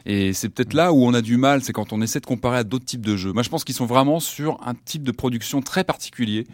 [0.06, 2.58] Et c'est peut-être là où on a du mal, c'est quand on essaie de comparer
[2.58, 3.32] à d'autres types de jeux.
[3.34, 6.46] Moi, je pense qu'ils sont vraiment sur un type de production très particulier.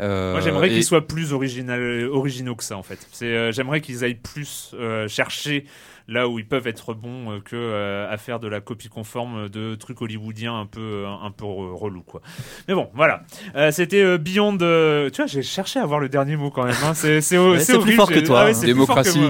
[0.00, 3.06] Euh, Moi, j'aimerais et- qu'ils soient plus original, originaux que ça, en fait.
[3.12, 5.64] C'est, euh, j'aimerais qu'ils aillent plus euh, chercher
[6.08, 9.48] là où ils peuvent être bons euh, que euh, à faire de la copie conforme
[9.48, 12.20] de trucs hollywoodiens un peu, euh, un peu re- relou, quoi.
[12.68, 13.22] Mais bon, voilà.
[13.70, 14.56] C'était Beyond.
[14.58, 16.74] Tu vois, j'ai cherché à avoir le dernier mot quand même.
[16.84, 16.94] hein.
[16.94, 18.60] C'est, c'est, Ouais, plus fort que toi, Ah ouais, hein.
[18.60, 19.20] que Démocratie.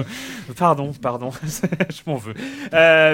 [0.57, 1.31] Pardon, pardon.
[1.43, 2.33] je m'en veux.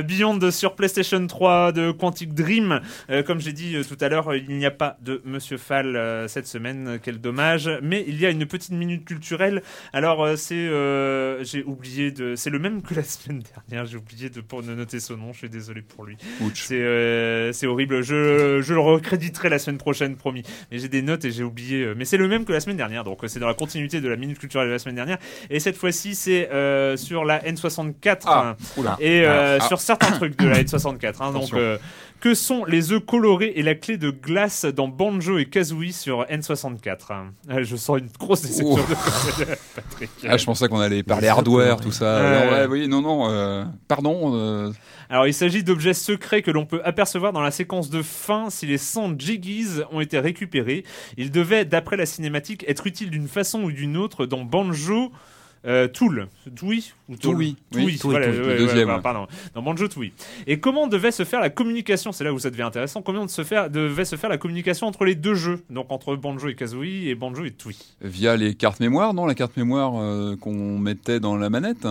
[0.04, 2.82] Beyond sur PlayStation 3 de Quantic Dream.
[3.26, 7.00] Comme j'ai dit tout à l'heure, il n'y a pas de Monsieur Fall cette semaine.
[7.02, 7.70] Quel dommage.
[7.82, 9.62] Mais il y a une petite minute culturelle.
[9.94, 13.86] Alors c'est, euh, j'ai oublié de, c'est le même que la semaine dernière.
[13.86, 15.34] J'ai oublié de pour de noter son nom.
[15.34, 16.18] Je suis désolé pour lui.
[16.54, 18.02] C'est, euh, c'est horrible.
[18.04, 20.44] Je, je le recréditerai la semaine prochaine, promis.
[20.72, 21.84] Mais j'ai des notes et j'ai oublié.
[21.84, 23.04] euh, mais c'est le même que la semaine dernière.
[23.04, 25.18] Donc euh, c'est dans la continuité de la minute culturelle de la semaine dernière.
[25.50, 28.98] Et cette fois-ci, c'est euh, sur la N64 Ah, oula.
[29.00, 29.68] et Ah, ah.
[29.68, 31.16] sur certains trucs de la N64.
[31.22, 31.50] hein, donc,
[32.20, 36.24] que sont les œufs colorés et la clé de glace dans Banjo et Kazooie sur
[36.24, 37.34] N64 hein.
[37.48, 39.40] Ah, Je sens une grosse déception Oh.
[39.40, 39.46] de
[39.76, 40.10] Patrick.
[40.28, 42.20] Ah, je pensais qu'on allait parler hardware, tout ça.
[42.20, 42.26] Ouais.
[42.26, 43.30] Alors, ouais, oui, non, non.
[43.30, 44.34] euh, pardon.
[44.36, 44.72] euh,
[45.10, 48.66] Alors, il s'agit d'objets secrets que l'on peut apercevoir dans la séquence de fin si
[48.66, 50.84] les 100 Jiggies ont été récupérés.
[51.18, 55.12] Ils devaient, d'après la cinématique, être utiles d'une façon ou d'une autre dans Banjo.
[55.66, 59.02] Euh, Tool, Tooie ou Tool Tooie, Tooie, oui, Tooie, voilà, ouais, deuxième.
[59.02, 59.28] pardon.
[59.54, 60.12] Dans Banjo Tooie.
[60.46, 62.12] Et comment devait se faire la communication?
[62.12, 63.02] C'est là où ça devient intéressant.
[63.02, 65.64] Comment se faire, devait se faire la communication entre les deux jeux?
[65.70, 67.74] Donc entre Banjo et Kazooie et Banjo et Tooie.
[68.02, 69.26] via les cartes mémoire, non?
[69.26, 71.86] La carte mémoire euh, qu'on mettait dans la manette?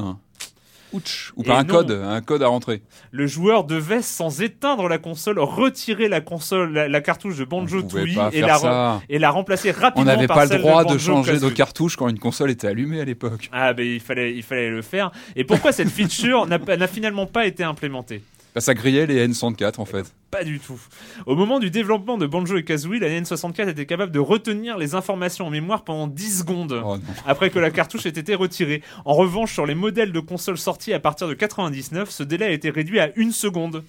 [1.36, 1.74] Ou Et par un non.
[1.74, 2.82] code, un code à rentrer.
[3.11, 7.82] Le joueur devait, sans éteindre la console, retirer la console, la, la cartouche de Banjo
[7.82, 11.97] Tooie et la, et remplacer rapidement On n'avait pas le droit de, changer de cartouche
[11.97, 13.51] quand une console était allumée à l'époque.
[13.53, 15.11] Ah ben il fallait, il fallait le faire.
[15.34, 18.22] Et pourquoi cette feature n'a finalement pas été implémentée?
[18.55, 20.07] Bah, ça grillait les N64 en fait.
[20.37, 20.78] Pas du tout.
[21.24, 24.95] Au moment du développement de Banjo et Kazooie, la N64 était capable de retenir les
[24.95, 28.82] informations en mémoire pendant 10 secondes Oh après que la cartouche ait été retirée.
[29.07, 32.51] En revanche, sur les modèles de consoles sortis à partir de 99, ce délai a
[32.51, 33.82] été réduit à une seconde.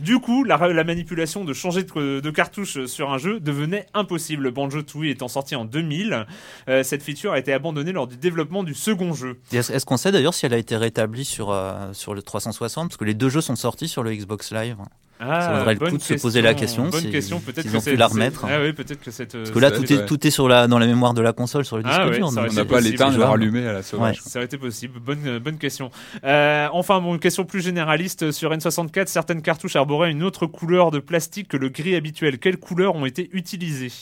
[0.00, 4.50] Du coup, la, la manipulation de changer de, de cartouche sur un jeu devenait impossible.
[4.50, 6.26] Banjo Tooie étant sorti en 2000,
[6.68, 9.38] euh, cette feature a été abandonnée lors du développement du second jeu.
[9.52, 12.22] Et Est-ce est-ce qu'on sait d'ailleurs si elle a été rétablie sur euh, sur le
[12.22, 14.78] 360 parce que les deux jeux sont sortis sur le Xbox Live.
[15.24, 17.76] Ah, vaudrait le coup de se poser la question, Bonne si- question, peut-être s'ils que
[17.76, 18.44] ont pu la remettre.
[18.48, 19.32] Ah oui, peut-être que cette.
[19.36, 19.92] Parce que là Ça, tout ouais.
[20.00, 22.08] est tout est sur la dans la mémoire de la console sur le disque Ah
[22.08, 22.30] ouais, dur.
[22.30, 24.20] ça On n'a pas l'éteindre le rallumer à la sauvage.
[24.22, 24.98] Ça aurait été possible.
[24.98, 25.90] Bonne, euh, bonne question.
[26.24, 28.32] Euh, enfin, bon, une question plus généraliste.
[28.32, 32.38] Sur N64, certaines cartouches arboraient une autre couleur de plastique que le gris habituel.
[32.38, 33.92] Quelles couleurs ont été utilisées?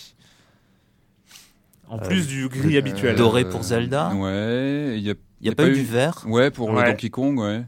[1.89, 3.17] En plus du gris habituel.
[3.17, 4.13] Doré pour Zelda.
[4.15, 4.95] Ouais.
[4.99, 6.25] Il a, n'y a pas eu du vert.
[6.27, 7.63] Ouais, pour Donkey Kong, ouais.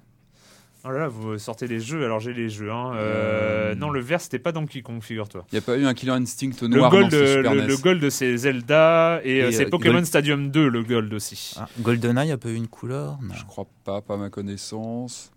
[0.85, 2.73] Oh là là, vous sortez les jeux, alors j'ai les jeux.
[2.73, 2.93] Hein.
[2.97, 5.45] Euh, Euh, Non, le vert, c'était pas Donkey Kong, figure-toi.
[5.53, 7.61] Il n'y a pas eu un Killer Instinct Le noir gold, dans ce Super le,
[7.63, 7.67] NES.
[7.69, 11.13] le gold, c'est Zelda et, euh, Et, c'est euh, Pokémon Gold- Stadium 2, le gold
[11.15, 11.55] aussi.
[11.57, 13.19] Ah, GoldenEye a pas eu une couleur.
[13.23, 13.33] Non.
[13.35, 15.31] Je crois pas, pas à ma connaissance.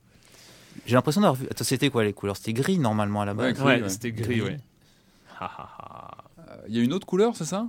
[0.87, 1.45] J'ai l'impression d'avoir vu.
[1.51, 2.37] Attends, c'était quoi les couleurs?
[2.37, 3.45] C'était gris normalement à la base.
[3.45, 3.89] Ouais, gris, ouais, ouais.
[3.89, 4.57] c'était gris, ouais.
[5.41, 5.45] Euh,
[6.67, 7.67] Il y a une autre couleur, c'est ça?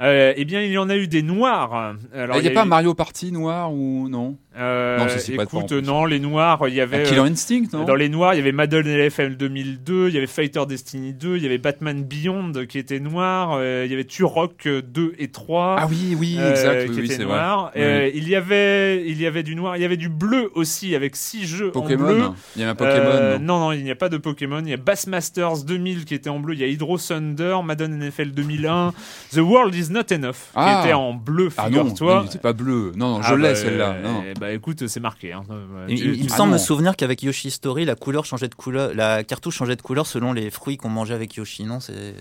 [0.00, 1.94] Euh, eh bien, il y en a eu des noirs.
[2.14, 4.36] Alors, Il n'y il a, y pas eu- Mario Party noir ou non?
[4.58, 7.02] Euh, Non, ça, écoute, pas, non, les noirs, il y avait.
[7.02, 10.14] Ah, Killer euh, Instinct, non Dans les noirs, il y avait Madden LFM 2002, il
[10.14, 13.90] y avait Fighter Destiny 2, il y avait Batman Beyond qui était noir, euh, il
[13.90, 15.76] y avait Turok 2 et 3.
[15.80, 17.70] Ah oui, oui, euh, exact, qui oui, était noir.
[17.72, 17.80] vrai.
[17.82, 18.12] Euh, Oui.
[18.16, 21.14] il y avait, il y avait du noir, il y avait du bleu aussi avec
[21.16, 21.96] six jeux en bleu.
[21.96, 22.34] Pokémon.
[22.56, 22.94] Il y avait un Pokémon.
[23.12, 24.60] Euh, non non, non, il n'y a pas de Pokémon.
[24.64, 26.54] Il y a Bassmasters 2000 qui était en bleu.
[26.54, 28.92] Il y a Hydro Thunder, Madden NFL 2001,
[29.32, 30.80] The World is Not Enough Ah.
[30.82, 31.48] qui était en bleu.
[31.56, 32.24] Ah non, Figure-toi.
[32.30, 32.92] c'est pas bleu.
[32.96, 33.90] Non, non, je Ah l'ai bah, celle-là.
[33.98, 34.24] euh, Non.
[34.40, 35.32] Bah écoute, c'est marqué.
[35.32, 35.44] hein.
[35.50, 38.24] Euh, Il, tu- il- il me tu- semble me souvenir qu'avec Yoshi Story, la couleur
[38.24, 41.64] changeait de couleur, la cartouche changeait de couleur selon les fruits qu'on mangeait avec Yoshi.
[41.64, 42.14] Non, c'est,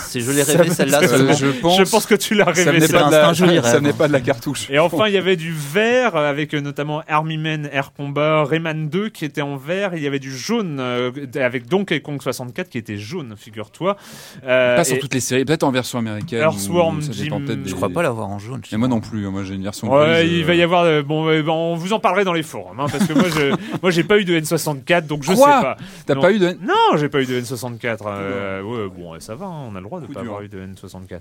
[0.00, 1.00] c'est, je l'ai rêvé celle-là.
[1.02, 2.62] je pense, Je pense que tu l'as rêvé.
[2.86, 3.08] ça.
[3.10, 4.68] la, venait pas de la cartouche.
[4.70, 8.88] Et enfin, il y avait du vert avec euh, notamment Army Men Air Combat, Rayman
[8.88, 9.92] 2 qui était en vert.
[9.94, 13.96] Il y avait du jaune euh, avec Donkey Kong 64 qui était jaune, figure-toi.
[14.44, 16.40] Euh, pas sur et- toutes les séries, peut-être en version américaine.
[16.42, 18.60] Earthworm Jim- des- Je crois pas l'avoir en jaune.
[18.72, 20.84] Et moi non plus, moi j'ai une version Ouais, il va y avoir.
[20.84, 23.24] euh, bon, euh, ben, on vous en parlerait dans les forums, hein, parce que moi,
[23.28, 25.76] je, moi, j'ai pas eu de N64, donc je Quoi sais pas.
[26.06, 26.56] T'as pas eu de.
[26.62, 27.98] Non, j'ai pas eu de N64.
[28.06, 30.30] euh, ouais, bon, ça va, hein, on a le droit de Coup pas dur.
[30.30, 31.20] avoir eu de N64.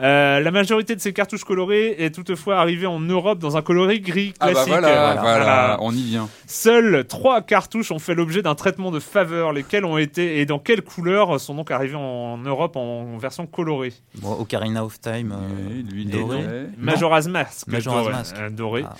[0.00, 4.00] Euh, la majorité de ces cartouches colorées est toutefois arrivée en Europe dans un coloris
[4.00, 4.68] gris Ah bah classique.
[4.72, 5.20] voilà, Voilà.
[5.20, 5.78] voilà, Voilà.
[5.80, 6.28] on y vient.
[6.46, 10.58] Seules trois cartouches ont fait l'objet d'un traitement de faveur, lesquelles ont été et dans
[10.58, 13.92] quelle couleur sont donc arrivées en Europe en version colorée?
[14.16, 15.32] Bon, Ocarina of Time.
[15.32, 16.42] euh, lui, doré.
[16.42, 16.66] doré.
[16.78, 17.66] Majora's Mask.
[17.68, 18.36] Majora's doré, Mask.
[18.38, 18.84] euh, doré.
[18.86, 18.94] Ah.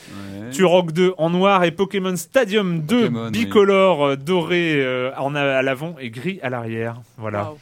[0.45, 0.51] Ouais.
[0.51, 5.41] Turok 2 en noir et Pokémon Stadium 2 Pokémon, bicolore euh, doré euh, en a-
[5.41, 7.01] à l'avant et gris à l'arrière.
[7.17, 7.53] Voilà.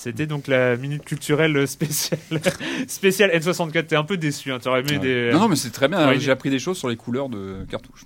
[0.00, 2.20] C'était donc la minute culturelle spéciale
[2.86, 3.86] spéciale N64.
[3.86, 4.98] T'es un peu déçu, hein, t'aurais aimé Ouais.
[5.00, 5.30] des.
[5.32, 6.06] Non, non, mais c'est très bien.
[6.08, 6.20] Ouais.
[6.20, 8.04] J'ai appris des choses sur les couleurs de cartouches.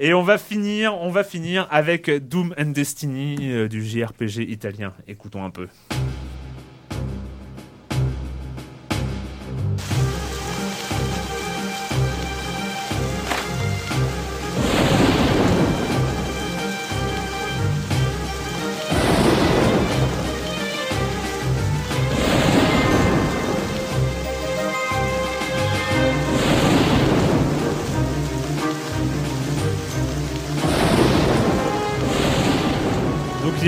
[0.00, 4.92] Et on va finir, on va finir avec Doom and Destiny euh, du JRPG italien.
[5.06, 5.68] Écoutons un peu.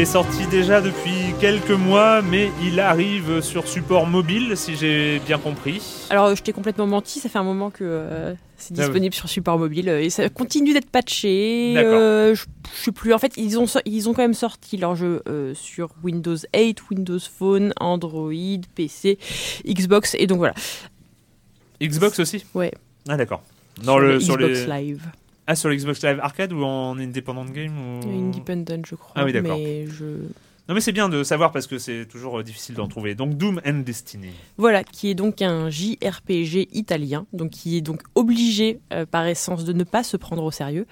[0.00, 5.18] Il est sorti déjà depuis quelques mois, mais il arrive sur support mobile, si j'ai
[5.26, 6.06] bien compris.
[6.08, 9.28] Alors, je t'ai complètement menti, ça fait un moment que euh, c'est Ah disponible sur
[9.28, 11.74] support mobile euh, et ça continue d'être patché.
[11.76, 13.12] Euh, je, je sais plus.
[13.12, 16.90] En fait, ils ont, ils ont quand même sorti leur jeu euh, sur Windows 8,
[16.90, 18.32] Windows Phone, Android,
[18.74, 19.18] PC,
[19.68, 20.54] Xbox et donc voilà.
[21.82, 22.46] Xbox aussi?
[22.54, 22.72] Ouais.
[23.06, 23.42] Ah d'accord.
[23.84, 24.66] Dans sur le, le sur Xbox les...
[24.66, 25.02] Live.
[25.50, 28.08] Ah sur l'Xbox Live Arcade ou en Independent Game ou...
[28.08, 29.10] Independent, je crois.
[29.16, 29.58] Ah oui, d'accord.
[29.58, 30.04] Mais je...
[30.68, 33.16] Non mais c'est bien de savoir parce que c'est toujours euh, difficile d'en trouver.
[33.16, 34.30] Donc Doom and Destiny.
[34.58, 39.64] Voilà, qui est donc un JRPG italien, donc qui est donc obligé euh, par essence
[39.64, 40.86] de ne pas se prendre au sérieux.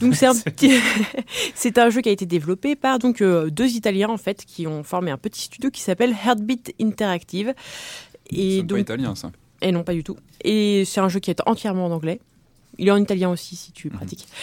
[0.00, 0.72] Donc c'est un petit,
[1.54, 4.66] c'est un jeu qui a été développé par donc euh, deux Italiens en fait qui
[4.66, 7.54] ont formé un petit studio qui s'appelle Heartbeat Interactive.
[8.30, 9.30] Et C'est pas donc italien, ça.
[9.62, 10.16] et non, pas du tout.
[10.42, 12.18] Et c'est un jeu qui est entièrement en anglais.
[12.78, 14.26] Il est en italien aussi, si tu pratiques.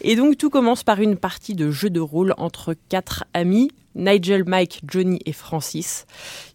[0.00, 4.44] Et donc, tout commence par une partie de jeu de rôle entre quatre amis, Nigel,
[4.46, 6.06] Mike, Johnny et Francis,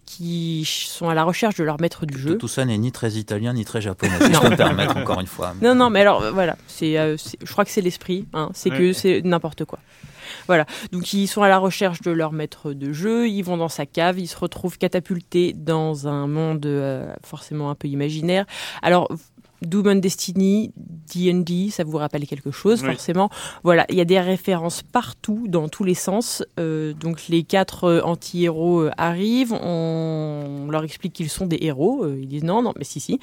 [0.08, 2.38] qui sont à la recherche de leur maître du jeu.
[2.38, 5.20] Tout ça n'est ni très italien ni très japonais, si je peux me permettre encore
[5.20, 5.54] une fois.
[5.62, 8.50] Non, non, mais alors euh, voilà, c'est, euh, c'est- je crois que c'est l'esprit, hein,
[8.56, 8.94] c'est que Ouais.
[8.94, 9.78] c'est n'importe quoi.
[10.48, 13.70] Voilà, donc ils sont à la recherche de leur maître de jeu, ils vont dans
[13.70, 18.46] sa cave, ils se retrouvent catapultés dans un monde euh, forcément un peu imaginaire.
[18.82, 19.10] Alors,
[19.62, 20.72] Doom and Destiny,
[21.14, 22.92] D&D, ça vous rappelle quelque chose, Oui.
[22.92, 23.30] forcément.
[23.64, 26.44] Voilà, il y a des références partout, dans tous les sens.
[26.60, 32.04] Euh, donc les quatre euh, anti-héros euh, arrivent, on leur explique qu'ils sont des héros.
[32.04, 33.20] euh, ils disent non, non, mais si, si.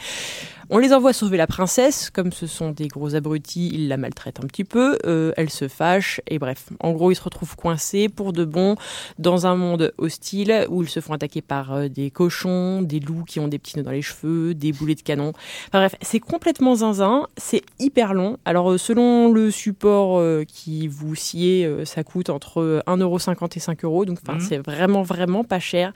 [0.69, 4.41] On les envoie sauver la princesse, comme ce sont des gros abrutis, ils la maltraitent
[4.43, 6.71] un petit peu, euh, elle se fâche, et bref.
[6.81, 8.75] En gros, ils se retrouvent coincés pour de bon
[9.21, 13.39] dans un monde hostile où ils se font attaquer par des cochons, des loups qui
[13.39, 15.29] ont des petits nœuds dans les cheveux, des boulets de canon.
[15.69, 18.37] Enfin bref, c'est complètement zinzin, c'est hyper long.
[18.45, 23.57] Alors euh, selon le support euh, qui vous sied, euh, ça coûte entre euh, 1,50€
[23.57, 24.41] et 5€, donc enfin, Mhm.
[24.41, 25.93] c'est vraiment vraiment pas cher.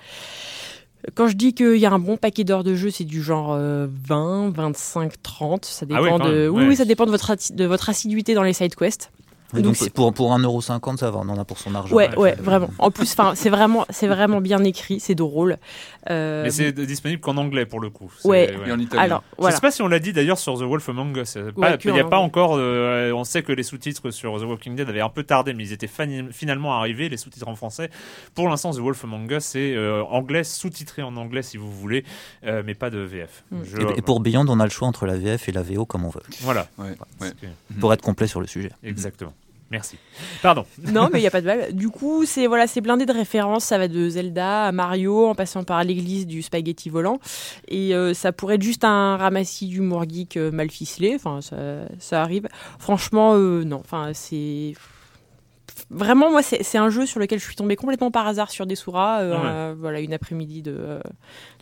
[1.15, 3.55] Quand je dis qu'il y a un bon paquet d'heures de jeu, c'est du genre
[3.55, 5.65] euh, 20, 25, 30.
[5.65, 6.35] Ça Ah dépend oui, de.
[6.43, 6.69] même, Oui, ouais.
[6.69, 9.11] oui, ça dépend de votre, de votre assiduité dans les side quests.
[9.53, 11.95] Et Donc, donc, c'est- pour, pour 1,50€, ça va, on en a pour son argent.
[11.95, 12.69] Ouais, ouais, vraiment.
[12.79, 15.59] En plus, enfin, c'est vraiment, c'est vraiment bien écrit, c'est drôle.
[16.11, 18.11] Euh, Mais c'est disponible qu'en anglais pour le coup.
[18.25, 18.55] Ouais.
[18.67, 19.03] Et en italien.
[19.03, 19.55] Alors, Je voilà.
[19.57, 21.37] sais pas si on l'a dit d'ailleurs sur The Wolf Among Us.
[21.57, 22.55] Ouais, Il n'y a en pas encore.
[22.57, 25.65] euh, on sait que les sous-titres sur The Walking Dead avaient un peu tardé, mais
[25.65, 25.91] ils étaient
[26.33, 27.91] finalement arrivés, les sous-titres en français.
[28.35, 32.05] Pour l'instant, The Wolf Among Us, c'est euh, anglais, sous-titré en anglais si vous voulez,
[32.45, 33.45] euh, mais pas de VF.
[33.51, 33.57] Mm.
[33.65, 35.85] Je- Et, et pour Beyond, on a le choix entre la VF et la VO
[35.87, 36.69] comme on veut, Voilà.
[36.79, 36.87] Ouais,
[37.21, 37.31] ouais.
[37.41, 38.71] C'est- pour être complet sur le sujet.
[38.83, 39.33] Exactement.
[39.71, 39.97] Merci.
[40.43, 40.67] Pardon.
[40.91, 41.73] Non, mais il n'y a pas de mal.
[41.75, 43.65] Du coup, c'est voilà, c'est blindé de références.
[43.65, 47.21] Ça va de Zelda à Mario, en passant par l'église du spaghetti volant.
[47.69, 51.15] Et euh, ça pourrait être juste un ramassis d'humour geek euh, mal ficelé.
[51.15, 51.57] Enfin, ça,
[52.01, 52.49] ça arrive.
[52.79, 53.79] Franchement, euh, non.
[53.79, 54.75] Enfin, c'est.
[55.91, 58.77] Vraiment, moi, c'est un jeu sur lequel je suis tombée complètement par hasard sur des
[58.77, 59.23] souras.
[59.23, 59.39] euh, ouais.
[59.45, 61.01] euh, voilà, une après-midi de, euh,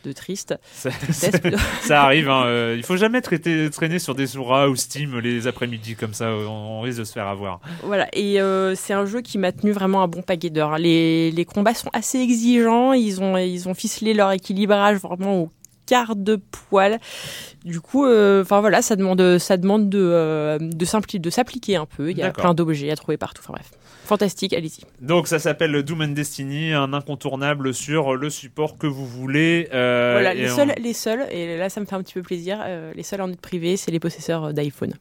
[0.05, 0.55] de triste.
[0.74, 0.90] Ça,
[1.82, 2.28] ça arrive.
[2.28, 6.12] Hein, euh, il faut jamais traiter, traîner sur des Sura ou Steam les après-midi comme
[6.12, 6.30] ça.
[6.30, 7.60] On, on risque de se faire avoir.
[7.82, 10.76] Voilà, et euh, c'est un jeu qui m'a tenu vraiment un bon paquet d'heures.
[10.76, 15.50] Les, les combats sont assez exigeants, ils ont, ils ont ficelé leur équilibrage vraiment au
[15.89, 16.36] quart de
[16.69, 16.98] poil.
[17.65, 21.86] Du coup, euh, enfin voilà, ça demande, ça demande de, euh, de, de s'appliquer un
[21.86, 22.10] peu.
[22.10, 23.43] Il y a plein d'objets à trouver partout.
[23.43, 23.70] Enfin bref,
[24.05, 24.82] fantastique, allez-y.
[25.05, 29.69] Donc ça s'appelle Doom and Destiny, un incontournable sur le support que vous voulez.
[29.73, 32.23] euh, voilà, les on- seuls, les seuls, et là ça me fait un petit peu
[32.23, 34.94] plaisir, les seuls en net privé, c'est les possesseurs d'iPhone.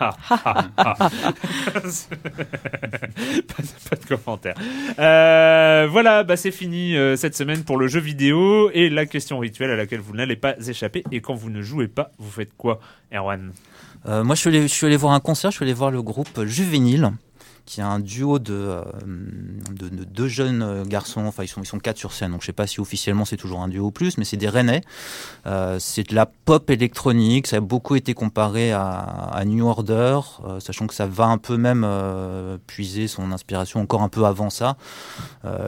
[0.00, 0.14] Ah.
[0.76, 0.94] pas,
[3.90, 4.54] pas de commentaire.
[4.98, 9.38] Euh, voilà, bah c'est fini euh, cette semaine pour le jeu vidéo et la question
[9.38, 11.04] rituelle à laquelle vous n'allez pas échapper.
[11.10, 12.80] Et quand vous ne jouez pas, vous faites quoi,
[13.12, 13.52] Erwan?
[14.06, 15.90] Euh, moi, je suis, allé, je suis allé voir un concert, je suis allé voir
[15.90, 17.10] le groupe Juvénile,
[17.68, 18.82] qui est un duo de, euh,
[19.70, 22.40] de, de deux jeunes euh, garçons, enfin ils sont, ils sont quatre sur scène, donc
[22.40, 24.80] je sais pas si officiellement c'est toujours un duo ou plus, mais c'est des Rennais.
[25.46, 30.20] Euh, c'est de la pop électronique, ça a beaucoup été comparé à, à New Order,
[30.46, 34.24] euh, sachant que ça va un peu même euh, puiser son inspiration encore un peu
[34.24, 34.76] avant ça.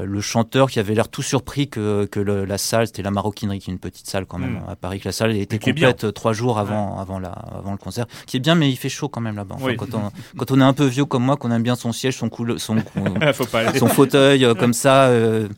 [0.02, 3.59] Le chanteur qui avait l'air tout surpris que, que le- la salle, c'était la Maroquinerie,
[3.60, 4.70] qui est une petite salle quand même Mm.
[4.70, 8.06] à Paris, que la salle était complète trois jours avant, avant, la, avant le concert,
[8.27, 9.55] qui est bien, mais il fait chaud quand même là-bas.
[9.56, 9.77] Enfin, Oui.
[9.77, 12.17] quand, on, quand on est un peu vieux comme moi, qu'on aime bien son siège,
[12.17, 12.77] son, coule, son,
[13.35, 13.79] Faut pas aller.
[13.79, 15.49] son fauteuil euh, comme ça, euh,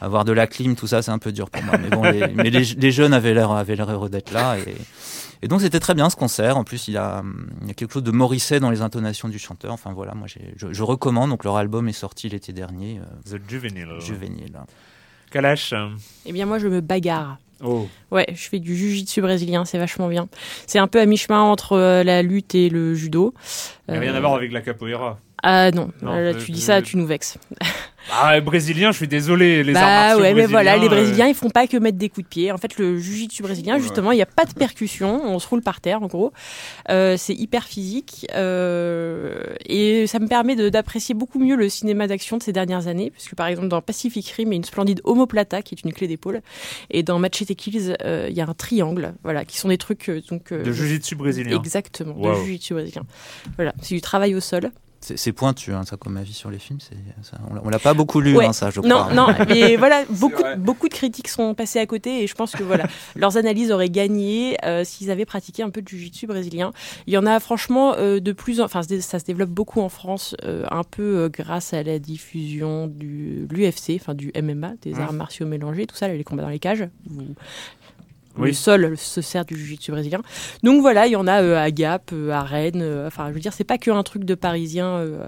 [0.00, 1.76] avoir de la clim, tout ça, c'est un peu dur pour moi.
[1.78, 4.56] Mais bon, les, mais les, les jeunes avaient l'air avaient l'air heureux d'être là.
[4.58, 4.74] Et,
[5.42, 6.56] et donc c'était très bien ce concert.
[6.56, 8.82] En plus, il y a, hum, il y a quelque chose de Morisset dans les
[8.82, 9.72] intonations du chanteur.
[9.72, 11.30] Enfin voilà, moi je, je recommande.
[11.30, 13.88] Donc leur album est sorti l'été dernier, euh, The Juvenile.
[14.00, 14.58] Juvénile.
[15.30, 15.74] Kalash.
[16.24, 17.38] Eh bien moi je me bagarre.
[17.64, 17.88] Oh.
[18.10, 20.28] Ouais, je fais du jujitsu brésilien, c'est vachement bien.
[20.66, 23.32] C'est un peu à mi-chemin entre euh, la lutte et le judo.
[23.88, 25.18] Il n'y a rien Euh, à voir avec la capoeira.
[25.48, 27.38] Ah non, Non, euh, euh, tu dis ça, tu nous vexes.
[28.08, 29.64] Ah, brésilien, je suis désolé.
[29.64, 31.98] Les arts bah ouais, mais voilà, les brésiliens, euh, Brésiliens, ils font pas que mettre
[31.98, 32.52] des coups de pied.
[32.52, 35.60] En fait, le jujitsu brésilien, justement, il n'y a pas de percussion, on se roule
[35.60, 36.32] par terre, en gros.
[36.88, 42.06] Euh, c'est hyper physique euh, et ça me permet de- d'apprécier beaucoup mieux le cinéma
[42.06, 44.64] d'action de ces dernières années, puisque par exemple dans Pacific Rim, il y a une
[44.64, 46.42] splendide homoplata qui est une clé d'épaule,
[46.90, 50.08] et dans Machete Kills, euh, il y a un triangle, voilà, qui sont des trucs
[50.10, 51.56] euh, donc euh, De jujitsu brésilien.
[51.58, 53.02] Exactement, de jujitsu brésilien.
[53.56, 54.70] Voilà, c'est du travail au sol.
[55.14, 56.80] C'est pointu, hein, ça, comme avis sur les films.
[56.80, 58.46] ça, on l'a- pas beaucoup lu, Ouais.
[58.46, 59.14] hein, ça, je Non, crois.
[59.14, 62.62] non, mais voilà, beaucoup, beaucoup de critiques sont passées à côté et je pense que
[62.64, 66.72] voilà, leurs analyses auraient gagné euh, s'ils avaient pratiqué un peu de jiu-jitsu brésilien.
[67.06, 69.88] Il y en a franchement euh, de plus en, enfin ça se développe beaucoup en
[69.88, 74.94] France, euh, un peu euh, grâce à la diffusion du l'UFC, enfin du MMA, des
[74.94, 75.00] Mmh.
[75.00, 76.88] arts martiaux mélangés, tout ça, les combats dans les cages.
[78.38, 78.48] Oui.
[78.48, 80.20] Le sol se sert du jiu-jitsu brésilien.
[80.62, 82.82] Donc voilà, il y en a euh, à Gap, euh, à Rennes.
[82.82, 85.18] euh, Enfin, je veux dire, c'est pas que un truc de Parisien euh,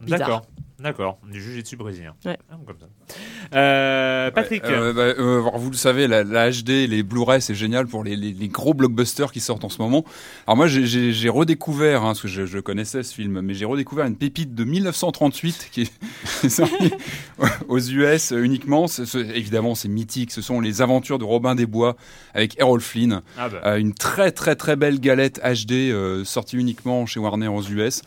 [0.00, 0.18] bizarre.
[0.20, 0.42] D'accord.
[0.78, 2.14] D'accord, du jujitsu brésilien.
[2.26, 2.36] Ouais.
[2.50, 2.86] Ah, comme ça.
[3.56, 4.62] Euh, Patrick.
[4.64, 7.86] Ouais, euh, bah, euh, alors, vous le savez, la, la HD, les Blu-ray, c'est génial
[7.86, 10.04] pour les, les- les gros blockbusters qui sortent en ce moment.
[10.46, 14.04] Alors moi, j'ai- redécouvert, hein, parce que je, je connaissais ce film, mais j'ai redécouvert
[14.06, 16.92] une pépite de 1938 qui est sortie
[17.68, 18.86] aux US uniquement.
[19.34, 20.30] Évidemment, c'est mythique.
[20.30, 21.96] Ce sont les aventures de Robin des Bois
[22.34, 23.22] avec Errol Flynn.
[23.38, 23.60] Ah bah.
[23.64, 28.02] Euh, une très très très belle galette HD euh, sortie uniquement chez Warner aux US.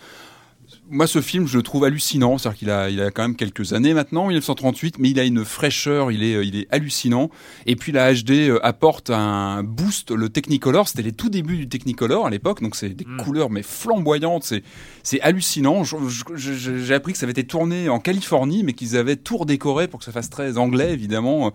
[0.91, 2.37] Moi, ce film, je le trouve hallucinant.
[2.37, 5.45] C'est-à-dire qu'il a, il a quand même quelques années maintenant, 1938, mais il a une
[5.45, 7.29] fraîcheur, il est, il est hallucinant.
[7.65, 10.11] Et puis la HD euh, apporte un boost.
[10.11, 13.17] Le Technicolor, c'était les tout débuts du Technicolor à l'époque, donc c'est des Mm.
[13.17, 14.43] couleurs mais flamboyantes.
[14.43, 14.63] C'est,
[15.03, 15.83] c'est hallucinant.
[15.83, 19.99] J'ai appris que ça avait été tourné en Californie, mais qu'ils avaient tout redécoré pour
[19.99, 21.53] que ça fasse très anglais, évidemment.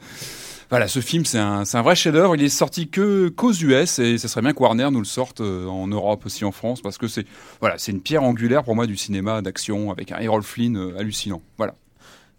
[0.71, 2.37] Voilà, ce film, c'est un, vrai chef-d'œuvre.
[2.37, 5.41] Il est sorti que qu'aux US et ça serait bien que Warner nous le sorte
[5.41, 7.27] euh, en Europe aussi en France parce que c'est
[7.61, 11.43] voilà, une pierre angulaire pour moi du cinéma d'action avec un Errol Flynn euh, hallucinant.
[11.59, 11.75] Voilà.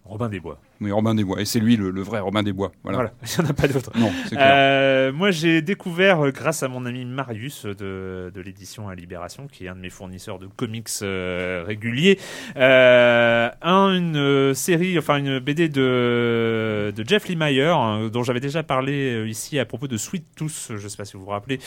[0.05, 0.59] Robin des Bois.
[0.81, 1.39] Oui, Robin des Bois.
[1.41, 2.71] Et c'est lui le, le vrai Robin des Bois.
[2.83, 2.97] Voilà.
[2.97, 3.91] Voilà, il n'y en a pas d'autre.
[3.95, 4.41] Non, c'est clair.
[4.51, 8.95] Euh, moi, j'ai découvert, euh, grâce à mon ami Marius euh, de, de l'édition à
[8.95, 12.19] Libération, qui est un de mes fournisseurs de comics euh, réguliers,
[12.57, 18.63] euh, un, une série, enfin une BD de, de Jeff Lemire, hein, dont j'avais déjà
[18.63, 21.59] parlé ici à propos de Sweet Tooth, je ne sais pas si vous vous rappelez,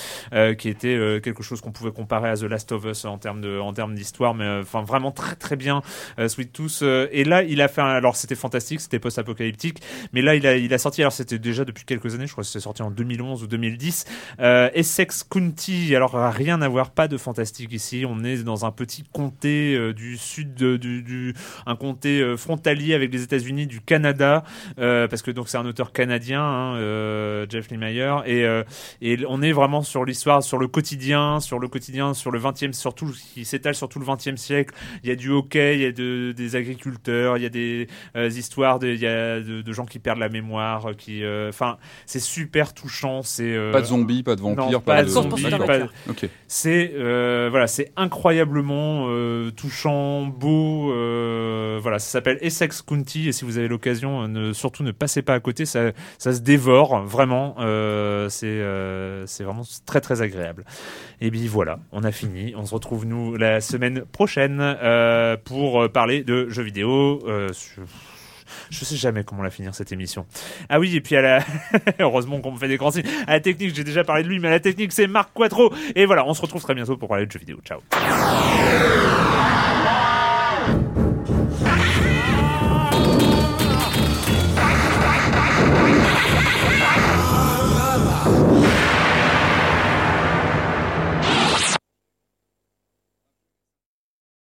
[0.58, 3.58] qui était quelque chose qu'on pouvait comparer à The Last of Us en termes de,
[3.58, 5.82] en termes d'histoire, mais enfin vraiment très très bien
[6.26, 6.82] Sweet Tooth.
[6.82, 9.80] et là, il a fait, un- alors c'était fantastique, c'était post-apocalyptique,
[10.12, 12.60] mais là, il a, sorti, alors c'était déjà depuis quelques années, je crois que c'était
[12.62, 14.04] sorti en 2011 ou 2010,
[14.40, 15.94] euh, Essex County.
[15.94, 18.04] Alors, rien à voir, pas de fantastique ici.
[18.08, 21.34] On est dans un petit comté euh, du sud, de- du,
[21.66, 24.44] un comté euh, frontalier avec les États-Unis, du Canada,
[24.78, 28.62] euh, parce que donc c'est un auteur canadien, hein, euh, Jeff Lemire, et, euh,
[29.00, 32.72] et on est vraiment sur l'histoire, sur le quotidien, sur le quotidien, sur le 20e,
[32.72, 34.74] surtout, qui s'étale sur tout le 20e siècle.
[35.02, 37.88] Il y a du hockey, il y a de- des agriculteurs, il y a des
[38.16, 41.48] euh, histoires, de, il y a de, de gens qui perdent la mémoire, qui, euh,
[41.48, 43.22] enfin, c'est super touchant.
[43.22, 45.12] C'est euh, Pas de zombies, pas de non, vampires, pas, pas, de de.
[45.12, 45.42] zombies,
[46.46, 50.92] c'est euh, voilà, c'est incroyablement euh, touchant, beau.
[50.92, 54.90] euh, voilà, ça s'appelle Essex County et si vous avez l'occasion, euh, ne, surtout ne
[54.92, 55.66] passez pas à côté.
[55.66, 57.54] Ça, ça se dévore vraiment.
[57.60, 60.64] euh, c'est euh, c'est vraiment très très agréable.
[61.20, 62.54] Et bien voilà, on a fini.
[62.56, 67.20] On se retrouve nous la semaine prochaine euh, pour euh, parler de jeux vidéo.
[67.26, 67.82] euh, sur-
[68.70, 70.26] je sais jamais comment la finir cette émission.
[70.68, 71.44] Ah oui, et puis à la
[71.98, 73.06] heureusement qu'on me fait des grands signes.
[73.26, 75.72] À la technique, j'ai déjà parlé de lui, mais à la technique, c'est Marc Quattro.
[75.94, 77.58] Et voilà, on se retrouve très bientôt pour parler de jeux vidéo.
[77.64, 77.80] Ciao.